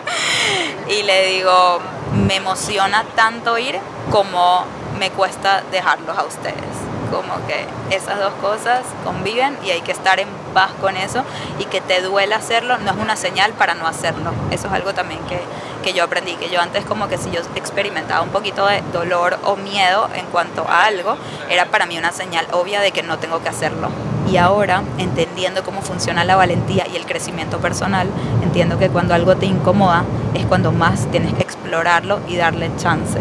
Y 0.88 1.04
le 1.04 1.28
digo, 1.28 1.80
me 2.14 2.38
emociona 2.38 3.04
tanto 3.16 3.58
ir 3.58 3.80
como 4.10 4.66
me 4.98 5.10
cuesta 5.12 5.64
dejarlos 5.72 6.18
a 6.18 6.24
ustedes 6.24 6.91
como 7.12 7.36
que 7.46 7.68
esas 7.96 8.18
dos 8.18 8.34
cosas 8.42 8.82
conviven 9.04 9.58
y 9.64 9.72
hay 9.72 9.82
que 9.82 9.92
estar 9.92 10.20
en 10.20 10.30
paz 10.54 10.72
con 10.80 10.98
eso 10.98 11.24
y 11.60 11.66
que 11.66 11.82
te 11.82 12.02
duela 12.02 12.38
hacerlo 12.38 12.78
no 12.78 12.92
es 12.92 12.98
una 12.98 13.16
señal 13.16 13.52
para 13.54 13.76
no 13.76 13.86
hacerlo. 13.86 14.32
Eso 14.50 14.68
es 14.68 14.74
algo 14.74 14.94
también 14.94 15.20
que, 15.28 15.40
que 15.84 15.94
yo 15.94 16.04
aprendí, 16.04 16.36
que 16.36 16.50
yo 16.50 16.62
antes 16.62 16.86
como 16.86 17.08
que 17.08 17.18
si 17.18 17.30
yo 17.30 17.42
experimentaba 17.56 18.22
un 18.22 18.30
poquito 18.30 18.66
de 18.66 18.82
dolor 18.94 19.38
o 19.44 19.56
miedo 19.58 20.10
en 20.16 20.26
cuanto 20.28 20.68
a 20.68 20.86
algo, 20.86 21.18
era 21.50 21.66
para 21.66 21.86
mí 21.86 21.98
una 21.98 22.12
señal 22.12 22.48
obvia 22.52 22.82
de 22.82 22.92
que 22.92 23.04
no 23.04 23.20
tengo 23.20 23.42
que 23.44 23.50
hacerlo. 23.50 23.90
Y 24.32 24.38
ahora, 24.38 24.84
entendiendo 24.98 25.64
cómo 25.64 25.82
funciona 25.82 26.24
la 26.24 26.38
valentía 26.38 26.88
y 26.88 26.96
el 26.96 27.06
crecimiento 27.06 27.60
personal, 27.60 28.08
entiendo 28.42 28.78
que 28.80 28.90
cuando 28.90 29.14
algo 29.14 29.36
te 29.36 29.46
incomoda 29.46 30.06
es 30.34 30.46
cuando 30.46 30.72
más 30.72 31.08
tienes 31.12 31.34
que 31.34 31.42
explorarlo 31.42 32.22
y 32.28 32.38
darle 32.38 32.72
chance 32.78 33.20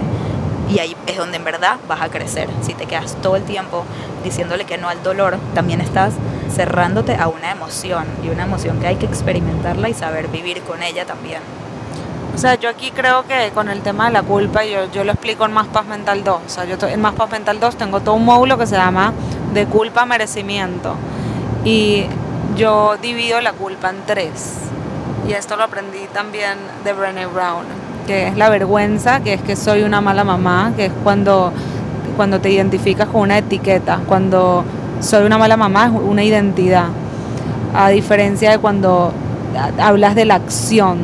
y 0.72 0.78
ahí 0.78 0.96
es 1.06 1.16
donde 1.16 1.36
en 1.36 1.44
verdad 1.44 1.78
vas 1.88 2.00
a 2.00 2.08
crecer. 2.08 2.48
Si 2.62 2.74
te 2.74 2.86
quedas 2.86 3.16
todo 3.20 3.36
el 3.36 3.42
tiempo 3.42 3.84
diciéndole 4.22 4.64
que 4.64 4.78
no 4.78 4.88
al 4.88 5.02
dolor, 5.02 5.38
también 5.54 5.80
estás 5.80 6.14
cerrándote 6.54 7.14
a 7.14 7.28
una 7.28 7.50
emoción 7.50 8.04
y 8.24 8.28
una 8.28 8.44
emoción 8.44 8.80
que 8.80 8.86
hay 8.86 8.96
que 8.96 9.06
experimentarla 9.06 9.88
y 9.88 9.94
saber 9.94 10.28
vivir 10.28 10.62
con 10.62 10.82
ella 10.82 11.04
también. 11.06 11.40
O 12.34 12.38
sea, 12.38 12.54
yo 12.54 12.68
aquí 12.68 12.92
creo 12.92 13.26
que 13.26 13.50
con 13.52 13.68
el 13.68 13.82
tema 13.82 14.06
de 14.06 14.12
la 14.12 14.22
culpa, 14.22 14.64
yo, 14.64 14.90
yo 14.92 15.04
lo 15.04 15.12
explico 15.12 15.44
en 15.44 15.52
Más 15.52 15.66
Paz 15.66 15.86
Mental 15.86 16.22
2. 16.22 16.40
O 16.46 16.48
sea, 16.48 16.64
yo 16.64 16.76
en 16.86 17.00
Más 17.00 17.14
Paz 17.14 17.30
Mental 17.30 17.58
2 17.58 17.76
tengo 17.76 18.00
todo 18.00 18.14
un 18.14 18.24
módulo 18.24 18.56
que 18.56 18.66
se 18.66 18.76
llama 18.76 19.12
de 19.52 19.66
culpa 19.66 20.06
merecimiento. 20.06 20.94
Y 21.64 22.06
yo 22.56 22.96
divido 23.02 23.40
la 23.40 23.52
culpa 23.52 23.90
en 23.90 24.02
tres. 24.06 24.54
Y 25.28 25.32
esto 25.32 25.56
lo 25.56 25.64
aprendí 25.64 26.06
también 26.12 26.56
de 26.84 26.92
Brené 26.92 27.26
Brown 27.26 27.89
que 28.10 28.26
es 28.26 28.36
la 28.36 28.48
vergüenza, 28.48 29.20
que 29.20 29.34
es 29.34 29.40
que 29.40 29.54
soy 29.54 29.84
una 29.84 30.00
mala 30.00 30.24
mamá, 30.24 30.72
que 30.76 30.86
es 30.86 30.92
cuando, 31.04 31.52
cuando 32.16 32.40
te 32.40 32.50
identificas 32.50 33.06
con 33.06 33.20
una 33.20 33.38
etiqueta, 33.38 34.00
cuando 34.08 34.64
soy 34.98 35.24
una 35.24 35.38
mala 35.38 35.56
mamá 35.56 35.86
es 35.86 35.92
una 35.92 36.24
identidad, 36.24 36.86
a 37.72 37.88
diferencia 37.90 38.50
de 38.50 38.58
cuando 38.58 39.12
hablas 39.78 40.16
de 40.16 40.24
la 40.24 40.34
acción, 40.34 40.98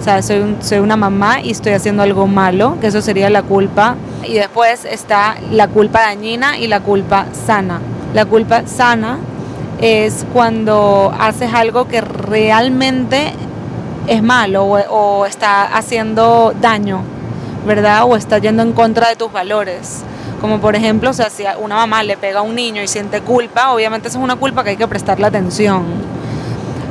o 0.00 0.02
sea, 0.02 0.20
soy, 0.20 0.56
soy 0.62 0.80
una 0.80 0.96
mamá 0.96 1.40
y 1.40 1.52
estoy 1.52 1.74
haciendo 1.74 2.02
algo 2.02 2.26
malo, 2.26 2.76
que 2.80 2.88
eso 2.88 3.00
sería 3.02 3.30
la 3.30 3.44
culpa, 3.44 3.94
y 4.26 4.34
después 4.34 4.84
está 4.84 5.36
la 5.52 5.68
culpa 5.68 6.00
dañina 6.00 6.58
y 6.58 6.66
la 6.66 6.80
culpa 6.80 7.26
sana. 7.46 7.80
La 8.14 8.24
culpa 8.24 8.66
sana 8.66 9.18
es 9.80 10.26
cuando 10.32 11.14
haces 11.20 11.54
algo 11.54 11.86
que 11.86 12.00
realmente 12.00 13.32
es 14.06 14.22
malo 14.22 14.64
o, 14.64 15.26
está 15.26 15.64
haciendo 15.64 16.52
daño, 16.60 17.02
¿verdad? 17.66 18.04
O 18.04 18.16
está 18.16 18.38
yendo 18.38 18.62
en 18.62 18.72
contra 18.72 19.08
de 19.08 19.16
tus 19.16 19.32
valores. 19.32 20.02
Como 20.40 20.60
por 20.60 20.74
ejemplo, 20.74 21.10
o 21.10 21.12
sea, 21.12 21.30
si 21.30 21.44
una 21.60 21.76
mamá 21.76 22.02
le 22.02 22.16
pega 22.16 22.40
a 22.40 22.42
un 22.42 22.54
niño 22.54 22.82
y 22.82 22.88
siente 22.88 23.20
culpa, 23.20 23.72
obviamente 23.72 24.08
esa 24.08 24.18
es 24.18 24.24
una 24.24 24.36
culpa 24.36 24.64
que 24.64 24.70
hay 24.70 24.76
que 24.76 24.88
prestarle 24.88 25.26
atención. 25.26 25.84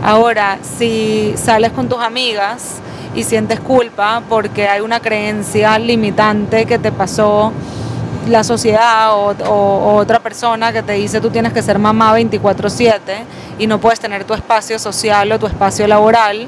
Ahora, 0.04 0.58
si 0.78 1.34
sales 1.36 1.72
con 1.74 1.90
tus 1.90 2.00
amigas 2.00 2.76
y 3.14 3.24
sientes 3.24 3.60
culpa 3.60 4.24
porque 4.30 4.68
hay 4.68 4.82
una 4.82 5.00
creencia 5.00 5.78
limitante 5.78 6.66
que 6.66 6.80
te 6.80 6.92
pasó 6.92 7.52
la 8.28 8.44
sociedad 8.44 9.14
o, 9.14 9.34
o, 9.50 9.96
otra 9.96 10.20
persona 10.20 10.72
que 10.72 10.84
te 10.84 10.94
dice 10.94 11.20
tú 11.20 11.30
tienes 11.30 11.54
que 11.54 11.62
ser 11.62 11.80
mamá 11.80 12.18
24/7 12.18 13.00
y 13.60 13.68
no 13.68 13.80
puedes 13.80 14.00
tener 14.00 14.24
tu 14.24 14.34
espacio 14.34 14.80
social 14.80 15.32
o 15.32 15.40
tu 15.40 15.48
espacio 15.48 15.88
laboral, 15.88 16.48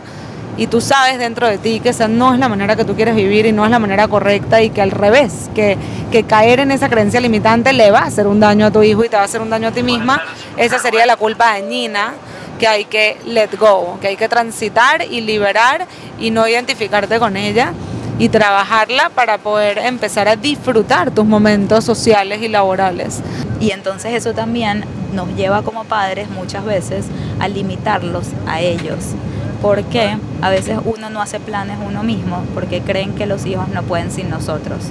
y 0.57 0.67
tú 0.67 0.81
sabes 0.81 1.17
dentro 1.17 1.47
de 1.47 1.57
ti 1.57 1.79
que 1.79 1.89
esa 1.89 2.07
no 2.07 2.33
es 2.33 2.39
la 2.39 2.47
manera 2.47 2.75
que 2.75 2.85
tú 2.85 2.95
quieres 2.95 3.15
vivir 3.15 3.45
y 3.45 3.51
no 3.51 3.65
es 3.65 3.71
la 3.71 3.79
manera 3.79 4.07
correcta 4.07 4.61
y 4.61 4.69
que 4.69 4.81
al 4.81 4.91
revés, 4.91 5.49
que, 5.55 5.77
que 6.11 6.23
caer 6.23 6.59
en 6.59 6.71
esa 6.71 6.89
creencia 6.89 7.19
limitante 7.19 7.73
le 7.73 7.89
va 7.89 7.99
a 7.99 8.05
hacer 8.05 8.27
un 8.27 8.39
daño 8.39 8.67
a 8.67 8.71
tu 8.71 8.83
hijo 8.83 9.03
y 9.03 9.09
te 9.09 9.15
va 9.15 9.23
a 9.23 9.25
hacer 9.25 9.41
un 9.41 9.49
daño 9.49 9.69
a 9.69 9.71
ti 9.71 9.81
misma, 9.81 10.21
esa 10.57 10.77
sería 10.77 11.05
la 11.05 11.15
culpa 11.15 11.45
dañina 11.45 12.13
que 12.59 12.67
hay 12.67 12.85
que 12.85 13.17
let 13.25 13.49
go, 13.59 13.97
que 13.99 14.09
hay 14.09 14.15
que 14.15 14.29
transitar 14.29 15.03
y 15.09 15.21
liberar 15.21 15.87
y 16.19 16.29
no 16.29 16.47
identificarte 16.47 17.17
con 17.17 17.35
ella 17.35 17.73
y 18.19 18.29
trabajarla 18.29 19.09
para 19.09 19.39
poder 19.39 19.79
empezar 19.79 20.27
a 20.27 20.35
disfrutar 20.35 21.09
tus 21.09 21.25
momentos 21.25 21.83
sociales 21.83 22.43
y 22.43 22.47
laborales. 22.47 23.21
Y 23.59 23.71
entonces 23.71 24.13
eso 24.13 24.33
también 24.33 24.85
nos 25.13 25.29
lleva 25.35 25.63
como 25.63 25.83
padres 25.85 26.29
muchas 26.29 26.63
veces 26.63 27.05
a 27.39 27.47
limitarlos 27.47 28.27
a 28.47 28.61
ellos 28.61 29.15
porque 29.63 30.17
a 30.41 30.49
veces 30.49 30.77
uno 30.83 31.09
no 31.09 31.21
hace 31.21 31.39
planes 31.39 31.77
uno 31.87 32.03
mismo 32.03 32.43
porque 32.53 32.81
creen 32.81 33.13
que 33.13 33.25
los 33.25 33.45
hijos 33.45 33.69
no 33.69 33.81
pueden 33.81 34.11
sin 34.11 34.29
nosotros. 34.29 34.83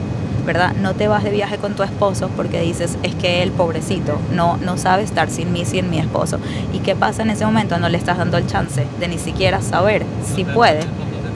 ¿verdad? 0.47 0.73
No 0.75 0.95
te 0.95 1.07
vas 1.07 1.23
de 1.23 1.31
viaje 1.31 1.59
con 1.59 1.75
tu 1.75 1.85
esposo 1.85 2.29
porque 2.35 2.61
dices, 2.61 2.99
es 3.05 3.15
que 3.15 3.45
él, 3.45 3.53
pobrecito, 3.53 4.19
no, 4.33 4.57
no 4.57 4.77
sabe 4.77 5.05
estar 5.05 5.31
sin 5.31 5.53
mí, 5.53 5.65
sin 5.65 5.89
mi 5.89 5.99
esposo. 5.99 6.39
¿Y 6.73 6.79
qué 6.79 6.97
pasa 6.97 7.23
en 7.23 7.31
ese 7.31 7.45
momento? 7.45 7.79
No 7.79 7.89
le 7.89 7.97
estás 7.97 8.19
dando 8.19 8.39
el 8.39 8.47
chance 8.49 8.85
de 8.99 9.07
ni 9.07 9.19
siquiera 9.19 9.61
saber 9.61 10.05
si 10.35 10.45
puede 10.45 10.81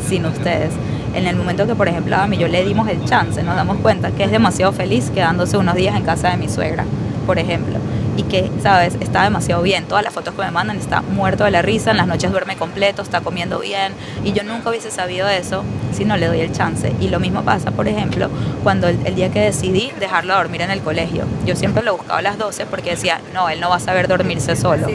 sin 0.08 0.26
ustedes. 0.26 0.72
En 1.14 1.28
el 1.28 1.36
momento 1.36 1.68
que, 1.68 1.76
por 1.76 1.86
ejemplo, 1.86 2.16
a 2.16 2.26
mí 2.26 2.36
yo 2.36 2.48
le 2.48 2.64
dimos 2.64 2.88
el 2.88 3.04
chance, 3.04 3.44
nos 3.44 3.54
damos 3.54 3.76
cuenta 3.76 4.10
que 4.10 4.24
es 4.24 4.32
demasiado 4.32 4.72
feliz 4.72 5.10
quedándose 5.10 5.56
unos 5.56 5.76
días 5.76 5.94
en 5.94 6.02
casa 6.02 6.30
de 6.30 6.38
mi 6.38 6.48
suegra, 6.48 6.84
por 7.26 7.38
ejemplo 7.38 7.78
y 8.16 8.22
que, 8.24 8.50
¿sabes? 8.62 8.96
Está 9.00 9.22
demasiado 9.24 9.62
bien. 9.62 9.84
Todas 9.84 10.04
las 10.04 10.12
fotos 10.12 10.34
que 10.34 10.42
me 10.42 10.50
mandan 10.50 10.78
está 10.78 11.02
muerto 11.02 11.44
de 11.44 11.50
la 11.50 11.62
risa, 11.62 11.90
en 11.90 11.96
las 11.96 12.06
noches 12.06 12.30
duerme 12.30 12.56
completo, 12.56 13.02
está 13.02 13.20
comiendo 13.20 13.58
bien 13.58 13.92
y 14.24 14.32
yo 14.32 14.42
nunca 14.42 14.70
hubiese 14.70 14.90
sabido 14.90 15.28
eso 15.28 15.64
si 15.92 16.04
no 16.04 16.16
le 16.16 16.26
doy 16.26 16.40
el 16.40 16.52
chance. 16.52 16.92
Y 17.00 17.08
lo 17.08 17.20
mismo 17.20 17.42
pasa, 17.42 17.70
por 17.70 17.88
ejemplo, 17.88 18.28
cuando 18.62 18.88
el, 18.88 19.14
día 19.14 19.30
que 19.30 19.40
decidí 19.40 19.90
dejarlo 19.98 20.34
dormir 20.34 20.62
en 20.62 20.70
el 20.70 20.80
colegio. 20.80 21.24
Yo 21.46 21.56
siempre 21.56 21.82
lo 21.82 21.96
buscaba 21.96 22.18
a 22.18 22.22
las 22.22 22.38
12 22.38 22.66
porque 22.66 22.90
decía, 22.90 23.20
no, 23.32 23.48
él 23.48 23.60
no 23.60 23.70
va 23.70 23.76
a 23.76 23.80
saber 23.80 24.08
dormirse 24.08 24.56
solo. 24.56 24.86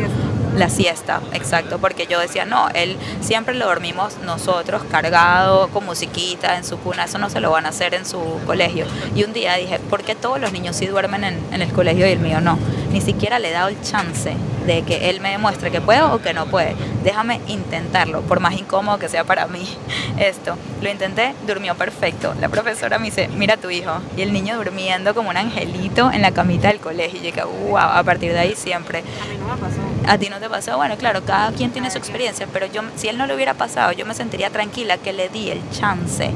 La 0.55 0.69
siesta, 0.69 1.21
exacto, 1.33 1.79
porque 1.79 2.07
yo 2.07 2.19
decía, 2.19 2.45
no, 2.45 2.67
él 2.73 2.97
siempre 3.21 3.55
lo 3.55 3.65
dormimos 3.65 4.17
nosotros, 4.25 4.83
cargado, 4.91 5.69
con 5.69 5.85
musiquita, 5.85 6.57
en 6.57 6.65
su 6.65 6.77
cuna, 6.77 7.05
eso 7.05 7.17
no 7.17 7.29
se 7.29 7.39
lo 7.39 7.51
van 7.51 7.65
a 7.65 7.69
hacer 7.69 7.93
en 7.93 8.05
su 8.05 8.19
colegio. 8.45 8.85
Y 9.15 9.23
un 9.23 9.31
día 9.31 9.55
dije, 9.55 9.79
¿por 9.79 10.03
qué 10.03 10.13
todos 10.13 10.41
los 10.41 10.51
niños 10.51 10.75
sí 10.75 10.87
duermen 10.87 11.23
en, 11.23 11.39
en 11.53 11.61
el 11.61 11.71
colegio 11.71 12.05
y 12.05 12.11
el 12.11 12.19
mío 12.19 12.41
no? 12.41 12.59
Ni 12.91 12.99
siquiera 12.99 13.39
le 13.39 13.49
he 13.49 13.53
dado 13.53 13.69
el 13.69 13.81
chance 13.81 14.35
de 14.65 14.83
que 14.83 15.09
él 15.09 15.21
me 15.21 15.31
demuestre 15.31 15.71
que 15.71 15.81
puedo 15.81 16.13
o 16.13 16.21
que 16.21 16.33
no 16.33 16.45
puede. 16.47 16.75
Déjame 17.03 17.41
intentarlo, 17.47 18.21
por 18.21 18.39
más 18.39 18.53
incómodo 18.53 18.99
que 18.99 19.09
sea 19.09 19.23
para 19.23 19.47
mí 19.47 19.67
esto. 20.17 20.57
Lo 20.81 20.89
intenté, 20.89 21.33
durmió 21.47 21.75
perfecto. 21.75 22.33
La 22.39 22.49
profesora 22.49 22.99
me 22.99 23.05
dice, 23.05 23.27
mira 23.29 23.55
a 23.55 23.57
tu 23.57 23.69
hijo. 23.69 23.91
Y 24.17 24.21
el 24.21 24.33
niño 24.33 24.55
durmiendo 24.57 25.13
como 25.13 25.29
un 25.29 25.37
angelito 25.37 26.11
en 26.11 26.21
la 26.21 26.31
camita 26.31 26.67
del 26.67 26.79
colegio. 26.79 27.19
Y 27.21 27.31
yo 27.31 27.47
wow, 27.47 27.77
a 27.77 28.03
partir 28.03 28.33
de 28.33 28.39
ahí 28.39 28.55
siempre. 28.55 28.99
A 28.99 29.25
mí 29.25 29.37
no 29.39 29.53
me 29.53 29.61
pasó. 29.61 29.81
A 30.07 30.17
ti 30.17 30.29
no 30.29 30.39
te 30.39 30.49
pasó. 30.49 30.77
Bueno, 30.77 30.97
claro, 30.97 31.23
cada 31.23 31.51
quien 31.51 31.71
tiene 31.71 31.91
su 31.91 31.97
experiencia, 31.97 32.47
pero 32.51 32.65
yo, 32.65 32.81
si 32.95 33.07
él 33.07 33.17
no 33.17 33.27
lo 33.27 33.35
hubiera 33.35 33.53
pasado, 33.53 33.91
yo 33.91 34.05
me 34.05 34.13
sentiría 34.13 34.49
tranquila 34.49 34.97
que 34.97 35.13
le 35.13 35.29
di 35.29 35.49
el 35.49 35.61
chance 35.71 36.31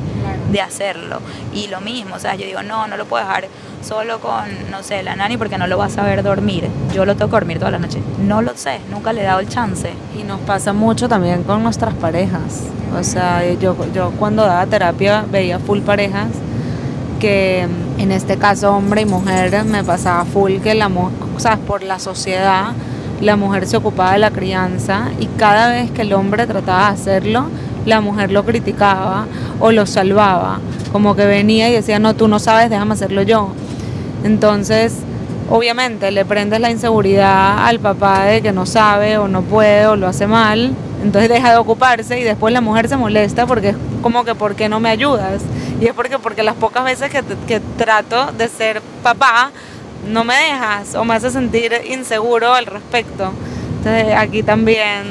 de 0.52 0.62
hacerlo. 0.62 1.20
Y 1.54 1.68
lo 1.68 1.82
mismo, 1.82 2.16
o 2.16 2.20
sea, 2.20 2.36
yo 2.36 2.46
digo, 2.46 2.64
no, 2.64 2.88
no 2.88 2.98
lo 2.98 3.06
puedo 3.06 3.26
dejar 3.26 3.48
solo 3.86 4.20
con, 4.20 4.46
no 4.72 4.82
sé, 4.84 5.04
la 5.04 5.16
nani 5.16 5.38
porque 5.38 5.58
no 5.58 5.68
lo 5.68 5.78
va 5.78 5.86
a 5.86 5.90
saber 5.90 6.24
dormir. 6.24 6.68
Yo 6.94 7.06
lo 7.06 7.16
toco 7.16 7.32
dormir 7.32 7.60
toda 7.60 7.72
la 7.72 7.80
noche. 7.80 8.00
No 8.20 8.42
lo 8.42 8.56
sé, 8.56 8.80
nunca 8.90 9.14
le 9.14 9.22
he 9.22 9.26
dado 9.26 9.40
el 9.40 9.48
chance. 9.48 9.94
Y 10.20 10.24
nos 10.24 10.40
pasa 10.42 10.74
mucho 10.74 11.08
también 11.08 11.44
con 11.44 11.62
nuestras 11.62 11.94
parejas. 11.94 12.64
O 13.00 13.04
sea, 13.04 13.44
yo, 13.54 13.76
yo 13.94 14.12
cuando 14.12 14.44
daba 14.44 14.66
terapia 14.66 15.26
veía 15.32 15.60
full 15.60 15.80
parejas 15.82 16.30
que 17.20 17.68
en 17.98 18.12
este 18.12 18.38
caso 18.38 18.76
hombre 18.76 19.02
y 19.02 19.06
mujer 19.06 19.64
me 19.66 19.84
pasaba 19.84 20.26
full 20.26 20.58
que 20.58 20.74
la 20.74 20.88
o 20.88 21.40
sea, 21.40 21.58
por 21.58 21.84
la 21.84 22.00
sociedad 22.00 22.74
la 23.22 23.36
mujer 23.36 23.66
se 23.66 23.78
ocupaba 23.78 24.14
de 24.14 24.20
la 24.20 24.32
crianza 24.32 25.10
y 25.20 25.28
cada 25.28 25.70
vez 25.70 25.92
que 25.92 26.02
el 26.02 26.14
hombre 26.14 26.46
trataba 26.48 26.88
de 26.88 26.94
hacerlo, 26.94 27.46
la 27.86 28.02
mujer 28.02 28.32
lo 28.32 28.44
criticaba 28.44 29.26
o 29.60 29.72
lo 29.72 29.86
salvaba, 29.86 30.60
como 30.92 31.16
que 31.16 31.26
venía 31.26 31.70
y 31.70 31.74
decía, 31.74 32.00
no, 32.00 32.14
tú 32.16 32.28
no 32.28 32.40
sabes, 32.40 32.70
déjame 32.70 32.94
hacerlo 32.94 33.22
yo. 33.22 33.52
Entonces, 34.26 34.94
obviamente 35.52 36.10
le 36.10 36.26
prendes 36.26 36.60
la 36.60 36.72
inseguridad 36.72 37.64
al 37.64 37.80
papá 37.80 38.26
de 38.26 38.42
que 38.42 38.52
no 38.52 38.66
sabe 38.66 39.20
o 39.20 39.28
no 39.28 39.44
puede 39.44 39.86
o 39.86 39.96
lo 39.96 40.08
hace 40.08 40.26
mal, 40.26 40.74
entonces 41.04 41.30
deja 41.30 41.52
de 41.52 41.58
ocuparse 41.58 42.20
y 42.20 42.24
después 42.24 42.52
la 42.52 42.60
mujer 42.60 42.90
se 42.90 42.98
molesta 42.98 43.46
porque 43.46 43.70
es 43.70 43.76
como 44.02 44.26
que 44.26 44.34
¿por 44.34 44.56
qué 44.56 44.68
no 44.68 44.80
me 44.80 44.90
ayudas? 44.90 45.44
Y 45.80 45.86
es 45.86 45.94
porque, 45.94 46.18
porque 46.18 46.42
las 46.42 46.56
pocas 46.56 46.84
veces 46.84 47.12
que, 47.12 47.22
que 47.48 47.60
trato 47.78 48.32
de 48.32 48.48
ser 48.48 48.82
papá, 49.04 49.52
no 50.08 50.24
me 50.24 50.34
dejas 50.34 50.96
o 50.96 51.06
me 51.06 51.14
hace 51.14 51.30
sentir 51.30 51.74
inseguro 51.88 52.52
al 52.56 52.66
respecto. 52.66 53.32
Entonces 53.78 54.16
aquí 54.16 54.42
también... 54.42 55.04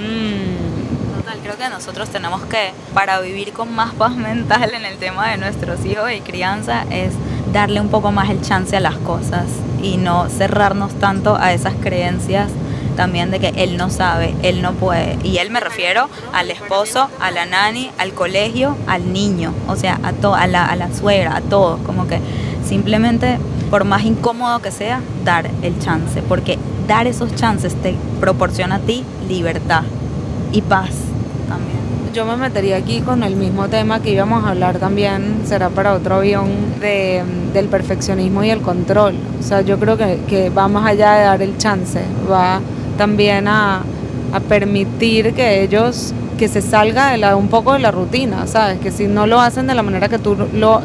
Total, 1.16 1.38
creo 1.40 1.56
que 1.56 1.68
nosotros 1.68 2.08
tenemos 2.10 2.42
que, 2.46 2.72
para 2.92 3.20
vivir 3.20 3.52
con 3.52 3.72
más 3.72 3.94
paz 3.94 4.16
mental 4.16 4.72
en 4.74 4.84
el 4.84 4.96
tema 4.96 5.30
de 5.30 5.36
nuestros 5.36 5.84
hijos 5.84 6.10
y 6.10 6.20
crianza, 6.20 6.84
es 6.90 7.12
darle 7.54 7.80
un 7.80 7.88
poco 7.88 8.10
más 8.10 8.28
el 8.30 8.42
chance 8.42 8.76
a 8.76 8.80
las 8.80 8.96
cosas 8.96 9.44
y 9.80 9.96
no 9.96 10.28
cerrarnos 10.28 10.92
tanto 10.94 11.36
a 11.36 11.52
esas 11.52 11.72
creencias 11.80 12.50
también 12.96 13.30
de 13.30 13.38
que 13.38 13.52
él 13.56 13.76
no 13.76 13.90
sabe, 13.90 14.34
él 14.42 14.60
no 14.60 14.72
puede. 14.72 15.18
Y 15.22 15.38
él 15.38 15.50
me 15.50 15.60
refiero 15.60 16.08
al 16.32 16.50
esposo, 16.50 17.08
a 17.20 17.30
la 17.30 17.46
nani, 17.46 17.90
al 17.98 18.12
colegio, 18.12 18.76
al 18.86 19.12
niño, 19.12 19.52
o 19.68 19.76
sea, 19.76 19.98
a, 20.02 20.12
to 20.12 20.34
a, 20.34 20.46
la, 20.46 20.66
a 20.66 20.76
la 20.76 20.92
suegra, 20.92 21.36
a 21.36 21.40
todos. 21.40 21.80
Como 21.86 22.06
que 22.06 22.18
simplemente, 22.68 23.38
por 23.70 23.84
más 23.84 24.04
incómodo 24.04 24.60
que 24.60 24.70
sea, 24.70 25.00
dar 25.24 25.48
el 25.62 25.78
chance, 25.78 26.22
porque 26.22 26.58
dar 26.88 27.06
esos 27.06 27.34
chances 27.34 27.74
te 27.82 27.96
proporciona 28.20 28.76
a 28.76 28.80
ti 28.80 29.04
libertad 29.28 29.82
y 30.52 30.60
paz 30.62 30.90
yo 32.14 32.24
me 32.24 32.36
metería 32.36 32.76
aquí 32.76 33.00
con 33.00 33.24
el 33.24 33.34
mismo 33.34 33.68
tema 33.68 34.00
que 34.00 34.12
íbamos 34.12 34.44
a 34.44 34.50
hablar 34.50 34.78
también, 34.78 35.40
será 35.44 35.68
para 35.68 35.94
otro 35.94 36.16
avión, 36.16 36.48
de, 36.80 37.24
del 37.52 37.66
perfeccionismo 37.66 38.44
y 38.44 38.50
el 38.50 38.60
control. 38.60 39.16
O 39.40 39.42
sea, 39.42 39.62
yo 39.62 39.78
creo 39.80 39.96
que, 39.96 40.20
que 40.28 40.48
va 40.48 40.68
más 40.68 40.86
allá 40.86 41.14
de 41.14 41.24
dar 41.24 41.42
el 41.42 41.58
chance, 41.58 42.00
va 42.30 42.60
también 42.96 43.48
a, 43.48 43.82
permitir 44.48 45.32
que 45.32 45.62
ellos 45.62 46.12
que 46.36 46.48
se 46.48 46.60
salga 46.60 47.12
de 47.12 47.18
la, 47.18 47.36
un 47.36 47.46
poco 47.46 47.72
de 47.72 47.78
la 47.78 47.92
rutina, 47.92 48.48
¿sabes? 48.48 48.80
Que 48.80 48.90
si 48.90 49.06
no 49.06 49.28
lo 49.28 49.40
hacen 49.40 49.68
de 49.68 49.76
la 49.76 49.84
manera 49.84 50.08
que 50.08 50.18
tú 50.18 50.36
lo, 50.52 50.82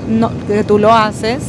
que 0.47 0.63
tú 0.63 0.77
lo 0.77 0.93
haces, 0.93 1.41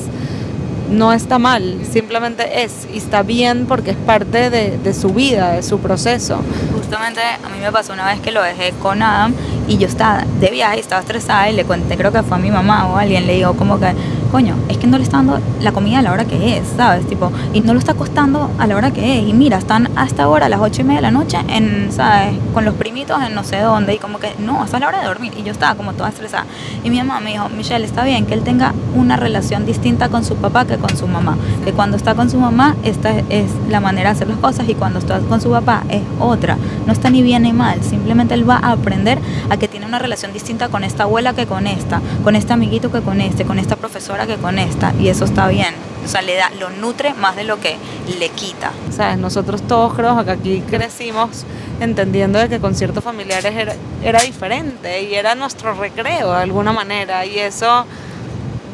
no 0.91 1.13
está 1.13 1.39
mal, 1.39 1.79
simplemente 1.91 2.65
es 2.65 2.87
y 2.93 2.99
está 2.99 3.23
bien 3.23 3.67
porque 3.67 3.93
es 3.93 3.97
parte 3.97 4.51
de, 4.51 4.95
su 4.95 5.11
vida, 5.11 5.53
de 5.53 5.63
su 5.63 5.79
proceso. 5.79 6.41
Justamente 6.77 7.21
a 7.21 7.49
mí 7.49 7.61
me 7.61 7.71
pasó 7.71 7.93
una 7.93 8.07
vez 8.07 8.21
que 8.21 8.31
lo 8.33 8.43
dejé 8.43 8.73
con 8.83 9.03
Adam 9.03 9.33
y 9.69 9.79
yo 9.79 9.87
estaba 9.87 10.25
de 10.41 10.51
viaje, 10.51 10.81
estaba 10.81 11.01
estresada 11.01 11.49
y 11.49 11.55
le 11.55 11.65
conté, 11.65 11.97
creo 11.97 12.13
que 12.13 12.23
fue 12.23 12.37
a 12.37 12.41
mi 12.41 12.51
mamá 12.51 12.89
o 12.89 12.97
alguien, 12.97 13.27
le 13.27 13.35
digo 13.35 13.55
como 13.55 13.79
que, 13.79 13.95
coño, 14.31 14.55
es 14.69 14.79
que 14.79 14.87
no 14.87 14.97
le 14.97 15.05
está 15.05 15.19
dando 15.19 15.41
la 15.61 15.73
comida 15.73 15.99
a 15.99 16.03
la 16.03 16.13
hora 16.13 16.25
que 16.25 16.57
es, 16.57 16.65
¿sabes? 16.77 17.07
Tipo, 17.07 17.33
y 17.53 17.61
no 17.61 17.73
lo 17.73 17.79
está 17.79 17.95
costando 17.95 18.51
a 18.59 18.67
la 18.67 18.77
hora 18.77 18.91
que 18.93 19.19
es. 19.19 19.29
Y 19.29 19.33
mira, 19.33 19.59
están 19.59 19.89
hasta 19.97 20.25
ahora 20.25 20.47
a 20.47 20.49
las 20.49 20.61
ocho 20.61 20.83
y 20.83 20.85
media 20.85 20.99
de 20.99 21.03
la 21.03 21.11
noche 21.11 21.39
en, 21.49 21.91
¿sabes? 21.93 22.37
Con 22.55 22.65
los 22.65 22.75
primitos 22.75 23.21
en 23.23 23.35
no 23.35 23.45
sé 23.45 23.61
dónde 23.61 23.95
y 23.95 23.99
como 23.99 24.19
que, 24.19 24.35
no, 24.39 24.63
hasta 24.63 24.79
la 24.79 24.89
hora 24.89 25.01
de 25.01 25.07
dormir. 25.07 25.33
Y 25.37 25.43
yo 25.43 25.53
estaba 25.53 25.75
como 25.75 25.93
toda 25.93 26.09
estresada. 26.09 26.47
Y 26.85 26.91
mi 26.91 26.99
mamá 26.99 27.21
me 27.21 27.31
dijo, 27.33 27.49
Michelle, 27.49 27.85
está 27.85 28.05
bien 28.05 28.27
que 28.27 28.35
él 28.35 28.43
tenga 28.43 28.73
una 28.95 29.17
relación 29.17 29.67
distinta 29.67 30.09
con 30.09 30.25
su 30.25 30.37
papá 30.37 30.65
que 30.65 30.77
con 30.77 30.97
su 30.97 31.07
mamá. 31.07 31.37
Que 31.65 31.73
cuando 31.73 31.97
está 31.97 32.15
con 32.15 32.31
su 32.31 32.39
mamá, 32.39 32.77
esta 32.83 33.11
es 33.29 33.51
la 33.69 33.81
manera 33.81 34.11
de 34.11 34.17
hacer 34.17 34.29
las 34.29 34.39
cosas 34.39 34.69
y 34.69 34.75
cuando 34.75 34.99
está 34.99 35.19
con 35.21 35.41
su 35.41 35.51
papá 35.51 35.83
es 35.89 36.03
otra. 36.19 36.57
No 36.87 36.93
está 36.93 37.11
ni 37.11 37.23
bien 37.23 37.43
ni 37.43 37.53
mal, 37.53 37.83
simplemente 37.83 38.35
él 38.35 38.49
va 38.49 38.57
a 38.57 38.73
aprender 38.73 39.19
a 39.49 39.57
que 39.57 39.69
tiene 39.69 39.87
una 39.87 39.99
relación 39.99 40.33
distinta 40.33 40.69
con 40.69 40.85
esta 40.85 41.05
abuela 41.05 41.35
que 41.35 41.47
con 41.47 41.67
esta, 41.67 42.01
con 42.25 42.37
este 42.37 42.53
amiguito 42.53 42.91
que 42.91 43.01
con 43.01 43.21
este, 43.21 43.45
con 43.45 43.59
esta 43.59 43.77
profesora 43.77 44.20
que 44.27 44.37
con 44.37 44.59
esta, 44.59 44.95
y 44.99 45.09
eso 45.09 45.25
está 45.25 45.49
bien. 45.49 45.75
O 46.05 46.09
sea, 46.09 46.23
le 46.23 46.35
da, 46.35 46.51
lo 46.59 46.71
nutre 46.71 47.13
más 47.15 47.37
de 47.37 47.45
lo 47.45 47.61
que 47.61 47.77
le 48.19 48.29
quita. 48.31 48.73
¿Sabes? 48.91 49.19
Nosotros 49.19 49.63
todos 49.63 49.95
creo 49.95 50.25
que 50.25 50.31
aquí 50.31 50.61
crecimos 50.63 51.45
entendiendo 51.81 52.39
de 52.39 52.49
que 52.49 52.59
conciertos 52.59 53.05
familiares 53.05 53.55
era, 53.55 53.75
era 54.03 54.21
diferente 54.21 55.03
y 55.03 55.15
era 55.15 55.35
nuestro 55.35 55.75
recreo 55.75 56.33
de 56.33 56.43
alguna 56.43 56.73
manera 56.73 57.25
y 57.27 57.39
eso 57.39 57.87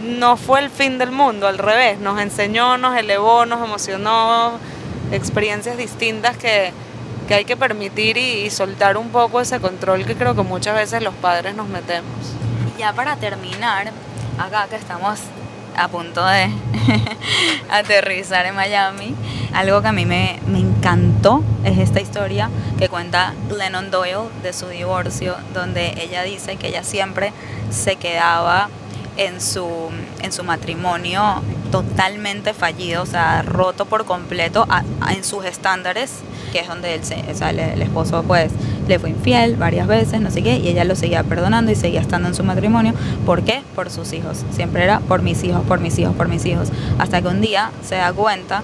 no 0.06 0.36
fue 0.36 0.60
el 0.60 0.70
fin 0.70 0.98
del 0.98 1.10
mundo, 1.10 1.46
al 1.48 1.58
revés, 1.58 1.98
nos 1.98 2.20
enseñó, 2.20 2.78
nos 2.78 2.96
elevó, 2.96 3.44
nos 3.44 3.64
emocionó, 3.64 4.52
experiencias 5.10 5.76
distintas 5.76 6.36
que, 6.36 6.72
que 7.26 7.34
hay 7.34 7.44
que 7.44 7.56
permitir 7.56 8.16
y, 8.16 8.48
soltar 8.50 8.96
un 8.96 9.08
poco 9.08 9.40
ese 9.40 9.60
control 9.60 10.04
que 10.04 10.14
creo 10.14 10.34
que 10.34 10.42
muchas 10.42 10.74
veces 10.74 11.02
los 11.02 11.14
padres 11.14 11.54
nos 11.54 11.68
metemos. 11.68 12.10
Ya 12.78 12.92
para 12.92 13.16
terminar, 13.16 13.90
acá 14.38 14.66
que 14.68 14.76
estamos 14.76 15.20
a 15.76 15.88
punto 15.88 16.24
de 16.24 16.50
aterrizar 17.70 18.46
en 18.46 18.54
Miami, 18.54 19.14
algo 19.52 19.82
que 19.82 19.88
a 19.88 19.92
mí 19.92 20.06
me, 20.06 20.38
me, 20.46 20.58
encantó 20.58 21.42
es 21.64 21.78
esta 21.78 22.00
historia 22.00 22.48
que 22.78 22.88
cuenta 22.88 23.34
Lennon 23.50 23.90
Doyle 23.90 24.30
de 24.42 24.52
su 24.52 24.68
divorcio, 24.68 25.36
donde 25.52 25.94
ella 26.02 26.22
dice 26.22 26.56
que 26.56 26.68
ella 26.68 26.82
siempre 26.82 27.32
se 27.70 27.96
quedaba 27.96 28.70
en 29.16 29.40
su, 29.40 29.66
en 30.22 30.32
su 30.32 30.44
matrimonio 30.44 31.42
totalmente 31.70 32.54
fallido, 32.54 33.02
o 33.02 33.06
sea, 33.06 33.42
roto 33.42 33.84
por 33.86 34.04
completo 34.04 34.66
en 35.14 35.24
sus 35.24 35.44
estándares, 35.44 36.12
que 36.52 36.60
es 36.60 36.68
donde 36.68 36.94
el, 36.94 37.82
esposo 37.82 38.22
pues 38.22 38.52
le 38.88 38.98
fue 38.98 39.10
infiel 39.10 39.56
varias 39.56 39.86
veces, 39.86 40.20
no 40.20 40.30
sé 40.30 40.42
qué, 40.42 40.58
y 40.58 40.68
ella 40.68 40.84
lo 40.84 40.94
seguía 40.94 41.22
perdonando 41.24 41.72
y 41.72 41.74
seguía 41.74 42.00
estando 42.00 42.28
en 42.28 42.34
su 42.34 42.44
matrimonio. 42.44 42.94
¿Por 43.24 43.42
qué? 43.42 43.62
Por 43.74 43.90
sus 43.90 44.12
hijos. 44.12 44.44
Siempre 44.52 44.84
era 44.84 45.00
por 45.00 45.22
mis 45.22 45.42
hijos, 45.44 45.62
por 45.66 45.80
mis 45.80 45.98
hijos, 45.98 46.14
por 46.14 46.28
mis 46.28 46.44
hijos. 46.46 46.68
Hasta 46.98 47.20
que 47.20 47.28
un 47.28 47.40
día 47.40 47.70
se 47.84 47.96
da 47.96 48.12
cuenta 48.12 48.62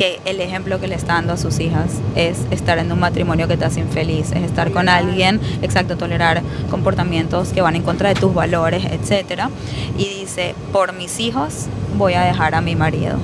que 0.00 0.18
el 0.24 0.40
ejemplo 0.40 0.80
que 0.80 0.88
le 0.88 0.94
está 0.94 1.12
dando 1.12 1.34
a 1.34 1.36
sus 1.36 1.60
hijas 1.60 1.90
es 2.14 2.38
estar 2.50 2.78
en 2.78 2.90
un 2.90 2.98
matrimonio 2.98 3.46
que 3.48 3.58
te 3.58 3.66
hace 3.66 3.80
infeliz, 3.80 4.32
es 4.32 4.44
estar 4.44 4.70
con 4.72 4.88
alguien, 4.88 5.38
exacto, 5.60 5.98
tolerar 5.98 6.40
comportamientos 6.70 7.50
que 7.50 7.60
van 7.60 7.76
en 7.76 7.82
contra 7.82 8.08
de 8.08 8.14
tus 8.14 8.32
valores, 8.32 8.82
etc. 8.82 9.50
Y 9.98 10.08
dice, 10.20 10.54
por 10.72 10.94
mis 10.94 11.20
hijos 11.20 11.66
voy 11.98 12.14
a 12.14 12.22
dejar 12.22 12.54
a 12.54 12.62
mi 12.62 12.76
marido 12.76 13.18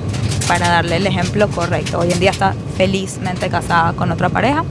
para 0.47 0.69
darle 0.69 0.97
el 0.97 1.07
ejemplo 1.07 1.47
correcto. 1.47 1.97
Hoy 1.97 2.11
en 2.11 2.19
día 2.19 2.29
está 2.29 2.53
felizmente 2.77 3.49
casada 3.49 3.93
con 3.93 4.11
otra 4.11 4.29
pareja 4.29 4.63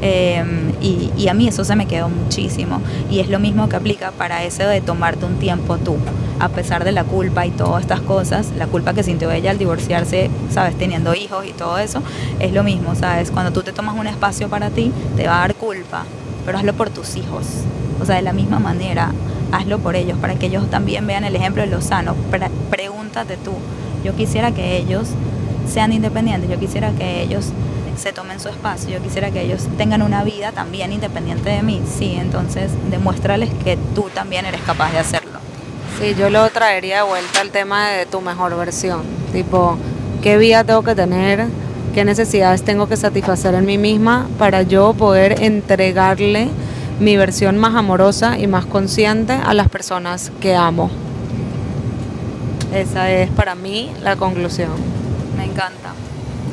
Em, 0.00 0.72
y, 0.80 1.10
y, 1.16 1.28
a 1.28 1.34
mí 1.34 1.48
eso 1.48 1.64
se 1.64 1.74
me 1.74 1.86
quedó 1.86 2.08
muchísimo. 2.08 2.80
Y 3.10 3.20
es 3.20 3.28
lo 3.28 3.38
mismo 3.38 3.68
que 3.68 3.76
aplica 3.76 4.12
para 4.12 4.44
eso 4.44 4.64
de 4.64 4.80
tomarte 4.80 5.24
un 5.24 5.38
tiempo 5.38 5.76
tú. 5.78 5.96
A 6.38 6.48
pesar 6.48 6.84
de 6.84 6.92
la 6.92 7.04
culpa 7.04 7.46
y 7.46 7.50
todas 7.50 7.82
estas 7.82 8.00
cosas, 8.00 8.52
la 8.56 8.68
culpa 8.68 8.94
que 8.94 9.02
sintió 9.02 9.30
ella 9.30 9.50
al 9.50 9.58
divorciarse, 9.58 10.30
sabes, 10.50 10.76
teniendo 10.78 11.14
hijos 11.14 11.44
y 11.46 11.52
todo 11.52 11.78
eso, 11.78 12.02
es 12.38 12.52
lo 12.52 12.62
mismo, 12.62 12.94
sabes. 12.94 13.30
Cuando 13.32 13.52
tú 13.52 13.62
te 13.62 13.72
tomas 13.72 13.96
un 13.96 14.06
espacio 14.06 14.48
para 14.48 14.70
ti, 14.70 14.92
te 15.16 15.26
va 15.26 15.38
a 15.38 15.40
dar 15.40 15.54
culpa, 15.56 16.04
pero 16.46 16.58
hazlo 16.58 16.74
por 16.74 16.90
tus 16.90 17.16
hijos. 17.16 17.46
O 18.00 18.06
sea, 18.06 18.16
de 18.16 18.22
la 18.22 18.32
misma 18.32 18.60
manera, 18.60 19.12
hazlo 19.50 19.80
por 19.80 19.96
ellos, 19.96 20.16
para 20.18 20.36
que 20.36 20.46
ellos 20.46 20.70
también 20.70 21.06
vean 21.06 21.24
el 21.24 21.34
ejemplo 21.34 21.62
de 21.62 21.68
lo 21.68 21.80
sano. 21.80 22.14
pregúntate 22.70 23.36
tú. 23.36 23.52
Yo 24.04 24.14
quisiera 24.14 24.52
que 24.52 24.76
ellos 24.76 25.08
sean 25.68 25.92
independientes, 25.92 26.48
yo 26.48 26.58
quisiera 26.58 26.92
que 26.92 27.22
ellos 27.22 27.52
se 27.98 28.12
tomen 28.12 28.40
su 28.40 28.48
espacio. 28.48 28.90
Yo 28.90 29.02
quisiera 29.02 29.30
que 29.30 29.42
ellos 29.42 29.66
tengan 29.76 30.02
una 30.02 30.24
vida 30.24 30.52
también 30.52 30.92
independiente 30.92 31.50
de 31.50 31.62
mí. 31.62 31.82
Sí, 31.98 32.16
entonces 32.18 32.70
demuéstrales 32.90 33.50
que 33.64 33.76
tú 33.94 34.08
también 34.14 34.46
eres 34.46 34.60
capaz 34.62 34.92
de 34.92 34.98
hacerlo. 34.98 35.38
Sí, 36.00 36.14
yo 36.16 36.30
lo 36.30 36.48
traería 36.50 36.98
de 36.98 37.02
vuelta 37.02 37.40
al 37.40 37.50
tema 37.50 37.88
de 37.90 38.06
tu 38.06 38.20
mejor 38.20 38.56
versión. 38.56 39.02
Tipo, 39.32 39.76
¿qué 40.22 40.38
vida 40.38 40.64
tengo 40.64 40.82
que 40.82 40.94
tener? 40.94 41.46
¿Qué 41.92 42.04
necesidades 42.04 42.62
tengo 42.62 42.88
que 42.88 42.96
satisfacer 42.96 43.54
en 43.54 43.66
mí 43.66 43.78
misma 43.78 44.28
para 44.38 44.62
yo 44.62 44.94
poder 44.94 45.42
entregarle 45.42 46.48
mi 47.00 47.16
versión 47.16 47.58
más 47.58 47.74
amorosa 47.74 48.38
y 48.38 48.46
más 48.46 48.66
consciente 48.66 49.32
a 49.32 49.54
las 49.54 49.68
personas 49.68 50.30
que 50.40 50.54
amo? 50.54 50.90
Esa 52.72 53.10
es 53.10 53.30
para 53.30 53.54
mí 53.54 53.90
la 54.02 54.14
conclusión. 54.16 54.70
Me 55.36 55.44
encanta 55.44 55.92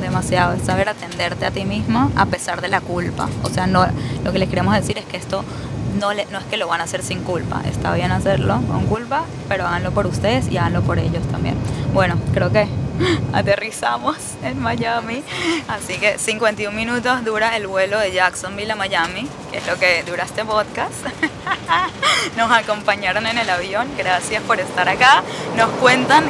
demasiado, 0.00 0.54
es 0.54 0.62
saber 0.62 0.88
atenderte 0.88 1.46
a 1.46 1.50
ti 1.50 1.64
mismo 1.64 2.10
a 2.16 2.26
pesar 2.26 2.60
de 2.60 2.68
la 2.68 2.80
culpa. 2.80 3.28
O 3.42 3.48
sea, 3.48 3.66
no, 3.66 3.86
lo 4.24 4.32
que 4.32 4.38
les 4.38 4.48
queremos 4.48 4.74
decir 4.74 4.98
es 4.98 5.04
que 5.04 5.16
esto 5.16 5.44
no, 5.98 6.12
le, 6.12 6.26
no 6.26 6.38
es 6.38 6.44
que 6.44 6.56
lo 6.56 6.68
van 6.68 6.80
a 6.80 6.84
hacer 6.84 7.02
sin 7.02 7.22
culpa, 7.22 7.62
está 7.64 7.94
bien 7.94 8.12
hacerlo 8.12 8.60
con 8.68 8.86
culpa, 8.86 9.24
pero 9.48 9.66
háganlo 9.66 9.92
por 9.92 10.06
ustedes 10.06 10.50
y 10.50 10.58
háganlo 10.58 10.82
por 10.82 10.98
ellos 10.98 11.26
también. 11.30 11.56
Bueno, 11.92 12.16
creo 12.32 12.52
que 12.52 12.66
aterrizamos 13.32 14.16
en 14.42 14.60
Miami, 14.60 15.22
así 15.68 15.98
que 15.98 16.18
51 16.18 16.76
minutos 16.76 17.24
dura 17.24 17.56
el 17.56 17.66
vuelo 17.66 17.98
de 17.98 18.12
Jacksonville 18.12 18.72
a 18.72 18.76
Miami, 18.76 19.28
que 19.50 19.58
es 19.58 19.66
lo 19.66 19.78
que 19.78 20.02
dura 20.04 20.24
este 20.24 20.44
podcast. 20.44 20.94
Nos 22.36 22.50
acompañaron 22.50 23.26
en 23.26 23.38
el 23.38 23.48
avión, 23.48 23.88
gracias 23.96 24.42
por 24.42 24.60
estar 24.60 24.88
acá. 24.88 25.22
Nos 25.56 25.68
cuentan 25.80 26.24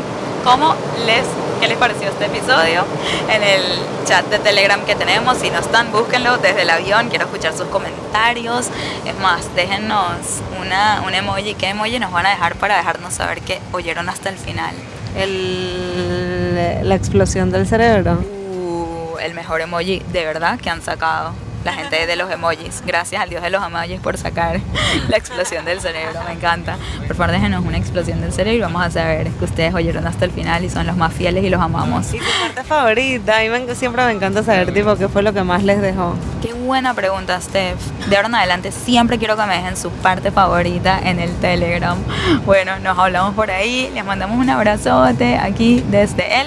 cómo 0.44 0.74
les, 1.04 1.24
qué 1.60 1.68
les 1.68 1.76
pareció 1.76 2.08
este 2.08 2.26
episodio 2.26 2.84
en 3.30 3.42
el 3.42 3.62
chat 4.04 4.24
de 4.26 4.38
Telegram 4.38 4.80
que 4.84 4.94
tenemos. 4.94 5.38
Si 5.38 5.50
no 5.50 5.58
están, 5.58 5.90
búsquenlo 5.92 6.38
desde 6.38 6.62
el 6.62 6.70
avión. 6.70 7.08
Quiero 7.08 7.26
escuchar 7.26 7.56
sus 7.56 7.66
comentarios. 7.68 8.68
Es 9.04 9.18
más, 9.20 9.54
déjennos 9.54 10.42
una, 10.60 11.02
un 11.06 11.14
emoji. 11.14 11.54
¿Qué 11.54 11.68
emoji 11.68 11.98
nos 11.98 12.12
van 12.12 12.26
a 12.26 12.30
dejar 12.30 12.56
para 12.56 12.76
dejarnos 12.76 13.14
saber 13.14 13.40
que 13.42 13.60
oyeron 13.72 14.08
hasta 14.08 14.28
el 14.28 14.36
final? 14.36 14.74
El, 15.16 16.88
la 16.88 16.94
explosión 16.94 17.50
del 17.50 17.66
cerebro. 17.66 18.14
Uh, 18.14 19.18
el 19.18 19.34
mejor 19.34 19.60
emoji 19.60 20.00
de 20.12 20.24
verdad 20.24 20.58
que 20.58 20.70
han 20.70 20.82
sacado 20.82 21.32
la 21.66 21.74
gente 21.74 22.06
de 22.06 22.16
los 22.16 22.30
emojis. 22.30 22.82
Gracias 22.86 23.20
al 23.20 23.28
dios 23.28 23.42
de 23.42 23.50
los 23.50 23.62
emojis 23.62 24.00
por 24.00 24.16
sacar 24.16 24.60
la 25.08 25.16
explosión 25.16 25.64
del 25.64 25.80
cerebro, 25.80 26.20
me 26.24 26.32
encanta. 26.32 26.76
Por 27.06 27.16
favor, 27.16 27.32
déjenos 27.32 27.64
una 27.64 27.76
explosión 27.76 28.20
del 28.20 28.32
cerebro 28.32 28.56
y 28.56 28.60
vamos 28.60 28.82
a 28.86 28.90
saber 28.90 29.30
que 29.30 29.44
ustedes 29.44 29.74
oyeron 29.74 30.06
hasta 30.06 30.24
el 30.24 30.30
final 30.30 30.64
y 30.64 30.70
son 30.70 30.86
los 30.86 30.96
más 30.96 31.12
fieles 31.12 31.44
y 31.44 31.50
los 31.50 31.60
amamos. 31.60 32.14
¿Y 32.14 32.18
tu 32.18 32.24
parte 32.40 32.62
favorita? 32.62 33.38
A 33.38 33.40
mí 33.40 33.74
siempre 33.74 34.06
me 34.06 34.12
encanta 34.12 34.44
saber, 34.44 34.72
tipo, 34.72 34.96
qué 34.96 35.08
fue 35.08 35.24
lo 35.24 35.32
que 35.34 35.42
más 35.42 35.64
les 35.64 35.82
dejó. 35.82 36.14
Qué 36.40 36.52
buena 36.52 36.94
pregunta, 36.94 37.40
Steph. 37.40 37.80
De 38.08 38.16
ahora 38.16 38.28
en 38.28 38.34
adelante 38.36 38.70
siempre 38.70 39.18
quiero 39.18 39.36
que 39.36 39.44
me 39.46 39.56
dejen 39.56 39.76
su 39.76 39.90
parte 39.90 40.30
favorita 40.30 41.00
en 41.02 41.18
el 41.18 41.34
Telegram. 41.40 41.98
Bueno, 42.44 42.78
nos 42.78 42.96
hablamos 42.96 43.34
por 43.34 43.50
ahí. 43.50 43.90
Les 43.92 44.04
mandamos 44.04 44.38
un 44.38 44.48
abrazote 44.48 45.36
aquí 45.36 45.84
desde 45.90 46.42
el 46.42 46.46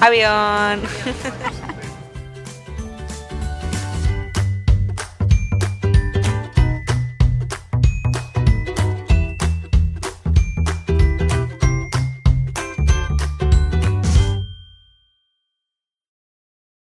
avión. 0.00 0.80